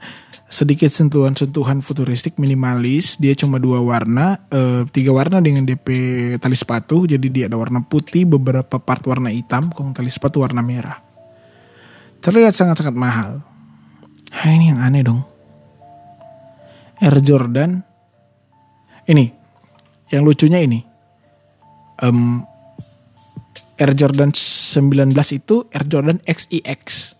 sedikit 0.51 0.91
sentuhan-sentuhan 0.91 1.79
futuristik 1.79 2.35
minimalis. 2.35 3.15
Dia 3.15 3.31
cuma 3.39 3.55
dua 3.55 3.79
warna, 3.79 4.43
eh, 4.51 4.83
tiga 4.91 5.15
warna 5.15 5.39
dengan 5.39 5.63
DP 5.63 5.87
tali 6.43 6.59
sepatu. 6.59 7.07
Jadi 7.07 7.31
dia 7.31 7.47
ada 7.47 7.55
warna 7.55 7.87
putih, 7.87 8.27
beberapa 8.27 8.83
part 8.83 8.99
warna 9.07 9.31
hitam, 9.31 9.71
kong 9.71 9.95
tali 9.95 10.11
sepatu 10.11 10.43
warna 10.43 10.59
merah. 10.59 10.99
Terlihat 12.19 12.51
sangat-sangat 12.51 12.99
mahal. 12.99 13.39
Nah, 14.35 14.51
ini 14.51 14.75
yang 14.75 14.83
aneh 14.83 15.07
dong. 15.07 15.23
Air 16.99 17.15
Jordan 17.23 17.79
ini 19.07 19.31
yang 20.11 20.27
lucunya 20.27 20.59
ini 20.59 20.83
um, 22.03 22.43
Air 23.75 23.91
Jordan 23.93 24.31
19 24.31 25.11
itu 25.35 25.67
Air 25.71 25.85
Jordan 25.87 26.17
XIX 26.23 27.15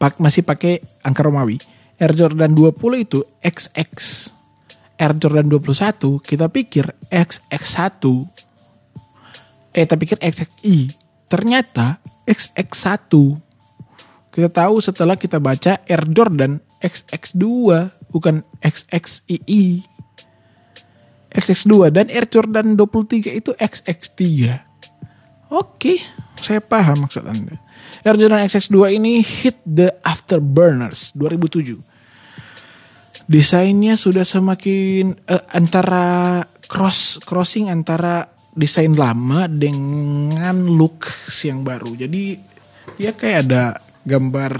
Pak, 0.00 0.16
masih 0.16 0.40
pakai 0.40 0.80
angka 1.04 1.20
Romawi. 1.20 1.60
Air 2.00 2.16
Jordan 2.16 2.56
20 2.56 2.72
itu 3.04 3.20
XX 3.44 3.92
Air 4.96 5.12
Jordan 5.20 5.52
21 5.52 6.20
kita 6.24 6.46
pikir 6.48 6.96
XX1 7.12 8.02
eh 9.76 9.84
kita 9.84 9.96
pikir 10.00 10.16
XXI 10.18 10.96
ternyata 11.28 12.00
XX1 12.24 13.12
kita 14.30 14.48
tahu 14.48 14.78
setelah 14.78 15.18
kita 15.18 15.42
baca 15.42 15.82
Air 15.84 16.06
Jordan 16.08 16.62
XX2 16.80 17.44
bukan 18.08 18.46
XXII. 18.64 19.84
XX2 21.30 21.94
dan 21.94 22.06
Air 22.10 22.26
Jordan 22.26 22.74
23 22.74 23.38
itu 23.38 23.50
XX3. 23.54 24.69
Oke, 25.50 25.98
saya 26.38 26.62
paham 26.62 27.10
maksud 27.10 27.26
Anda. 27.26 27.58
Air 28.06 28.16
Jordan 28.16 28.46
XX2 28.46 29.02
ini 29.02 29.18
hit 29.18 29.58
the 29.66 29.90
afterburners 30.06 31.10
2007. 31.18 31.74
Desainnya 33.26 33.98
sudah 33.98 34.22
semakin 34.22 35.14
uh, 35.26 35.44
antara 35.54 36.38
cross 36.70 37.18
crossing 37.22 37.66
antara 37.66 38.30
desain 38.54 38.94
lama 38.94 39.50
dengan 39.50 40.70
look 40.70 41.10
yang 41.42 41.66
baru. 41.66 41.98
Jadi 41.98 42.38
dia 42.94 43.10
kayak 43.14 43.50
ada 43.50 43.78
gambar 44.06 44.52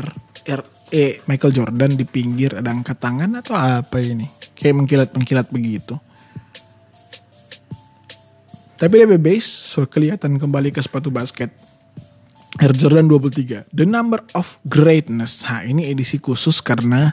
RE 0.43 1.07
Michael 1.27 1.55
Jordan 1.55 1.95
di 1.95 2.03
pinggir 2.03 2.59
ada 2.59 2.71
angkat 2.75 2.99
tangan 2.99 3.39
atau 3.39 3.55
apa 3.55 4.03
ini? 4.03 4.27
Kayak 4.59 4.75
mengkilat-mengkilat 4.83 5.47
begitu. 5.55 5.95
Tapi 8.81 8.97
dia 8.97 9.21
base 9.21 9.45
so 9.45 9.85
kelihatan 9.85 10.41
kembali 10.41 10.73
ke 10.73 10.81
sepatu 10.81 11.13
basket. 11.13 11.53
Air 12.57 12.73
Jordan 12.73 13.13
23, 13.13 13.69
The 13.77 13.85
Number 13.85 14.25
of 14.33 14.57
Greatness. 14.65 15.45
Nah 15.45 15.69
ini 15.69 15.93
edisi 15.93 16.17
khusus 16.17 16.65
karena 16.65 17.13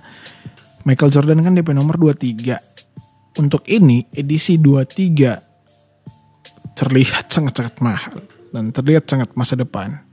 Michael 0.88 1.12
Jordan 1.12 1.44
kan 1.44 1.60
DP 1.60 1.76
nomor 1.76 2.00
23. 2.00 3.36
Untuk 3.36 3.68
ini 3.68 4.08
edisi 4.16 4.56
23 4.56 6.72
terlihat 6.72 7.28
sangat-sangat 7.36 7.84
mahal 7.84 8.24
dan 8.56 8.72
terlihat 8.72 9.04
sangat 9.04 9.36
masa 9.36 9.60
depan. 9.60 10.08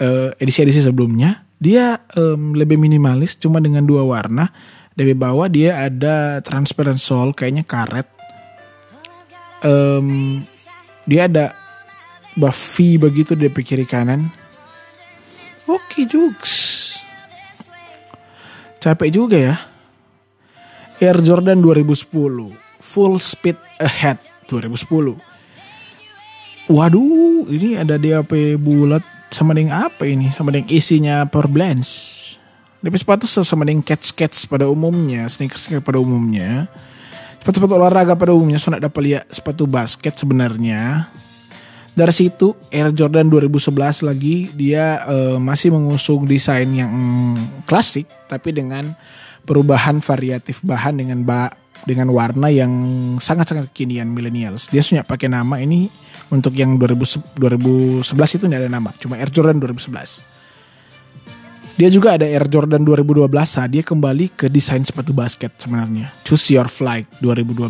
uh, 0.00 0.30
edisi-edisi 0.36 0.84
sebelumnya 0.84 1.46
dia 1.56 2.04
um, 2.20 2.52
lebih 2.52 2.76
minimalis 2.76 3.40
cuma 3.40 3.64
dengan 3.64 3.84
dua 3.84 4.04
warna. 4.04 4.52
Dari 4.96 5.12
bawah 5.12 5.48
dia 5.52 5.84
ada 5.84 6.40
transparent 6.40 7.00
sole 7.00 7.36
kayaknya 7.36 7.68
karet. 7.68 8.08
Um, 9.64 10.42
dia 11.08 11.30
ada 11.30 11.54
buff 12.36 12.76
V 12.76 13.00
begitu 13.00 13.32
di 13.32 13.48
kiri 13.48 13.88
kanan. 13.88 14.28
Oke 15.66 16.04
jugs. 16.04 16.76
Capek 18.82 19.10
juga 19.10 19.36
ya. 19.38 19.56
Air 21.02 21.18
Jordan 21.24 21.58
2010. 21.60 22.06
Full 22.80 23.14
Speed 23.18 23.58
Ahead 23.82 24.22
2010. 24.46 25.18
Waduh, 26.66 27.46
ini 27.50 27.78
ada 27.78 27.94
DAP 27.94 28.58
bulat 28.58 29.02
sama 29.30 29.54
dengan 29.54 29.86
apa 29.86 30.06
ini? 30.06 30.30
Sama 30.34 30.50
dengan 30.50 30.70
isinya 30.70 31.26
power 31.26 31.46
blends. 31.46 32.14
Tapi 32.82 32.96
sepatu 32.98 33.26
sama 33.26 33.66
dengan 33.66 33.82
cats-cats 33.82 34.46
pada 34.46 34.70
umumnya, 34.70 35.26
sneakers 35.26 35.66
pada 35.82 35.98
umumnya. 35.98 36.70
Sepatu-sepatu 37.46 37.78
olahraga 37.78 38.18
pada 38.18 38.34
umumnya, 38.34 38.58
so 38.58 38.74
dapat 38.74 39.06
lihat 39.06 39.30
sepatu 39.30 39.70
basket 39.70 40.18
sebenarnya. 40.18 41.06
Dari 41.94 42.10
situ 42.10 42.58
Air 42.74 42.90
Jordan 42.90 43.30
2011 43.30 44.02
lagi 44.02 44.50
dia 44.50 45.06
uh, 45.06 45.38
masih 45.38 45.70
mengusung 45.70 46.26
desain 46.26 46.66
yang 46.74 46.90
klasik 47.62 48.10
tapi 48.26 48.50
dengan 48.50 48.98
perubahan 49.46 50.02
variatif 50.02 50.58
bahan 50.66 50.98
dengan 50.98 51.22
ba 51.22 51.54
dengan 51.86 52.10
warna 52.10 52.50
yang 52.50 52.82
sangat-sangat 53.22 53.70
kekinian 53.70 54.10
millennials. 54.10 54.66
Dia 54.66 54.82
punya 54.82 55.06
pakai 55.06 55.30
nama 55.30 55.62
ini 55.62 55.86
untuk 56.34 56.50
yang 56.50 56.74
2000, 56.82 57.38
2011 57.38 58.10
itu 58.10 58.44
tidak 58.50 58.66
ada 58.66 58.74
nama, 58.74 58.90
cuma 58.98 59.22
Air 59.22 59.30
Jordan 59.30 59.62
2011. 59.62 60.35
Dia 61.76 61.92
juga 61.92 62.16
ada 62.16 62.24
Air 62.24 62.48
Jordan 62.48 62.88
2012, 62.88 63.28
nah 63.28 63.68
dia 63.68 63.84
kembali 63.84 64.32
ke 64.32 64.48
desain 64.48 64.80
sepatu 64.80 65.12
basket 65.12 65.52
sebenarnya. 65.60 66.08
Choose 66.24 66.56
Your 66.56 66.72
Flight 66.72 67.04
2012. 67.20 67.68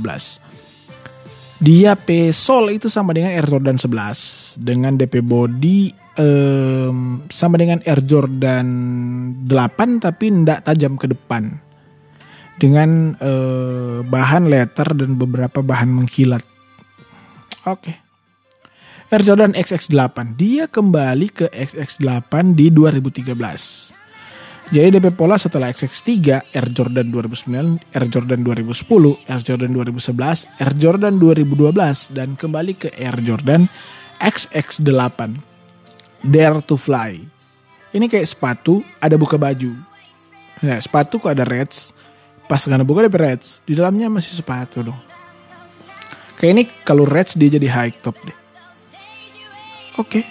Dia 1.58 1.98
P 1.98 2.30
sole 2.30 2.78
itu 2.78 2.86
sama 2.86 3.10
dengan 3.10 3.34
Air 3.34 3.50
Jordan 3.50 3.74
11 3.80 4.62
dengan 4.62 4.94
DP 4.94 5.24
body 5.26 5.90
um, 6.20 7.24
sama 7.32 7.56
dengan 7.58 7.80
Air 7.82 8.04
Jordan 8.04 8.66
8 9.48 10.04
tapi 10.04 10.24
tidak 10.30 10.68
tajam 10.68 10.94
ke 11.00 11.10
depan 11.10 11.56
dengan 12.62 13.16
uh, 13.18 14.04
bahan 14.04 14.46
leather 14.46 14.96
dan 14.96 15.18
beberapa 15.18 15.64
bahan 15.66 15.92
mengkilat. 15.92 16.44
Oke. 17.66 17.90
Okay. 17.90 17.96
Air 19.06 19.22
Jordan 19.22 19.54
XX8. 19.54 20.34
Dia 20.34 20.66
kembali 20.66 21.30
ke 21.30 21.46
XX8 21.46 22.58
di 22.58 22.74
2013. 22.74 23.85
Jadi 24.66 24.98
DP 24.98 25.14
Pola 25.14 25.38
setelah 25.38 25.70
XX3, 25.70 26.50
Air 26.50 26.66
Jordan 26.74 27.14
2009, 27.14 27.86
Air 27.94 28.06
Jordan 28.10 28.42
2010, 28.42 29.14
Air 29.30 29.40
Jordan 29.46 29.70
2011, 29.70 30.58
Air 30.58 30.72
Jordan 30.74 31.14
2012, 31.22 32.10
dan 32.10 32.34
kembali 32.34 32.74
ke 32.74 32.90
Air 32.98 33.14
Jordan 33.22 33.70
XX8. 34.18 35.38
Dare 36.26 36.58
to 36.66 36.74
Fly. 36.74 37.22
Ini 37.94 38.10
kayak 38.10 38.26
sepatu, 38.26 38.82
ada 38.98 39.14
buka 39.14 39.38
baju. 39.38 39.70
Nah, 40.66 40.82
sepatu 40.82 41.22
kok 41.22 41.30
ada 41.30 41.46
Reds. 41.46 41.94
Pas 42.50 42.58
nggak 42.58 42.82
buka 42.82 43.06
DP 43.06 43.16
Reds, 43.22 43.62
di 43.62 43.78
dalamnya 43.78 44.10
masih 44.10 44.34
sepatu 44.34 44.82
dong. 44.82 44.98
Kayak 46.42 46.52
ini 46.58 46.62
kalau 46.82 47.06
Reds 47.06 47.38
dia 47.38 47.54
jadi 47.54 47.70
high 47.70 47.94
top 48.02 48.18
deh. 48.18 48.34
Oke. 49.94 50.10
Okay. 50.10 50.24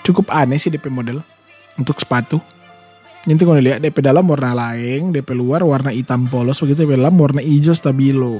Cukup 0.00 0.32
aneh 0.32 0.56
sih 0.56 0.72
DP 0.72 0.88
model 0.88 1.20
untuk 1.76 2.00
sepatu. 2.00 2.40
Nanti 3.26 3.42
kalau 3.42 3.58
lihat 3.58 3.82
DP 3.82 4.06
dalam 4.06 4.22
warna 4.30 4.54
lain, 4.54 5.10
DP 5.10 5.34
luar 5.34 5.66
warna 5.66 5.90
hitam 5.90 6.30
polos 6.30 6.62
begitu, 6.62 6.86
DP 6.86 6.94
dalam 6.94 7.18
warna 7.18 7.42
hijau 7.42 7.74
stabilo. 7.74 8.38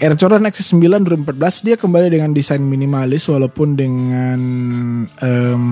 Air 0.00 0.16
Jordan 0.16 0.48
X9 0.48 0.80
2014 1.28 1.36
dia 1.60 1.76
kembali 1.76 2.08
dengan 2.08 2.32
desain 2.32 2.64
minimalis 2.64 3.28
walaupun 3.28 3.76
dengan 3.76 4.40
um, 5.04 5.64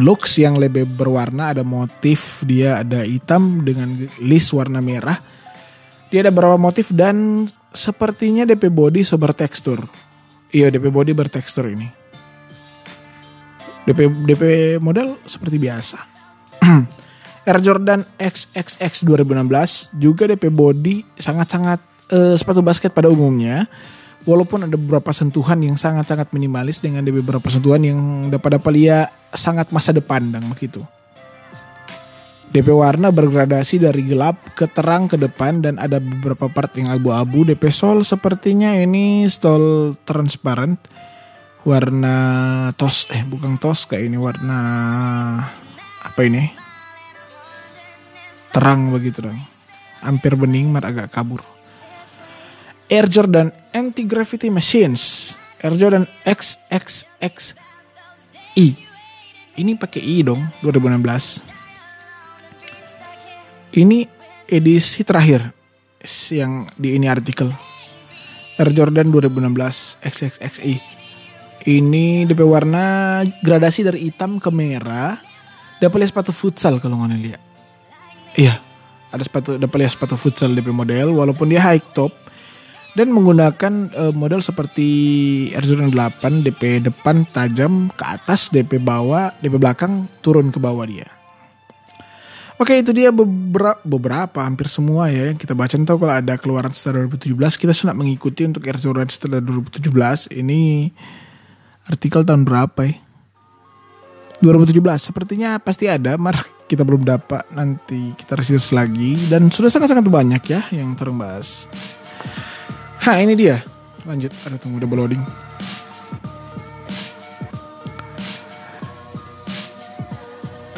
looks 0.00 0.40
yang 0.40 0.56
lebih 0.56 0.88
berwarna 0.88 1.52
ada 1.52 1.60
motif 1.60 2.40
dia 2.48 2.80
ada 2.80 3.04
hitam 3.04 3.60
dengan 3.60 4.08
list 4.24 4.56
warna 4.56 4.80
merah. 4.80 5.20
Dia 6.08 6.24
ada 6.24 6.32
beberapa 6.32 6.56
motif 6.56 6.88
dan 6.96 7.48
sepertinya 7.72 8.44
DP 8.44 8.68
body 8.68 9.00
so 9.02 9.16
bertekstur 9.16 9.80
iya 10.52 10.68
DP 10.68 10.92
body 10.92 11.16
bertekstur 11.16 11.72
ini 11.72 11.88
DP 13.88 14.10
DP 14.26 14.42
model 14.78 15.18
seperti 15.26 15.58
biasa 15.58 15.98
Air 17.48 17.58
Jordan 17.58 18.06
XXX 18.22 19.02
2016 19.02 19.98
juga 19.98 20.30
DP 20.30 20.54
body 20.54 21.18
sangat-sangat 21.18 21.80
uh, 22.14 22.34
sepatu 22.38 22.62
basket 22.62 22.94
pada 22.94 23.10
umumnya 23.10 23.66
walaupun 24.22 24.70
ada 24.70 24.78
beberapa 24.78 25.10
sentuhan 25.10 25.58
yang 25.58 25.74
sangat-sangat 25.74 26.30
minimalis 26.30 26.78
dengan 26.78 27.02
beberapa 27.02 27.50
sentuhan 27.50 27.82
yang 27.82 27.98
dapat 28.30 28.62
dapat 28.62 28.72
lihat 28.78 29.08
sangat 29.34 29.74
masa 29.74 29.90
depan 29.90 30.30
dan 30.30 30.46
begitu. 30.46 30.82
DP 32.52 32.68
warna 32.68 33.08
bergradasi 33.08 33.80
dari 33.80 34.04
gelap 34.04 34.36
ke 34.52 34.68
terang 34.68 35.08
ke 35.08 35.16
depan 35.16 35.64
dan 35.64 35.80
ada 35.80 35.96
beberapa 35.96 36.52
part 36.52 36.68
yang 36.76 36.92
abu-abu. 36.92 37.48
DP 37.48 37.72
sol 37.72 38.04
sepertinya 38.04 38.76
ini 38.76 39.24
stol 39.24 39.96
transparent 40.04 40.76
warna 41.62 42.16
tos 42.74 43.06
eh 43.10 43.22
bukan 43.22 43.58
tos 43.58 43.86
kayak 43.86 44.10
ini 44.10 44.18
warna 44.18 44.58
apa 46.02 46.20
ini 46.26 46.50
terang 48.50 48.90
begitu 48.90 49.30
dong 49.30 49.38
hampir 50.02 50.34
bening 50.34 50.68
mar 50.68 50.82
agak 50.82 51.08
kabur 51.14 51.40
Air 52.92 53.08
Jordan 53.08 53.48
Anti-Gravity 53.72 54.52
Machines. 54.52 55.32
Air 55.64 55.80
Jordan 55.80 56.04
XXX 56.28 57.56
I. 58.52 58.76
Ini 59.56 59.80
pakai 59.80 60.04
I 60.04 60.20
dong, 60.20 60.44
2016. 60.60 61.40
Ini 63.72 64.04
edisi 64.44 65.00
terakhir 65.08 65.56
yang 66.36 66.68
di 66.76 66.92
ini 66.92 67.08
artikel. 67.08 67.48
Air 68.60 68.76
Jordan 68.76 69.08
2016 69.08 69.96
XXXI. 70.04 71.01
Ini 71.62 72.26
DP 72.26 72.42
warna 72.42 73.22
gradasi 73.38 73.86
dari 73.86 74.10
hitam 74.10 74.42
ke 74.42 74.50
merah. 74.50 75.14
Dapat 75.78 75.96
lihat 76.02 76.10
sepatu 76.10 76.34
futsal 76.34 76.82
kalau 76.82 76.98
nggak 76.98 77.22
lihat. 77.22 77.42
Iya, 78.34 78.58
ada 79.14 79.22
sepatu 79.22 79.54
dapat 79.60 79.86
lihat 79.86 79.94
sepatu 79.94 80.18
futsal 80.18 80.58
DP 80.58 80.74
model 80.74 81.14
walaupun 81.14 81.46
dia 81.46 81.62
high 81.62 81.82
top. 81.94 82.10
Dan 82.92 83.08
menggunakan 83.08 83.88
uh, 83.96 84.12
model 84.12 84.44
seperti 84.44 84.88
Air 85.56 85.64
Jordan 85.64 85.88
8 85.88 86.44
DP 86.44 86.92
depan 86.92 87.24
tajam 87.32 87.88
ke 87.88 88.04
atas 88.04 88.52
DP 88.52 88.84
bawah 88.84 89.32
DP 89.40 89.56
belakang 89.56 90.12
turun 90.20 90.52
ke 90.52 90.60
bawah 90.60 90.84
dia. 90.84 91.08
Oke 92.60 92.84
itu 92.84 92.92
dia 92.92 93.08
beberapa, 93.08 93.80
beberapa 93.80 94.44
hampir 94.44 94.68
semua 94.68 95.08
ya 95.08 95.32
yang 95.32 95.40
kita 95.40 95.56
baca. 95.56 95.72
Tahu 95.72 95.96
kalau 95.96 96.14
ada 96.14 96.36
keluaran 96.36 96.74
setelah 96.76 97.08
2017 97.08 97.32
kita 97.56 97.72
sudah 97.72 97.96
mengikuti 97.96 98.44
untuk 98.44 98.66
Air 98.68 98.76
Jordan 98.76 99.08
setelah 99.08 99.40
2017 99.40 100.36
ini 100.36 100.92
artikel 101.88 102.22
tahun 102.22 102.44
berapa 102.46 102.80
ya 102.86 102.96
2017 104.42 104.78
sepertinya 104.98 105.58
pasti 105.62 105.86
ada 105.86 106.18
mar 106.18 106.42
kita 106.66 106.82
belum 106.82 107.06
dapat 107.06 107.46
nanti 107.54 108.10
kita 108.18 108.34
research 108.34 108.74
lagi 108.74 109.14
dan 109.30 109.46
sudah 109.52 109.70
sangat-sangat 109.70 110.06
banyak 110.10 110.42
ya 110.50 110.60
yang 110.74 110.98
terbahas 110.98 111.70
Ha 113.02 113.18
ini 113.18 113.34
dia. 113.34 113.58
Lanjut. 114.06 114.30
Ada 114.46 114.62
tunggu 114.62 114.78
udah 114.78 114.86
loading. 114.86 115.22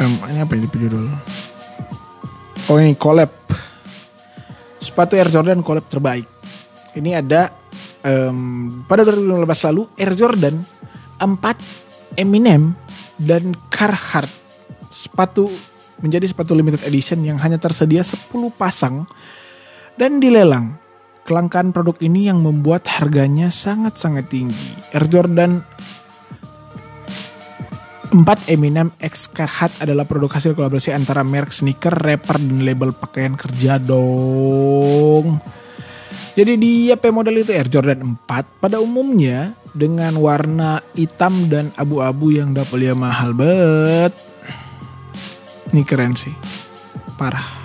Um, 0.01 0.17
ini 0.33 0.41
apa 0.41 0.57
ini 0.57 0.65
video 0.65 0.89
dulu? 0.89 1.13
Oh 2.73 2.81
ini 2.81 2.97
collab. 2.97 3.29
Sepatu 4.81 5.21
Air 5.21 5.29
Jordan 5.29 5.61
collab 5.61 5.85
terbaik. 5.85 6.25
Ini 6.97 7.21
ada 7.21 7.53
um, 8.09 8.81
pada 8.89 9.05
2015 9.05 9.69
lalu 9.69 9.83
Air 10.01 10.17
Jordan 10.17 10.65
4 11.19 12.19
Eminem 12.19 12.75
dan 13.19 13.55
Carhartt 13.71 14.31
sepatu 14.91 15.51
menjadi 16.03 16.27
sepatu 16.31 16.55
limited 16.55 16.83
edition 16.87 17.23
yang 17.23 17.39
hanya 17.39 17.59
tersedia 17.59 18.03
10 18.03 18.31
pasang 18.55 19.07
dan 19.95 20.19
dilelang 20.19 20.85
Kelangkaan 21.25 21.73
produk 21.73 21.97
ini 22.05 22.29
yang 22.29 22.45
membuat 22.45 22.85
harganya 23.01 23.49
sangat-sangat 23.49 24.29
tinggi. 24.29 24.77
Air 24.93 25.09
Jordan 25.09 25.65
4 28.13 28.53
Eminem 28.53 28.93
X 29.01 29.33
Carhartt 29.33 29.73
adalah 29.81 30.05
produk 30.05 30.29
hasil 30.37 30.53
kolaborasi 30.53 30.93
antara 30.93 31.25
merek 31.25 31.49
sneaker, 31.49 31.97
rapper, 31.97 32.37
dan 32.37 32.61
label 32.61 32.93
pakaian 32.93 33.41
kerja 33.41 33.81
dong. 33.81 35.41
Jadi 36.37 36.53
di 36.61 36.93
YP 36.93 37.09
model 37.09 37.41
itu 37.41 37.57
Air 37.57 37.73
Jordan 37.73 38.05
4 38.05 38.61
pada 38.61 38.85
umumnya 38.85 39.57
dengan 39.75 40.15
warna 40.23 40.79
hitam 40.95 41.51
dan 41.51 41.75
abu-abu 41.75 42.31
yang 42.31 42.55
dapat 42.55 42.87
lihat 42.87 42.97
mahal 42.97 43.35
banget. 43.35 44.15
Ini 45.75 45.83
keren 45.83 46.15
sih. 46.15 46.33
Parah. 47.19 47.65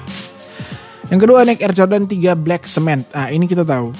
Yang 1.14 1.20
kedua 1.26 1.46
Nike 1.46 1.62
Air 1.62 1.74
Jordan 1.78 2.06
3 2.10 2.34
Black 2.38 2.66
Cement. 2.66 3.06
Ah 3.14 3.30
ini 3.30 3.46
kita 3.46 3.62
tahu. 3.62 3.94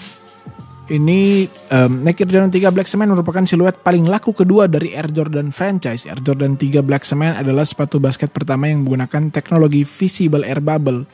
Ini 0.90 1.46
um, 1.70 2.02
Nike 2.02 2.26
Air 2.26 2.30
Jordan 2.34 2.50
3 2.54 2.74
Black 2.74 2.90
Cement 2.90 3.14
merupakan 3.14 3.46
siluet 3.46 3.78
paling 3.82 4.10
laku 4.10 4.34
kedua 4.34 4.66
dari 4.66 4.98
Air 4.98 5.14
Jordan 5.14 5.54
franchise. 5.54 6.10
Air 6.10 6.22
Jordan 6.26 6.58
3 6.58 6.82
Black 6.82 7.06
Cement 7.06 7.38
adalah 7.38 7.66
sepatu 7.66 8.02
basket 8.02 8.34
pertama 8.34 8.66
yang 8.66 8.82
menggunakan 8.82 9.30
teknologi 9.30 9.86
visible 9.86 10.42
air 10.42 10.62
bubble. 10.62 11.06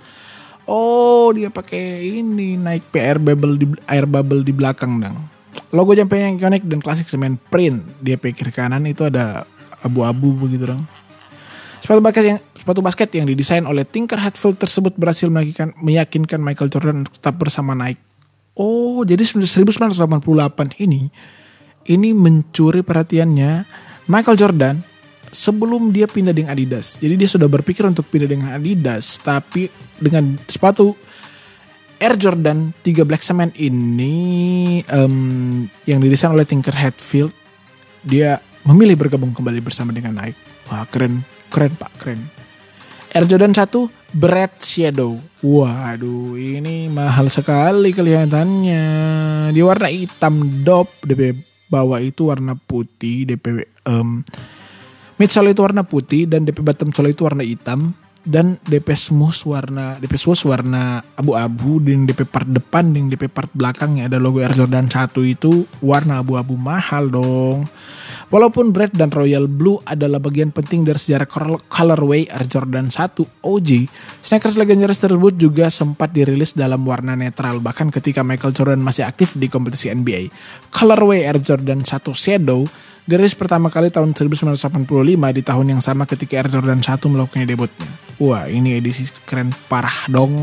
Oh, 0.65 1.35
dia 1.35 1.51
pakai 1.51 2.01
ini 2.23 2.55
naik 2.55 2.89
PR 2.89 3.19
bubble 3.19 3.59
di 3.59 3.67
air 3.85 4.07
bubble 4.07 4.41
di 4.41 4.55
belakang 4.55 4.97
dong. 4.97 5.34
Logo 5.75 5.91
jumper 5.91 6.21
yang 6.21 6.39
ikonik 6.39 6.63
dan 6.63 6.79
klasik 6.79 7.09
semen 7.11 7.35
print. 7.51 7.83
Dia 7.99 8.15
pikir 8.15 8.53
kanan 8.55 8.87
itu 8.87 9.07
ada 9.07 9.43
abu-abu 9.83 10.33
begitu 10.33 10.71
dong. 10.71 10.87
Sepatu 11.83 12.01
basket 12.01 12.25
yang 12.25 12.39
sepatu 12.57 12.79
basket 12.81 13.09
yang 13.13 13.29
didesain 13.29 13.61
oleh 13.61 13.85
Tinker 13.85 14.17
Hatfield 14.17 14.57
tersebut 14.57 14.97
berhasil 14.97 15.29
meyakinkan, 15.29 15.77
meyakinkan 15.77 16.39
Michael 16.41 16.73
Jordan 16.73 17.05
untuk 17.05 17.13
tetap 17.13 17.37
bersama 17.37 17.77
Nike. 17.77 18.01
Oh, 18.55 19.03
jadi 19.05 19.21
1988 19.21 20.81
ini 20.81 21.11
ini 21.85 22.09
mencuri 22.15 22.81
perhatiannya 22.81 23.67
Michael 24.09 24.39
Jordan 24.39 24.75
sebelum 25.29 25.91
dia 25.91 26.07
pindah 26.09 26.33
dengan 26.33 26.55
Adidas. 26.55 26.97
Jadi 26.97 27.13
dia 27.19 27.29
sudah 27.29 27.45
berpikir 27.45 27.85
untuk 27.85 28.07
pindah 28.09 28.29
dengan 28.31 28.55
Adidas, 28.55 29.19
tapi 29.21 29.69
dengan 29.99 30.39
sepatu 30.47 30.95
Air 32.05 32.21
Jordan 32.21 32.69
3 32.85 33.01
Black 33.01 33.25
Cement 33.25 33.49
ini 33.57 34.13
um, 34.93 35.65
yang 35.89 35.97
didesain 35.97 36.29
oleh 36.29 36.45
Tinker 36.45 36.77
Hatfield, 36.77 37.33
dia 38.05 38.37
memilih 38.61 38.93
bergabung 38.93 39.33
kembali 39.33 39.57
bersama 39.57 39.89
dengan 39.89 40.13
Nike. 40.13 40.37
Wah 40.69 40.85
keren 40.85 41.25
Keren 41.49 41.73
pak, 41.73 41.91
keren. 41.97 42.21
Air 43.09 43.25
Jordan 43.25 43.57
1 43.57 44.21
Bread 44.21 44.53
Shadow. 44.61 45.17
Waduh, 45.41 46.37
ini 46.37 46.93
mahal 46.93 47.25
sekali 47.33 47.89
kelihatannya. 47.89 48.85
Di 49.49 49.61
warna 49.65 49.89
hitam 49.89 50.61
dop, 50.61 50.93
DP 51.01 51.41
bawah 51.73 51.97
itu 51.97 52.29
warna 52.29 52.53
putih, 52.53 53.25
DP 53.33 53.65
um, 53.89 54.21
midsole 55.17 55.57
itu 55.57 55.65
warna 55.65 55.81
putih 55.81 56.29
dan 56.29 56.45
DP 56.45 56.61
bottom 56.61 56.93
sole 56.93 57.17
itu 57.17 57.25
warna 57.25 57.41
hitam 57.41 57.97
dan 58.25 58.57
DP 58.65 58.97
smooth 58.97 59.37
warna 59.45 60.01
DP 60.01 60.17
smooth 60.17 60.41
warna 60.49 61.05
abu-abu 61.13 61.77
dan 61.77 62.09
DP 62.09 62.25
part 62.25 62.49
depan 62.49 62.89
dan 62.89 63.07
DP 63.07 63.29
part 63.29 63.47
belakangnya 63.53 64.09
ada 64.09 64.17
logo 64.17 64.41
Air 64.41 64.57
Jordan 64.57 64.89
1 64.89 65.13
itu 65.29 65.69
warna 65.79 66.25
abu-abu 66.25 66.57
mahal 66.57 67.07
dong. 67.07 67.69
Walaupun 68.25 68.73
Red 68.73 68.97
dan 68.97 69.13
Royal 69.13 69.45
Blue 69.45 69.77
adalah 69.85 70.17
bagian 70.17 70.49
penting 70.49 70.81
dari 70.81 70.97
sejarah 70.97 71.29
colorway 71.69 72.25
Air 72.25 72.49
Jordan 72.49 72.89
1 72.89 73.45
OG, 73.45 73.69
sneakers 74.25 74.57
legendaris 74.57 74.97
tersebut 74.97 75.37
juga 75.37 75.69
sempat 75.69 76.09
dirilis 76.09 76.57
dalam 76.57 76.81
warna 76.89 77.13
netral 77.13 77.61
bahkan 77.61 77.93
ketika 77.93 78.25
Michael 78.25 78.57
Jordan 78.57 78.81
masih 78.81 79.05
aktif 79.05 79.37
di 79.37 79.45
kompetisi 79.45 79.93
NBA. 79.93 80.33
Colorway 80.73 81.21
Air 81.21 81.37
Jordan 81.37 81.85
1 81.85 82.01
Shadow 82.17 82.65
garis 83.05 83.37
pertama 83.37 83.69
kali 83.69 83.93
tahun 83.93 84.17
1985 84.17 84.89
di 85.37 85.41
tahun 85.45 85.65
yang 85.77 85.81
sama 85.85 86.09
ketika 86.09 86.41
Air 86.41 86.49
Jordan 86.49 86.81
1 86.81 86.97
melakukan 87.05 87.45
debutnya. 87.45 87.89
Wah, 88.17 88.49
ini 88.49 88.81
edisi 88.81 89.05
keren 89.29 89.53
parah 89.69 90.09
dong. 90.09 90.33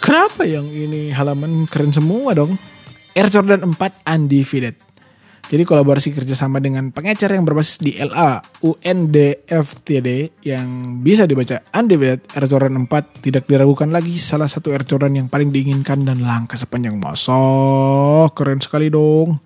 Kenapa 0.00 0.48
yang 0.48 0.64
ini 0.72 1.12
halaman 1.12 1.68
keren 1.68 1.92
semua 1.92 2.32
dong? 2.32 2.56
Air 3.12 3.28
Jordan 3.28 3.76
4 3.76 4.08
Undefeated 4.08 4.89
Jadi 5.50 5.66
kolaborasi 5.66 6.14
kerjasama 6.14 6.62
dengan 6.62 6.94
pengecer 6.94 7.34
yang 7.34 7.42
berbasis 7.42 7.82
di 7.82 7.98
LA 7.98 8.38
UNDFTD 8.62 10.38
yang 10.46 11.02
bisa 11.02 11.26
dibaca 11.26 11.58
Undivided 11.74 12.22
Air 12.38 12.46
Jordan 12.46 12.86
4 12.86 13.18
tidak 13.18 13.50
diragukan 13.50 13.90
lagi 13.90 14.14
salah 14.22 14.46
satu 14.46 14.70
Air 14.70 14.86
Jordan 14.86 15.18
yang 15.18 15.26
paling 15.26 15.50
diinginkan 15.50 16.06
dan 16.06 16.22
langka 16.22 16.54
sepanjang 16.54 16.94
masa. 17.02 17.34
Keren 18.30 18.62
sekali 18.62 18.94
dong. 18.94 19.42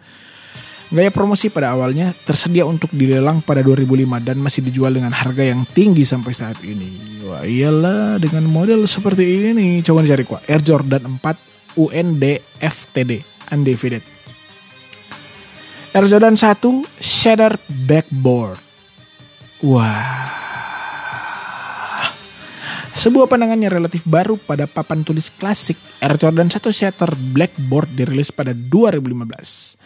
Gaya 0.93 1.09
promosi 1.09 1.49
pada 1.49 1.73
awalnya 1.73 2.13
tersedia 2.13 2.69
untuk 2.69 2.93
dilelang 2.93 3.41
pada 3.41 3.65
2005 3.65 4.29
dan 4.29 4.37
masih 4.37 4.61
dijual 4.61 4.93
dengan 4.93 5.17
harga 5.17 5.41
yang 5.41 5.65
tinggi 5.65 6.05
sampai 6.05 6.37
saat 6.37 6.61
ini. 6.61 7.25
Wah 7.25 7.49
iyalah 7.49 8.21
dengan 8.21 8.45
model 8.53 8.85
seperti 8.85 9.57
ini. 9.57 9.81
Coba 9.81 10.05
dicari 10.05 10.29
kok 10.29 10.45
Air 10.45 10.61
Jordan 10.61 11.17
4 11.17 11.81
UNDFTD 11.81 13.25
Undivided. 13.57 14.14
Air 15.95 16.11
Jordan 16.11 16.35
1 16.35 16.59
Shader 16.99 17.55
Backboard. 17.87 18.59
Wah. 19.63 20.27
Sebuah 22.99 23.31
pandangan 23.31 23.63
yang 23.63 23.71
relatif 23.71 24.03
baru 24.03 24.35
pada 24.35 24.67
papan 24.67 25.07
tulis 25.07 25.31
klasik 25.31 25.79
Air 26.03 26.19
Jordan 26.19 26.51
1 26.51 26.59
Shatter 26.59 27.15
Blackboard 27.31 27.95
dirilis 27.95 28.35
pada 28.35 28.51
2015. 28.51 29.79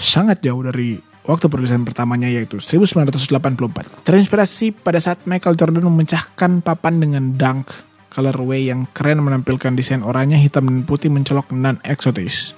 Sangat 0.00 0.40
jauh 0.40 0.64
dari 0.64 0.96
waktu 1.28 1.44
perilisan 1.52 1.84
pertamanya 1.84 2.32
yaitu 2.32 2.56
1984. 2.56 4.00
Terinspirasi 4.00 4.72
pada 4.72 4.96
saat 4.96 5.28
Michael 5.28 5.60
Jordan 5.60 5.84
memecahkan 5.92 6.64
papan 6.64 7.04
dengan 7.04 7.36
dunk 7.36 7.68
colorway 8.08 8.72
yang 8.72 8.88
keren 8.96 9.20
menampilkan 9.20 9.76
desain 9.76 10.00
oranye 10.00 10.40
hitam 10.40 10.72
dan 10.72 10.88
putih 10.88 11.12
mencolok 11.12 11.52
non 11.52 11.76
eksotis 11.84 12.56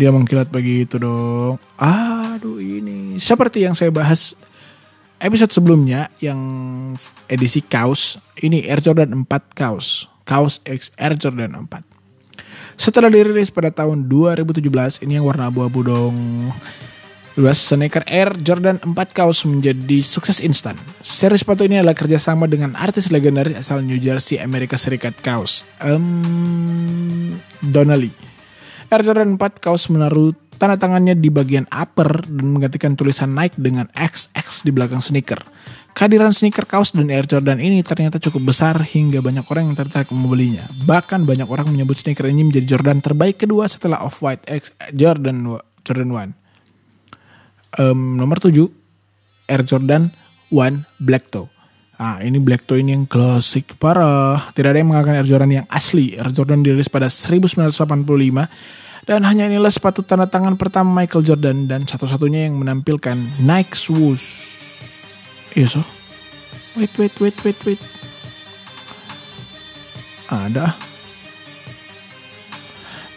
dia 0.00 0.08
mengkilat 0.08 0.48
begitu 0.48 0.96
dong. 0.96 1.60
Aduh 1.76 2.56
ini 2.56 3.20
seperti 3.20 3.68
yang 3.68 3.76
saya 3.76 3.92
bahas 3.92 4.32
episode 5.20 5.52
sebelumnya 5.52 6.08
yang 6.24 6.40
edisi 7.28 7.60
kaos 7.60 8.16
ini 8.40 8.64
Air 8.64 8.80
Jordan 8.80 9.12
4 9.28 9.28
kaos 9.52 10.08
kaos 10.24 10.64
X 10.64 10.96
Air 10.96 11.20
Jordan 11.20 11.68
4 11.68 11.84
setelah 12.80 13.12
dirilis 13.12 13.52
pada 13.52 13.68
tahun 13.68 14.08
2017 14.08 15.04
ini 15.04 15.20
yang 15.20 15.28
warna 15.28 15.52
abu-abu 15.52 15.84
dong 15.84 16.16
Luas 17.38 17.62
sneaker 17.62 18.02
Air 18.10 18.34
Jordan 18.42 18.82
4 18.82 18.90
kaos 19.14 19.46
menjadi 19.46 20.02
sukses 20.02 20.42
instan. 20.42 20.74
Seri 20.98 21.38
sepatu 21.38 21.62
ini 21.62 21.78
adalah 21.78 21.94
kerjasama 21.94 22.50
dengan 22.50 22.74
artis 22.74 23.06
legendaris 23.06 23.54
asal 23.54 23.86
New 23.86 23.96
Jersey, 24.02 24.42
Amerika 24.42 24.74
Serikat 24.74 25.14
kaos, 25.22 25.62
um, 25.78 27.38
Donnelly. 27.62 28.29
Air 28.90 29.06
Jordan 29.06 29.38
4 29.38 29.62
kaos 29.62 29.86
menaruh 29.86 30.34
tanda 30.58 30.74
tangannya 30.74 31.14
di 31.14 31.30
bagian 31.30 31.62
upper 31.70 32.26
dan 32.26 32.46
menggantikan 32.50 32.98
tulisan 32.98 33.30
Nike 33.30 33.54
dengan 33.54 33.86
XX 33.94 34.66
di 34.66 34.70
belakang 34.74 34.98
sneaker. 34.98 35.38
Kehadiran 35.94 36.34
sneaker 36.34 36.66
kaos 36.66 36.90
dan 36.90 37.06
Air 37.06 37.22
Jordan 37.22 37.62
ini 37.62 37.86
ternyata 37.86 38.18
cukup 38.18 38.50
besar 38.50 38.82
hingga 38.82 39.22
banyak 39.22 39.46
orang 39.46 39.70
yang 39.70 39.78
tertarik 39.78 40.10
membelinya. 40.10 40.66
Bahkan 40.90 41.22
banyak 41.22 41.46
orang 41.46 41.70
menyebut 41.70 42.02
sneaker 42.02 42.26
ini 42.26 42.50
menjadi 42.50 42.74
Jordan 42.74 42.98
terbaik 42.98 43.38
kedua 43.38 43.70
setelah 43.70 44.02
Off-White 44.02 44.50
X 44.50 44.74
Jordan 44.90 45.46
Jordan 45.86 46.34
1. 47.78 47.78
Um, 47.78 48.18
nomor 48.18 48.42
7 48.42 48.66
Air 49.46 49.62
Jordan 49.62 50.10
1 50.50 50.82
Black 50.98 51.30
Toe. 51.30 51.59
Nah, 52.00 52.24
ini 52.24 52.40
Black 52.40 52.64
Toe 52.64 52.80
ini 52.80 52.96
yang 52.96 53.04
klasik 53.04 53.76
parah. 53.76 54.48
Tidak 54.56 54.72
ada 54.72 54.80
yang 54.80 54.88
mengatakan 54.88 55.20
Air 55.20 55.28
Jordan 55.28 55.52
yang 55.52 55.66
asli. 55.68 56.16
Air 56.16 56.32
Jordan 56.32 56.64
dirilis 56.64 56.88
pada 56.88 57.12
1985 57.12 57.76
dan 59.04 59.20
hanya 59.28 59.44
inilah 59.52 59.68
sepatu 59.68 60.00
tanda 60.00 60.24
tangan 60.24 60.56
pertama 60.56 61.04
Michael 61.04 61.28
Jordan 61.28 61.68
dan 61.68 61.84
satu-satunya 61.84 62.48
yang 62.48 62.56
menampilkan 62.56 63.20
Nike 63.44 63.76
swoosh. 63.76 64.24
Iya 65.52 65.76
so. 65.76 65.82
Wait, 66.72 66.96
wait, 66.96 67.12
wait, 67.20 67.36
wait, 67.44 67.58
wait. 67.68 67.82
Ada. 70.32 70.89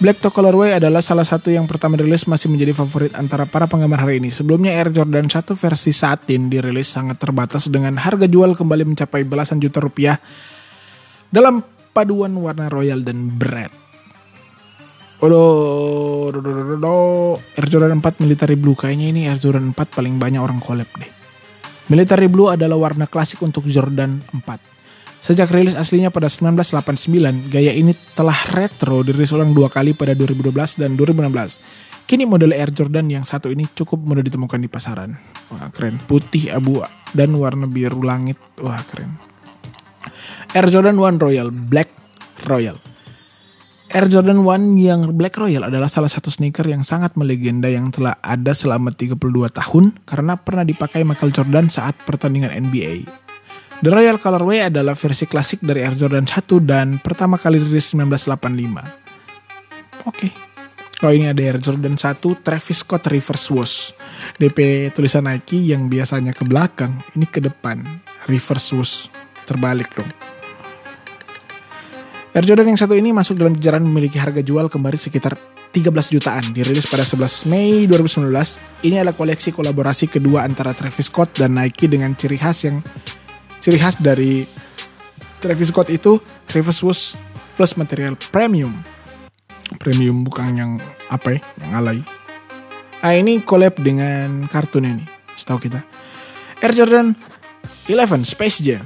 Black 0.01 0.19
Toe 0.19 0.33
Colorway 0.33 0.75
adalah 0.81 0.99
salah 1.05 1.23
satu 1.23 1.53
yang 1.53 1.69
pertama 1.69 1.95
dirilis 1.95 2.25
masih 2.25 2.49
menjadi 2.49 2.73
favorit 2.73 3.13
antara 3.13 3.45
para 3.45 3.69
penggemar 3.69 4.01
hari 4.01 4.17
ini. 4.17 4.33
Sebelumnya 4.33 4.73
Air 4.73 4.89
Jordan 4.89 5.29
1 5.29 5.53
versi 5.53 5.93
satin 5.93 6.49
dirilis 6.49 6.89
sangat 6.89 7.21
terbatas 7.21 7.69
dengan 7.69 7.95
harga 8.01 8.27
jual 8.27 8.57
kembali 8.57 8.89
mencapai 8.89 9.23
belasan 9.23 9.61
juta 9.63 9.79
rupiah 9.79 10.17
dalam 11.29 11.63
paduan 11.93 12.33
warna 12.35 12.67
royal 12.67 13.05
dan 13.05 13.31
bread. 13.37 13.71
Waduh, 15.23 16.35
Air 17.55 17.67
Jordan 17.71 18.03
4 18.03 18.19
Military 18.27 18.59
Blue 18.59 18.75
kayaknya 18.75 19.07
ini 19.07 19.21
Air 19.31 19.39
Jordan 19.39 19.71
4 19.71 19.77
paling 19.93 20.19
banyak 20.19 20.41
orang 20.41 20.59
collab 20.59 20.89
deh. 20.99 21.07
Military 21.87 22.27
Blue 22.27 22.51
adalah 22.51 22.75
warna 22.75 23.07
klasik 23.07 23.39
untuk 23.39 23.63
Jordan 23.71 24.19
4. 24.35 24.72
Sejak 25.23 25.55
rilis 25.55 25.71
aslinya 25.71 26.11
pada 26.11 26.27
1989, 26.27 27.47
gaya 27.47 27.71
ini 27.71 27.95
telah 28.11 28.35
retro 28.51 29.07
dirilis 29.07 29.31
ulang 29.31 29.55
dua 29.55 29.71
kali 29.71 29.95
pada 29.95 30.11
2012 30.11 30.83
dan 30.83 30.99
2016. 30.99 31.63
Kini 32.03 32.27
model 32.27 32.51
Air 32.51 32.75
Jordan 32.75 33.07
yang 33.07 33.23
satu 33.23 33.47
ini 33.47 33.63
cukup 33.71 34.03
mudah 34.03 34.19
ditemukan 34.19 34.59
di 34.59 34.67
pasaran. 34.67 35.15
Wah 35.47 35.71
keren, 35.71 35.95
putih 36.03 36.51
abu 36.51 36.83
dan 37.15 37.31
warna 37.39 37.71
biru 37.71 38.03
langit. 38.03 38.35
Wah 38.59 38.83
keren. 38.83 39.15
Air 40.51 40.67
Jordan 40.67 40.99
1 40.99 41.15
Royal 41.15 41.55
Black 41.55 41.87
Royal. 42.43 42.75
Air 43.95 44.11
Jordan 44.11 44.43
1 44.43 44.75
yang 44.75 45.07
Black 45.15 45.39
Royal 45.39 45.71
adalah 45.71 45.87
salah 45.87 46.11
satu 46.11 46.27
sneaker 46.35 46.67
yang 46.67 46.83
sangat 46.83 47.15
melegenda 47.15 47.71
yang 47.71 47.95
telah 47.95 48.19
ada 48.19 48.51
selama 48.51 48.91
32 48.91 49.15
tahun 49.55 49.95
karena 50.03 50.35
pernah 50.35 50.67
dipakai 50.67 51.07
Michael 51.07 51.31
Jordan 51.31 51.71
saat 51.71 51.95
pertandingan 52.03 52.51
NBA. 52.51 53.23
The 53.83 53.91
Royal 53.91 54.15
Colorway 54.15 54.71
adalah 54.71 54.95
versi 54.95 55.27
klasik 55.27 55.59
dari 55.59 55.83
Air 55.83 55.99
Jordan 55.99 56.23
1 56.23 56.47
dan 56.63 57.03
pertama 57.03 57.35
kali 57.35 57.59
rilis 57.59 57.91
1985. 57.91 60.07
Oke. 60.07 60.31
Oh 61.03 61.11
ini 61.11 61.27
ada 61.27 61.43
Air 61.43 61.59
Jordan 61.59 61.99
1 61.99 62.15
Travis 62.47 62.79
Scott 62.79 63.11
Reverse 63.11 63.51
Swoosh. 63.51 63.91
DP 64.39 64.87
tulisan 64.95 65.27
Nike 65.27 65.75
yang 65.75 65.91
biasanya 65.91 66.31
ke 66.31 66.47
belakang, 66.47 66.95
ini 67.11 67.27
ke 67.27 67.43
depan. 67.43 67.83
Reverse 68.31 68.71
Swoosh. 68.71 69.11
Terbalik 69.43 69.91
dong. 69.91 70.07
Air 72.39 72.47
Jordan 72.47 72.71
yang 72.71 72.79
satu 72.79 72.95
ini 72.95 73.11
masuk 73.11 73.35
dalam 73.35 73.59
jajaran 73.59 73.83
memiliki 73.83 74.15
harga 74.15 74.39
jual 74.39 74.71
kembali 74.71 74.95
sekitar 74.95 75.35
13 75.75 75.91
jutaan. 76.07 76.55
Dirilis 76.55 76.87
pada 76.87 77.03
11 77.03 77.51
Mei 77.51 77.83
2019. 77.91 78.31
Ini 78.87 79.03
adalah 79.03 79.11
koleksi 79.11 79.51
kolaborasi 79.51 80.07
kedua 80.07 80.47
antara 80.47 80.71
Travis 80.71 81.11
Scott 81.11 81.35
dan 81.35 81.59
Nike 81.59 81.91
dengan 81.91 82.15
ciri 82.15 82.39
khas 82.39 82.63
yang 82.63 82.79
ciri 83.63 83.79
khas 83.79 83.95
dari 83.95 84.43
Travis 85.39 85.71
Scott 85.71 85.87
itu 85.87 86.19
Travis 86.51 86.83
Swoosh 86.83 87.15
plus 87.55 87.79
material 87.79 88.19
premium. 88.27 88.75
Premium 89.79 90.27
bukan 90.27 90.51
yang 90.51 90.71
apa 91.07 91.39
ya, 91.39 91.39
yang 91.63 91.71
alay. 91.79 91.99
Nah 92.99 93.15
ini 93.15 93.39
collab 93.39 93.79
dengan 93.79 94.51
kartun 94.51 94.83
ini, 94.83 95.07
setahu 95.39 95.63
kita. 95.63 95.79
Air 96.59 96.75
Jordan 96.75 97.15
11 97.87 98.27
Space 98.27 98.59
Jam 98.59 98.83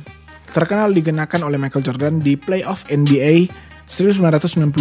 terkenal 0.53 0.93
dikenakan 0.93 1.45
oleh 1.45 1.57
Michael 1.57 1.85
Jordan 1.85 2.21
di 2.21 2.37
playoff 2.37 2.85
NBA 2.89 3.49
1995 3.89 4.73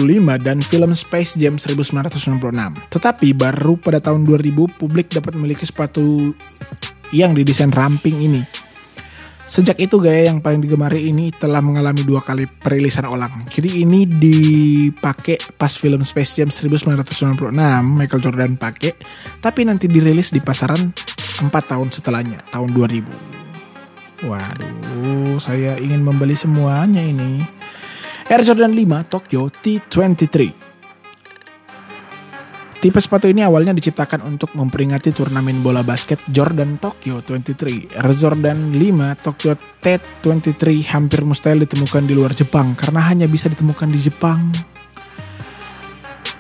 dan 0.45 0.61
film 0.61 0.93
Space 0.93 1.37
Jam 1.41 1.57
1996. 1.57 2.37
Tetapi 2.93 3.29
baru 3.33 3.81
pada 3.81 4.01
tahun 4.01 4.29
2000 4.29 4.77
publik 4.77 5.13
dapat 5.13 5.37
memiliki 5.37 5.65
sepatu 5.65 6.37
yang 7.13 7.33
didesain 7.33 7.73
ramping 7.73 8.21
ini. 8.21 8.66
Sejak 9.47 9.79
itu 9.79 10.03
gaya 10.03 10.27
yang 10.27 10.43
paling 10.43 10.59
digemari 10.59 11.07
ini 11.07 11.31
telah 11.31 11.63
mengalami 11.63 12.03
dua 12.03 12.19
kali 12.19 12.51
perilisan 12.51 13.07
ulang. 13.07 13.31
Jadi 13.47 13.87
ini 13.87 14.03
dipakai 14.03 15.39
pas 15.55 15.71
film 15.71 16.03
Space 16.03 16.43
Jam 16.43 16.51
1996 16.51 17.55
Michael 17.87 18.23
Jordan 18.27 18.59
pakai, 18.59 18.99
tapi 19.39 19.63
nanti 19.63 19.87
dirilis 19.87 20.35
di 20.35 20.43
pasaran 20.43 20.91
4 20.91 21.47
tahun 21.47 21.95
setelahnya, 21.95 22.43
tahun 22.51 22.75
2000. 22.75 24.27
Waduh, 24.27 25.39
saya 25.39 25.79
ingin 25.79 26.03
membeli 26.03 26.35
semuanya 26.35 27.05
ini. 27.05 27.47
Air 28.27 28.43
Jordan 28.43 28.75
5 28.75 29.07
Tokyo 29.07 29.47
T23. 29.47 30.66
Tipe 32.87 33.03
sepatu 33.03 33.27
ini 33.27 33.43
awalnya 33.43 33.75
diciptakan 33.75 34.23
untuk 34.23 34.55
memperingati 34.55 35.11
turnamen 35.11 35.59
bola 35.59 35.83
basket 35.83 36.23
Jordan 36.31 36.79
Tokyo 36.79 37.19
23. 37.19 37.99
Air 37.99 38.15
Jordan 38.15 38.79
5 38.79 39.27
Tokyo 39.27 39.59
T23 39.59 40.87
hampir 40.95 41.27
mustahil 41.27 41.67
ditemukan 41.67 42.07
di 42.07 42.15
luar 42.15 42.31
Jepang 42.31 42.79
karena 42.79 43.03
hanya 43.11 43.27
bisa 43.27 43.51
ditemukan 43.51 43.91
di 43.91 43.99
Jepang. 43.99 44.55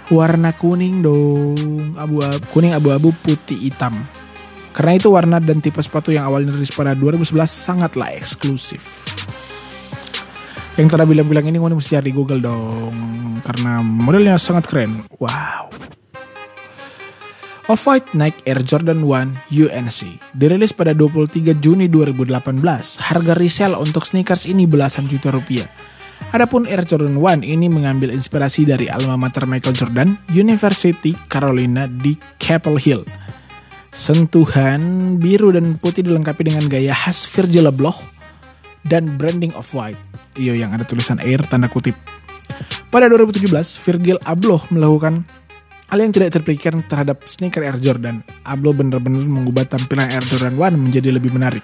Warna 0.07 0.55
kuning 0.55 1.03
dong, 1.03 1.99
abu-abu 1.99 2.39
kuning 2.55 2.79
abu-abu 2.79 3.11
putih 3.27 3.67
hitam. 3.67 4.07
Karena 4.71 5.03
itu 5.03 5.11
warna 5.11 5.43
dan 5.43 5.59
tipe 5.59 5.83
sepatu 5.83 6.15
yang 6.15 6.31
awalnya 6.31 6.55
rilis 6.55 6.71
pada 6.71 6.95
2011 6.95 7.43
sangatlah 7.43 8.15
eksklusif. 8.15 9.03
Yang 10.79 10.95
tadi 10.95 11.11
bilang-bilang 11.11 11.51
ini 11.51 11.59
mesti 11.59 11.99
cari 11.99 12.15
Google 12.15 12.39
dong. 12.39 12.95
Karena 13.43 13.83
modelnya 13.83 14.39
sangat 14.39 14.71
keren. 14.71 14.95
Wow. 15.19 15.66
Off-White 17.67 18.15
naik 18.15 18.47
Air 18.47 18.63
Jordan 18.63 19.03
1 19.03 19.51
UNC. 19.51 20.23
Dirilis 20.39 20.71
pada 20.71 20.95
23 20.95 21.51
Juni 21.59 21.91
2018, 21.91 22.63
harga 23.03 23.35
resell 23.35 23.75
untuk 23.75 24.07
sneakers 24.07 24.47
ini 24.47 24.71
belasan 24.71 25.11
juta 25.11 25.35
rupiah. 25.35 25.67
Adapun 26.31 26.71
Air 26.71 26.87
Jordan 26.87 27.19
1 27.19 27.43
ini 27.43 27.67
mengambil 27.67 28.15
inspirasi 28.15 28.71
dari 28.71 28.87
alma 28.87 29.19
mater 29.19 29.51
Michael 29.51 29.75
Jordan, 29.75 30.15
University 30.31 31.19
Carolina 31.27 31.91
di 31.91 32.15
Chapel 32.39 32.79
Hill. 32.79 33.03
Sentuhan 33.91 35.19
biru 35.19 35.51
dan 35.51 35.75
putih 35.75 36.07
dilengkapi 36.07 36.47
dengan 36.47 36.71
gaya 36.71 36.95
khas 36.95 37.27
Virgil 37.27 37.67
Abloh 37.67 37.99
dan 38.87 39.19
branding 39.19 39.51
of 39.59 39.67
white. 39.75 39.99
Iyo 40.39 40.55
yang 40.55 40.71
ada 40.71 40.87
tulisan 40.87 41.19
Air 41.19 41.43
tanda 41.51 41.67
kutip. 41.67 41.99
Pada 42.95 43.11
2017, 43.11 43.51
Virgil 43.83 44.23
Abloh 44.23 44.63
melakukan 44.71 45.27
hal 45.87 45.99
yang 46.03 46.11
tidak 46.11 46.35
terpikirkan 46.35 46.83
terhadap 46.87 47.23
sneaker 47.27 47.63
Air 47.63 47.79
Jordan. 47.79 48.23
Abloh 48.43 48.75
benar-benar 48.75 49.23
mengubah 49.23 49.67
tampilan 49.67 50.11
Air 50.11 50.25
Jordan 50.27 50.59
1 50.59 50.75
menjadi 50.75 51.15
lebih 51.15 51.31
menarik. 51.31 51.63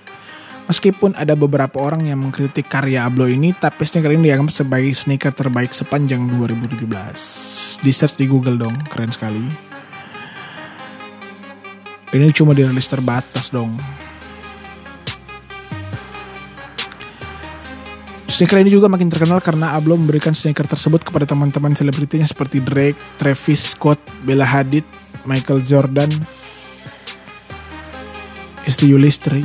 Meskipun 0.71 1.19
ada 1.19 1.35
beberapa 1.35 1.83
orang 1.83 2.07
yang 2.07 2.23
mengkritik 2.23 2.71
karya 2.71 3.03
Abloh 3.03 3.27
ini, 3.27 3.51
tapi 3.51 3.83
sneaker 3.83 4.15
ini 4.15 4.31
dianggap 4.31 4.55
sebagai 4.55 4.95
sneaker 4.95 5.35
terbaik 5.35 5.75
sepanjang 5.75 6.23
2017. 6.39 7.83
Di 7.83 7.91
search 7.91 8.15
di 8.15 8.31
Google 8.31 8.63
dong, 8.63 8.75
keren 8.87 9.11
sekali. 9.11 9.43
Ini 12.15 12.31
cuma 12.31 12.55
dirilis 12.55 12.87
terbatas 12.87 13.51
dong. 13.51 13.75
Sneaker 18.33 18.65
ini 18.65 18.73
juga 18.73 18.89
makin 18.89 19.13
terkenal 19.13 19.45
karena 19.45 19.77
Ablo 19.77 19.93
memberikan 19.93 20.33
sneaker 20.33 20.65
tersebut 20.65 21.05
kepada 21.05 21.29
teman-teman 21.29 21.77
selebritinya 21.77 22.25
seperti 22.25 22.65
Drake, 22.65 22.97
Travis 23.21 23.77
Scott, 23.77 24.01
Bella 24.25 24.49
Hadid, 24.49 24.89
Michael 25.29 25.61
Jordan, 25.61 26.09
Isti 28.65 28.89
Yulistri. 28.89 29.45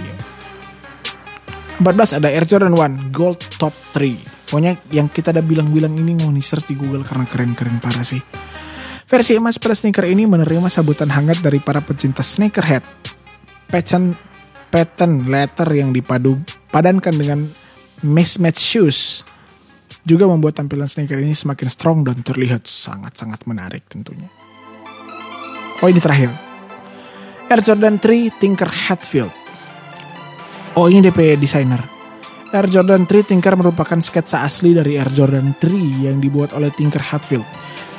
14 1.83 2.15
ada 2.15 2.31
Air 2.31 2.47
Jordan 2.47 2.71
1 2.71 3.11
Gold 3.11 3.43
Top 3.59 3.75
3. 3.91 4.47
Pokoknya 4.47 4.79
yang 4.95 5.11
kita 5.11 5.35
udah 5.35 5.43
bilang-bilang 5.43 5.91
ini 5.91 6.15
mau 6.23 6.31
nih 6.31 6.47
search 6.47 6.71
di 6.71 6.79
Google 6.79 7.03
karena 7.03 7.27
keren-keren 7.27 7.83
parah 7.83 8.07
sih. 8.07 8.23
Versi 9.03 9.35
emas 9.35 9.59
pada 9.59 9.75
sneaker 9.75 10.07
ini 10.07 10.23
menerima 10.23 10.71
sambutan 10.71 11.11
hangat 11.11 11.43
dari 11.43 11.59
para 11.59 11.83
pecinta 11.83 12.23
sneakerhead. 12.23 12.88
Pattern 13.67 14.15
pattern 14.71 15.27
letter 15.27 15.67
yang 15.75 15.91
dipadu 15.91 16.39
padankan 16.71 17.15
dengan 17.19 17.66
mismatch 18.05 18.61
shoes 18.61 19.25
juga 20.07 20.23
membuat 20.23 20.55
tampilan 20.55 20.87
sneaker 20.87 21.19
ini 21.19 21.35
semakin 21.35 21.67
strong 21.67 21.99
dan 22.07 22.23
terlihat 22.23 22.63
sangat-sangat 22.63 23.43
menarik 23.43 23.83
tentunya. 23.91 24.31
Oh 25.83 25.91
ini 25.91 25.99
terakhir. 25.99 26.31
Air 27.47 27.61
Jordan 27.63 27.99
3 27.99 28.39
Tinker 28.39 28.71
Hatfield. 28.71 29.31
Oh 30.79 30.87
ini 30.87 31.03
DP 31.03 31.35
designer. 31.35 31.83
Air 32.55 32.71
Jordan 32.71 33.03
3 33.03 33.27
Tinker 33.27 33.59
merupakan 33.59 33.99
sketsa 33.99 34.47
asli 34.47 34.71
dari 34.71 34.95
Air 34.95 35.11
Jordan 35.11 35.51
3 35.59 36.07
yang 36.07 36.23
dibuat 36.23 36.55
oleh 36.55 36.71
Tinker 36.71 37.03
Hatfield. 37.03 37.43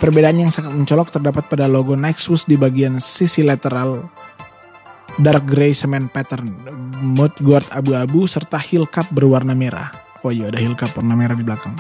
Perbedaan 0.00 0.40
yang 0.40 0.48
sangat 0.54 0.72
mencolok 0.72 1.12
terdapat 1.12 1.50
pada 1.50 1.68
logo 1.68 1.92
Swoosh 2.16 2.48
di 2.48 2.56
bagian 2.56 3.02
sisi 3.02 3.44
lateral 3.44 4.08
dark 5.18 5.44
gray 5.46 5.74
cement 5.74 6.06
pattern, 6.10 6.54
mudguard 7.02 7.66
abu-abu 7.74 8.24
serta 8.30 8.58
heel 8.58 8.86
cup 8.86 9.10
berwarna 9.10 9.52
merah. 9.52 9.90
Oh 10.26 10.34
iya 10.34 10.50
ada 10.50 10.58
heel 10.58 10.74
cup 10.74 10.94
warna 10.98 11.14
merah 11.14 11.34
di 11.38 11.46
belakang. 11.46 11.74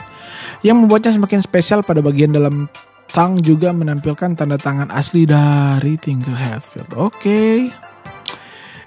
Yang 0.62 0.76
membuatnya 0.84 1.12
semakin 1.14 1.40
spesial 1.42 1.80
pada 1.82 2.02
bagian 2.02 2.34
dalam 2.34 2.70
tang 3.10 3.40
juga 3.40 3.72
menampilkan 3.72 4.36
tanda 4.36 4.60
tangan 4.60 4.92
asli 4.92 5.24
dari 5.24 5.96
Tinker 5.96 6.34
Hatfield. 6.34 6.92
Oke. 6.94 7.18
Okay. 7.18 7.56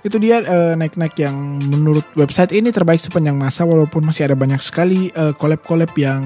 Itu 0.02 0.18
dia 0.18 0.42
uh, 0.42 0.74
naik-naik 0.74 1.14
yang 1.22 1.62
menurut 1.62 2.02
website 2.18 2.50
ini 2.58 2.74
terbaik 2.74 2.98
sepanjang 2.98 3.38
masa 3.38 3.70
walaupun 3.70 4.02
masih 4.02 4.26
ada 4.26 4.34
banyak 4.34 4.58
sekali 4.58 5.14
uh, 5.14 5.30
collab-collab 5.38 5.94
yang 5.94 6.24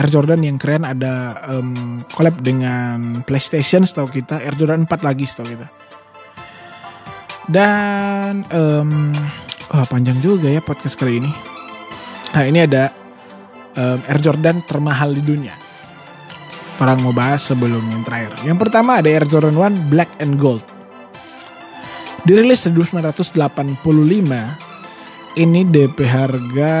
Air 0.00 0.08
Jordan 0.08 0.40
yang 0.40 0.56
keren 0.56 0.88
ada 0.88 1.36
um, 1.44 2.00
collab 2.16 2.40
dengan 2.40 3.20
PlayStation 3.28 3.84
setahu 3.84 4.08
kita, 4.08 4.40
Air 4.40 4.56
Jordan 4.56 4.88
4 4.88 5.04
lagi 5.04 5.28
setahu 5.28 5.44
kita. 5.44 5.81
Dan 7.50 8.46
um, 8.54 9.10
oh, 9.74 9.86
panjang 9.90 10.22
juga 10.22 10.46
ya 10.46 10.62
podcast 10.62 10.94
kali 10.94 11.18
ini. 11.18 11.30
Nah 12.32 12.44
ini 12.46 12.62
ada 12.62 12.94
um, 13.74 13.98
Air 14.06 14.20
Jordan 14.22 14.62
termahal 14.62 15.16
di 15.16 15.22
dunia. 15.24 15.62
Orang 16.82 17.06
mau 17.06 17.14
bahas 17.14 17.46
sebelum 17.46 17.78
yang 17.94 18.02
terakhir. 18.02 18.34
Yang 18.42 18.58
pertama 18.66 18.98
ada 18.98 19.06
Air 19.06 19.22
Jordan 19.30 19.54
1 19.54 19.92
Black 19.92 20.18
and 20.18 20.34
Gold. 20.34 20.66
Dirilis 22.26 22.66
1985. 22.66 23.38
Ini 25.32 25.64
DP 25.64 25.96
harga 26.04 26.74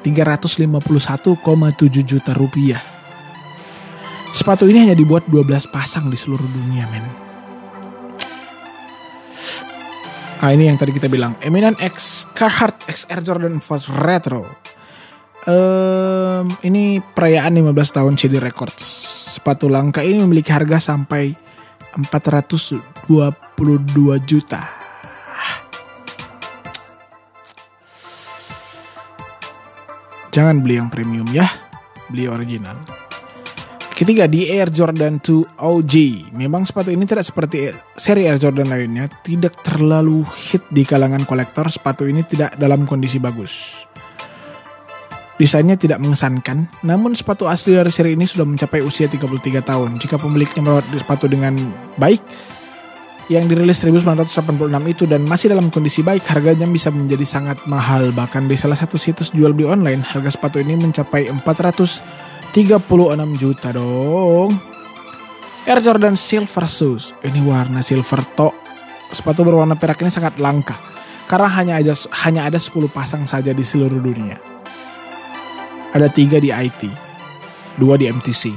351,7 0.00 2.00
juta 2.00 2.32
rupiah. 2.32 2.80
Sepatu 4.30 4.70
ini 4.70 4.88
hanya 4.88 4.96
dibuat 4.96 5.28
12 5.28 5.68
pasang 5.68 6.08
di 6.08 6.16
seluruh 6.16 6.46
dunia, 6.46 6.88
men. 6.88 7.29
Ah 10.40 10.56
ini 10.56 10.72
yang 10.72 10.80
tadi 10.80 10.96
kita 10.96 11.04
bilang 11.04 11.36
Eminent 11.44 11.76
X 11.84 12.24
Carhartt 12.32 12.88
Air 12.88 13.20
Jordan 13.20 13.60
4 13.60 13.92
Retro. 13.92 14.48
Um, 15.44 16.48
ini 16.64 16.96
perayaan 16.96 17.60
15 17.60 17.76
tahun 18.00 18.16
CD 18.16 18.40
Records. 18.40 18.80
Sepatu 19.36 19.68
langka 19.68 20.00
ini 20.00 20.16
memiliki 20.24 20.48
harga 20.48 20.80
sampai 20.96 21.36
422 21.92 22.80
juta. 24.24 24.64
Jangan 30.32 30.64
beli 30.64 30.80
yang 30.80 30.88
premium 30.88 31.28
ya, 31.36 31.52
beli 32.08 32.24
original. 32.32 32.80
Ketiga 34.00 34.24
di 34.24 34.48
Air 34.48 34.72
Jordan 34.72 35.20
2 35.20 35.60
OG. 35.60 35.94
Memang 36.32 36.64
sepatu 36.64 36.88
ini 36.88 37.04
tidak 37.04 37.20
seperti 37.20 37.68
seri 38.00 38.24
Air 38.24 38.40
Jordan 38.40 38.72
lainnya, 38.72 39.12
tidak 39.20 39.60
terlalu 39.60 40.24
hit 40.48 40.64
di 40.72 40.88
kalangan 40.88 41.28
kolektor. 41.28 41.68
Sepatu 41.68 42.08
ini 42.08 42.24
tidak 42.24 42.56
dalam 42.56 42.88
kondisi 42.88 43.20
bagus. 43.20 43.84
Desainnya 45.36 45.76
tidak 45.76 46.00
mengesankan, 46.00 46.80
namun 46.80 47.12
sepatu 47.12 47.44
asli 47.44 47.76
dari 47.76 47.92
seri 47.92 48.16
ini 48.16 48.24
sudah 48.24 48.48
mencapai 48.48 48.80
usia 48.80 49.04
33 49.04 49.60
tahun. 49.68 50.00
Jika 50.00 50.16
pemiliknya 50.16 50.64
merawat 50.64 50.88
sepatu 50.96 51.28
dengan 51.28 51.60
baik, 52.00 52.24
yang 53.28 53.52
dirilis 53.52 53.84
1986 53.84 54.48
itu 54.88 55.04
dan 55.04 55.28
masih 55.28 55.52
dalam 55.52 55.68
kondisi 55.68 56.00
baik, 56.00 56.24
harganya 56.24 56.64
bisa 56.64 56.88
menjadi 56.88 57.28
sangat 57.28 57.60
mahal. 57.68 58.16
Bahkan 58.16 58.48
di 58.48 58.56
salah 58.56 58.80
satu 58.80 58.96
situs 58.96 59.28
jual 59.28 59.52
beli 59.52 59.68
online, 59.68 60.00
harga 60.00 60.32
sepatu 60.32 60.56
ini 60.56 60.72
mencapai 60.72 61.28
400 61.28 62.29
36 62.50 62.82
juta 63.38 63.70
dong. 63.70 64.50
Air 65.70 65.78
Jordan 65.86 66.18
Silver 66.18 66.66
Shoes. 66.66 67.14
Ini 67.22 67.46
warna 67.46 67.78
silver 67.78 68.26
tok. 68.34 68.54
Sepatu 69.14 69.46
berwarna 69.46 69.78
perak 69.78 70.02
ini 70.02 70.10
sangat 70.10 70.42
langka. 70.42 70.74
Karena 71.30 71.46
hanya 71.46 71.78
ada 71.78 71.94
hanya 72.26 72.50
ada 72.50 72.58
10 72.58 72.90
pasang 72.90 73.22
saja 73.22 73.54
di 73.54 73.62
seluruh 73.62 74.02
dunia. 74.02 74.34
Ada 75.94 76.10
tiga 76.10 76.42
di 76.42 76.50
IT, 76.50 76.90
dua 77.78 77.94
di 77.94 78.10
MTC. 78.10 78.50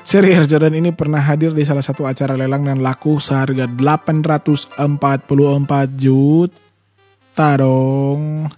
Seri 0.00 0.32
Air 0.32 0.48
Jordan 0.48 0.80
ini 0.80 0.96
pernah 0.96 1.20
hadir 1.20 1.52
di 1.52 1.60
salah 1.60 1.84
satu 1.84 2.08
acara 2.08 2.40
lelang 2.40 2.64
dan 2.64 2.80
laku 2.80 3.20
seharga 3.20 3.68
844 3.68 4.80
juta 5.92 7.48
dong. 7.60 8.48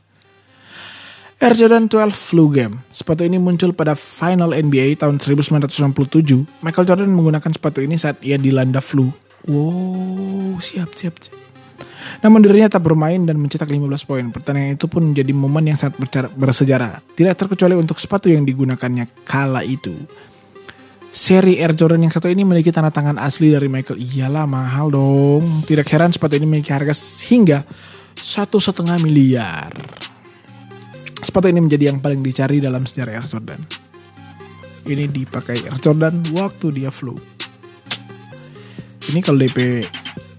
Air 1.42 1.58
Jordan 1.58 1.90
12 1.90 2.14
Flu 2.14 2.54
Game. 2.54 2.86
Sepatu 2.94 3.26
ini 3.26 3.34
muncul 3.34 3.74
pada 3.74 3.98
final 3.98 4.54
NBA 4.54 4.94
tahun 4.94 5.18
1997. 5.18 6.46
Michael 6.62 6.86
Jordan 6.86 7.10
menggunakan 7.10 7.50
sepatu 7.50 7.82
ini 7.82 7.98
saat 7.98 8.22
ia 8.22 8.38
dilanda 8.38 8.78
flu. 8.78 9.10
Wow, 9.50 10.62
siap, 10.62 10.94
siap, 10.94 11.18
siap. 11.18 11.34
Namun 12.22 12.46
dirinya 12.46 12.70
tak 12.70 12.86
bermain 12.86 13.18
dan 13.26 13.42
mencetak 13.42 13.66
15 13.66 14.06
poin. 14.06 14.30
Pertandingan 14.30 14.78
itu 14.78 14.86
pun 14.86 15.02
menjadi 15.02 15.34
momen 15.34 15.66
yang 15.66 15.74
sangat 15.74 15.98
bersejarah. 16.30 17.02
Tidak 17.18 17.34
terkecuali 17.34 17.74
untuk 17.74 17.98
sepatu 17.98 18.30
yang 18.30 18.46
digunakannya 18.46 19.10
kala 19.26 19.66
itu. 19.66 19.98
Seri 21.10 21.58
Air 21.58 21.74
Jordan 21.74 22.06
yang 22.06 22.14
satu 22.14 22.30
ini 22.30 22.46
memiliki 22.46 22.70
tanda 22.70 22.94
tangan 22.94 23.18
asli 23.18 23.50
dari 23.50 23.66
Michael. 23.66 23.98
Iyalah 23.98 24.46
mahal 24.46 24.94
dong. 24.94 25.66
Tidak 25.66 25.90
heran 25.90 26.14
sepatu 26.14 26.38
ini 26.38 26.46
memiliki 26.46 26.70
harga 26.70 26.94
hingga 27.26 27.66
satu 28.14 28.62
setengah 28.62 29.02
miliar. 29.02 29.74
Sepatu 31.32 31.48
ini 31.48 31.64
menjadi 31.64 31.88
yang 31.88 31.96
paling 31.96 32.20
dicari 32.20 32.60
dalam 32.60 32.84
sejarah 32.84 33.16
Air 33.16 33.24
Jordan. 33.24 33.56
Ini 34.84 35.08
dipakai 35.08 35.64
Air 35.64 35.80
Jordan 35.80 36.20
waktu 36.36 36.76
dia 36.76 36.92
flu. 36.92 37.16
Ini 39.08 39.24
kalau 39.24 39.40
DP 39.40 39.88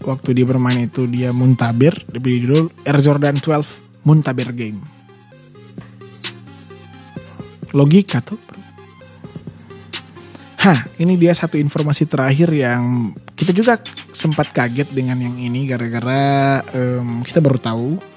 waktu 0.06 0.38
dia 0.38 0.46
bermain 0.46 0.86
itu 0.86 1.10
dia 1.10 1.34
muntabir, 1.34 1.98
DP 2.14 2.46
judul 2.46 2.70
Air 2.86 3.02
Jordan 3.02 3.42
12 3.42 4.06
Muntabir 4.06 4.54
Game. 4.54 4.86
Logika 7.74 8.22
tuh. 8.22 8.38
Hah, 10.62 10.86
ini 11.02 11.18
dia 11.18 11.34
satu 11.34 11.58
informasi 11.58 12.06
terakhir 12.06 12.54
yang 12.54 13.18
kita 13.34 13.50
juga 13.50 13.82
sempat 14.14 14.54
kaget 14.54 14.94
dengan 14.94 15.18
yang 15.18 15.42
ini 15.42 15.66
gara-gara 15.66 16.62
um, 16.78 17.26
kita 17.26 17.42
baru 17.42 17.58
tahu 17.58 18.13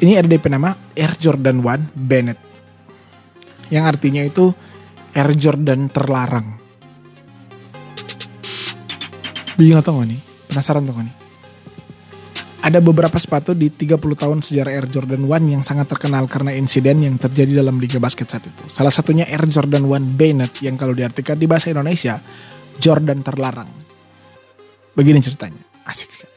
ini 0.00 0.16
ada 0.16 0.26
DP 0.26 0.48
nama 0.48 0.72
Air 0.96 1.12
Jordan 1.20 1.60
1 1.60 1.92
Bennett. 1.92 2.40
Yang 3.68 3.84
artinya 3.84 4.22
itu 4.24 4.50
Air 5.12 5.30
Jordan 5.36 5.92
terlarang. 5.92 6.56
Bingung 9.60 9.84
atau 9.84 10.00
gak 10.00 10.08
nih? 10.08 10.20
Penasaran 10.48 10.88
tuh 10.88 10.96
nih? 11.04 11.16
Ada 12.60 12.76
beberapa 12.84 13.16
sepatu 13.16 13.56
di 13.56 13.72
30 13.72 13.96
tahun 13.96 14.44
sejarah 14.44 14.72
Air 14.72 14.86
Jordan 14.88 15.24
1 15.24 15.52
yang 15.52 15.64
sangat 15.64 15.88
terkenal 15.88 16.28
karena 16.28 16.52
insiden 16.56 17.00
yang 17.04 17.16
terjadi 17.16 17.64
dalam 17.64 17.80
liga 17.80 17.96
basket 17.96 18.28
saat 18.28 18.44
itu. 18.48 18.64
Salah 18.68 18.92
satunya 18.92 19.28
Air 19.28 19.48
Jordan 19.48 19.84
1 19.84 20.16
Bennett 20.16 20.60
yang 20.60 20.76
kalau 20.76 20.92
diartikan 20.92 21.40
di 21.40 21.48
bahasa 21.48 21.72
Indonesia, 21.72 22.20
Jordan 22.80 23.20
terlarang. 23.24 23.68
Begini 24.92 25.20
ceritanya, 25.24 25.60
asik 25.88 26.08
sekali. 26.12 26.29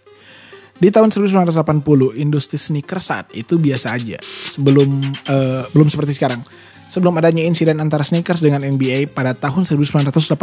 Di 0.83 0.91
tahun 0.91 1.15
1980, 1.15 2.19
industri 2.19 2.59
sneaker 2.59 2.99
saat 2.99 3.31
itu 3.31 3.55
biasa 3.55 3.95
aja. 3.95 4.19
Sebelum 4.51 4.99
uh, 5.31 5.63
belum 5.71 5.87
seperti 5.87 6.11
sekarang. 6.19 6.43
Sebelum 6.91 7.15
adanya 7.23 7.39
insiden 7.47 7.79
antara 7.79 8.03
sneakers 8.03 8.43
dengan 8.43 8.67
NBA 8.67 9.15
pada 9.15 9.31
tahun 9.31 9.63
1984, 9.63 10.35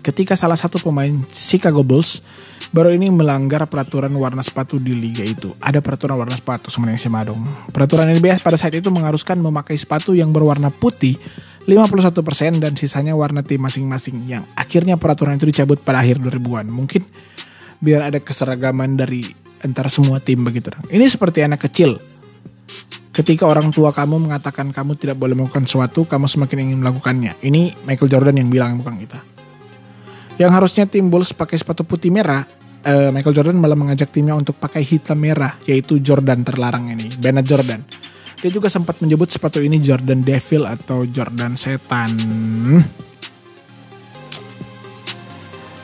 ketika 0.00 0.32
salah 0.32 0.56
satu 0.56 0.80
pemain 0.80 1.12
Chicago 1.28 1.84
Bulls 1.84 2.24
baru 2.72 2.96
ini 2.96 3.12
melanggar 3.12 3.68
peraturan 3.68 4.10
warna 4.16 4.40
sepatu 4.40 4.80
di 4.80 4.96
liga 4.96 5.22
itu. 5.22 5.52
Ada 5.60 5.84
peraturan 5.84 6.24
warna 6.24 6.34
sepatu 6.34 6.72
sebenarnya 6.72 7.06
SMA 7.06 7.22
dong. 7.28 7.44
Peraturan 7.68 8.08
NBA 8.16 8.40
pada 8.40 8.56
saat 8.56 8.72
itu 8.74 8.88
mengharuskan 8.88 9.38
memakai 9.38 9.76
sepatu 9.76 10.16
yang 10.16 10.32
berwarna 10.32 10.72
putih 10.72 11.20
51% 11.68 12.64
dan 12.64 12.74
sisanya 12.74 13.12
warna 13.12 13.44
tim 13.44 13.60
masing-masing 13.60 14.24
yang 14.24 14.42
akhirnya 14.56 14.96
peraturan 14.96 15.36
itu 15.36 15.52
dicabut 15.52 15.78
pada 15.84 16.00
akhir 16.02 16.18
2000-an. 16.18 16.66
Mungkin 16.66 17.04
biar 17.78 18.10
ada 18.10 18.18
keseragaman 18.18 18.98
dari 18.98 19.45
antara 19.64 19.88
semua 19.88 20.20
tim 20.20 20.42
begitu. 20.42 20.68
Ini 20.90 21.06
seperti 21.08 21.44
anak 21.44 21.68
kecil. 21.68 21.96
Ketika 23.16 23.48
orang 23.48 23.72
tua 23.72 23.96
kamu 23.96 24.28
mengatakan 24.28 24.76
kamu 24.76 25.00
tidak 25.00 25.16
boleh 25.16 25.32
melakukan 25.32 25.64
sesuatu, 25.64 26.04
kamu 26.04 26.28
semakin 26.28 26.68
ingin 26.68 26.78
melakukannya. 26.84 27.40
Ini 27.40 27.88
Michael 27.88 28.12
Jordan 28.12 28.36
yang 28.36 28.52
bilang 28.52 28.76
bukan 28.76 29.00
kita. 29.00 29.18
Yang 30.36 30.52
harusnya 30.52 30.84
tim 30.84 31.08
Bulls 31.08 31.32
pakai 31.32 31.56
sepatu 31.56 31.80
putih 31.80 32.12
merah, 32.12 32.44
uh, 32.84 33.08
Michael 33.08 33.32
Jordan 33.32 33.56
malah 33.56 33.72
mengajak 33.72 34.12
timnya 34.12 34.36
untuk 34.36 34.60
pakai 34.60 34.84
hitam 34.84 35.16
merah, 35.16 35.56
yaitu 35.64 35.96
Jordan 35.96 36.44
terlarang 36.44 36.92
ini, 36.92 37.08
Bennett 37.16 37.48
Jordan. 37.48 37.80
Dia 38.36 38.52
juga 38.52 38.68
sempat 38.68 39.00
menyebut 39.00 39.32
sepatu 39.32 39.64
ini 39.64 39.80
Jordan 39.80 40.20
Devil 40.20 40.68
atau 40.68 41.08
Jordan 41.08 41.56
Setan. 41.56 42.12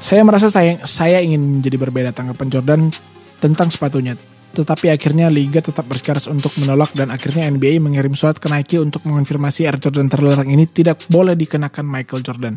Saya 0.03 0.21
merasa 0.21 0.53
saya, 0.53 0.85
saya 0.85 1.25
ingin 1.25 1.41
menjadi 1.65 1.81
berbeda 1.81 2.11
tanggapan 2.13 2.49
Jordan 2.53 2.81
tentang 3.43 3.67
sepatunya. 3.75 4.15
Tetapi 4.53 4.93
akhirnya 4.93 5.27
Liga 5.33 5.65
tetap 5.65 5.89
bersikeras 5.89 6.31
untuk 6.31 6.55
menolak 6.61 6.95
dan 6.95 7.11
akhirnya 7.11 7.51
NBA 7.51 7.83
mengirim 7.83 8.15
surat 8.15 8.39
ke 8.39 8.47
Nike 8.47 8.79
untuk 8.79 9.03
mengonfirmasi 9.09 9.67
Air 9.67 9.83
Jordan 9.83 10.07
terlarang 10.07 10.47
ini 10.47 10.69
tidak 10.71 11.03
boleh 11.11 11.35
dikenakan 11.35 11.83
Michael 11.83 12.23
Jordan. 12.23 12.55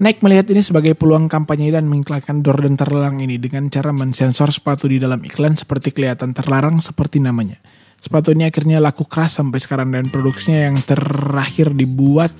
Nike 0.00 0.24
melihat 0.24 0.48
ini 0.48 0.64
sebagai 0.64 0.96
peluang 0.96 1.28
kampanye 1.28 1.76
dan 1.76 1.84
mengiklankan 1.84 2.40
Jordan 2.40 2.80
terlarang 2.80 3.20
ini 3.20 3.36
dengan 3.36 3.68
cara 3.68 3.92
mensensor 3.92 4.48
sepatu 4.48 4.88
di 4.88 4.96
dalam 4.96 5.20
iklan 5.20 5.60
seperti 5.60 5.92
kelihatan 5.92 6.32
terlarang 6.32 6.80
seperti 6.80 7.20
namanya. 7.20 7.60
Sepatu 8.00 8.32
ini 8.32 8.48
akhirnya 8.48 8.80
laku 8.80 9.04
keras 9.04 9.36
sampai 9.36 9.60
sekarang 9.60 9.92
dan 9.92 10.08
produksinya 10.08 10.72
yang 10.72 10.80
terakhir 10.80 11.76
dibuat 11.76 12.32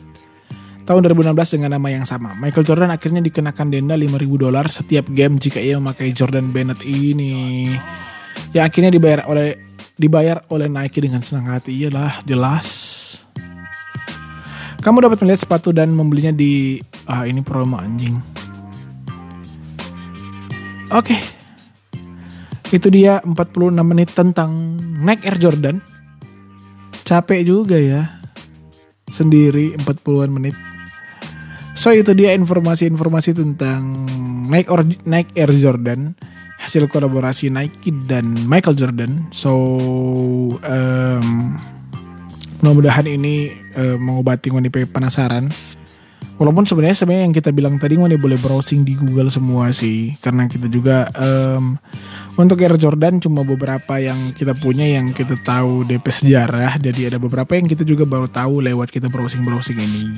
tahun 0.90 1.06
2016 1.06 1.54
dengan 1.54 1.78
nama 1.78 1.86
yang 1.86 2.02
sama. 2.02 2.34
Michael 2.34 2.66
Jordan 2.66 2.90
akhirnya 2.90 3.22
dikenakan 3.22 3.70
denda 3.70 3.94
5000 3.94 4.26
dolar 4.42 4.66
setiap 4.66 5.06
game 5.14 5.38
jika 5.38 5.62
ia 5.62 5.78
memakai 5.78 6.10
Jordan 6.10 6.50
Bennett 6.50 6.82
ini. 6.82 7.70
Yang 8.50 8.64
akhirnya 8.66 8.90
dibayar 8.90 9.22
oleh 9.30 9.54
dibayar 9.94 10.42
oleh 10.50 10.66
Nike 10.66 10.98
dengan 10.98 11.22
senang 11.22 11.46
hati. 11.46 11.78
Iyalah, 11.78 12.26
jelas. 12.26 12.66
Kamu 14.82 14.98
dapat 14.98 15.22
melihat 15.22 15.46
sepatu 15.46 15.70
dan 15.70 15.94
membelinya 15.94 16.34
di 16.34 16.82
ah 17.06 17.22
ini 17.22 17.38
promo 17.38 17.78
anjing. 17.78 18.18
Oke. 20.90 21.14
Okay. 21.14 21.20
Itu 22.74 22.90
dia 22.90 23.22
46 23.22 23.78
menit 23.86 24.10
tentang 24.10 24.74
Nike 24.98 25.22
Air 25.22 25.38
Jordan. 25.38 25.76
Capek 27.06 27.46
juga 27.46 27.78
ya. 27.78 28.18
Sendiri 29.06 29.78
40-an 29.78 30.34
menit. 30.34 30.69
So 31.74 31.94
itu 31.94 32.12
dia 32.12 32.34
informasi-informasi 32.36 33.36
tentang 33.36 34.04
Nike, 34.50 34.68
or, 34.68 34.82
Nike 35.06 35.32
Air 35.38 35.52
Jordan 35.54 36.12
hasil 36.60 36.86
kolaborasi 36.92 37.48
Nike 37.48 37.94
dan 38.04 38.36
Michael 38.44 38.76
Jordan. 38.76 39.32
So 39.32 39.52
um, 40.60 41.56
mudah-mudahan 42.60 43.08
ini 43.08 43.54
uh, 43.74 43.96
mengobati 43.96 44.52
Wanipe 44.52 44.84
penasaran. 44.84 45.48
Walaupun 46.40 46.64
sebenarnya 46.64 46.96
sebenarnya 46.96 47.24
yang 47.28 47.36
kita 47.36 47.52
bilang 47.52 47.76
tadi 47.76 48.00
Wani 48.00 48.16
boleh 48.16 48.40
browsing 48.40 48.80
di 48.80 48.96
Google 48.96 49.28
semua 49.28 49.76
sih, 49.76 50.16
karena 50.24 50.48
kita 50.48 50.72
juga 50.72 51.04
um, 51.20 51.76
untuk 52.40 52.64
Air 52.64 52.80
Jordan 52.80 53.20
cuma 53.20 53.44
beberapa 53.44 54.00
yang 54.00 54.32
kita 54.32 54.56
punya 54.56 54.88
yang 54.88 55.12
kita 55.12 55.36
tahu 55.44 55.84
DP 55.84 56.00
sejarah, 56.08 56.80
jadi 56.80 57.12
ada 57.12 57.20
beberapa 57.20 57.60
yang 57.60 57.68
kita 57.68 57.84
juga 57.84 58.08
baru 58.08 58.24
tahu 58.24 58.64
lewat 58.64 58.88
kita 58.88 59.12
browsing 59.12 59.44
browsing 59.44 59.76
ini. 59.84 60.16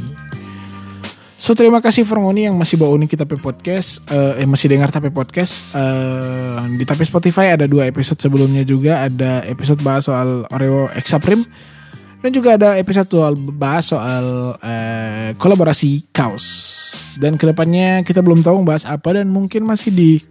So 1.43 1.59
terima 1.59 1.82
kasih 1.82 2.07
Formoni 2.07 2.47
yang 2.47 2.55
masih 2.55 2.78
bawa 2.78 2.95
kita 3.03 3.26
Tapi 3.26 3.34
Podcast 3.34 3.99
uh, 4.14 4.38
Eh 4.38 4.47
masih 4.47 4.70
dengar 4.70 4.95
Tapi 4.95 5.11
Podcast. 5.11 5.66
Uh, 5.74 6.70
Di 6.78 6.86
Tapi 6.86 7.03
Spotify 7.03 7.59
ada 7.59 7.66
dua 7.66 7.90
episode 7.90 8.22
sebelumnya 8.22 8.62
juga. 8.62 9.03
Ada 9.11 9.43
episode 9.51 9.82
bahas 9.82 10.07
soal 10.07 10.47
Oreo 10.55 10.86
Exaprim 10.95 11.43
Dan 12.22 12.30
juga 12.30 12.55
ada 12.55 12.78
episode 12.78 13.11
soal 13.11 13.34
bahas 13.34 13.90
soal 13.90 14.55
uh, 14.55 15.28
Kolaborasi 15.34 16.14
Kaos. 16.14 16.47
Dan 17.18 17.34
ke 17.34 17.51
depannya 17.51 18.07
kita 18.07 18.22
belum 18.22 18.47
tahu 18.47 18.62
bahas 18.62 18.86
apa 18.86 19.11
Dan 19.11 19.34
mungkin 19.34 19.66
masih 19.66 19.90
di 19.90 20.22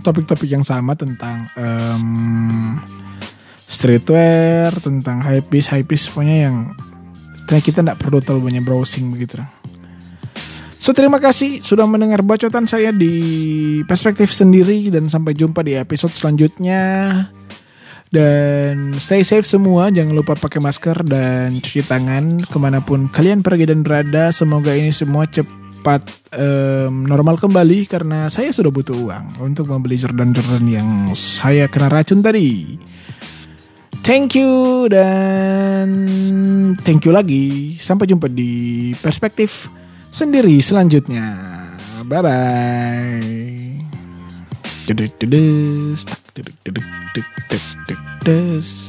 topik-topik 0.00 0.48
yang 0.48 0.64
sama 0.64 0.96
Tentang 0.96 1.52
um, 1.52 2.80
Streetwear 3.60 4.72
Tentang 4.80 5.20
hypebeast 5.20 5.76
Hypebeast 5.76 6.16
pokoknya 6.16 6.48
yang 6.48 6.56
kita 7.46 7.84
tidak 7.84 8.00
perlu 8.00 8.24
terlalu 8.24 8.50
banyak 8.50 8.64
browsing 8.64 9.12
begitu 9.12 9.38
So 10.86 10.94
terima 10.94 11.18
kasih 11.18 11.66
sudah 11.66 11.82
mendengar 11.82 12.22
bacotan 12.22 12.70
saya 12.70 12.94
di 12.94 13.82
perspektif 13.90 14.30
sendiri 14.30 14.86
dan 14.86 15.10
sampai 15.10 15.34
jumpa 15.34 15.66
di 15.66 15.74
episode 15.74 16.14
selanjutnya. 16.14 17.26
Dan 18.06 18.94
stay 18.94 19.26
safe 19.26 19.42
semua, 19.42 19.90
jangan 19.90 20.14
lupa 20.14 20.38
pakai 20.38 20.62
masker 20.62 21.02
dan 21.02 21.58
cuci 21.58 21.82
tangan 21.90 22.38
ke 22.46 22.58
mana 22.62 22.78
pun 22.86 23.10
kalian 23.10 23.42
pergi 23.42 23.66
dan 23.66 23.82
berada. 23.82 24.30
Semoga 24.30 24.78
ini 24.78 24.94
semua 24.94 25.26
cepat 25.26 26.06
um, 26.38 27.02
normal 27.02 27.42
kembali 27.42 27.90
karena 27.90 28.30
saya 28.30 28.54
sudah 28.54 28.70
butuh 28.70 28.94
uang 28.94 29.42
untuk 29.42 29.66
membeli 29.66 29.98
Jordan-Jordan 29.98 30.70
yang 30.70 30.88
saya 31.18 31.66
kena 31.66 31.90
racun 31.90 32.22
tadi. 32.22 32.78
Thank 34.06 34.38
you 34.38 34.86
dan 34.86 35.90
thank 36.86 37.02
you 37.02 37.10
lagi. 37.10 37.74
Sampai 37.74 38.06
jumpa 38.06 38.30
di 38.30 38.94
perspektif 39.02 39.66
sendiri 40.16 40.56
selanjutnya. 40.64 41.36
Bye 42.08 42.22
bye. 42.24 43.76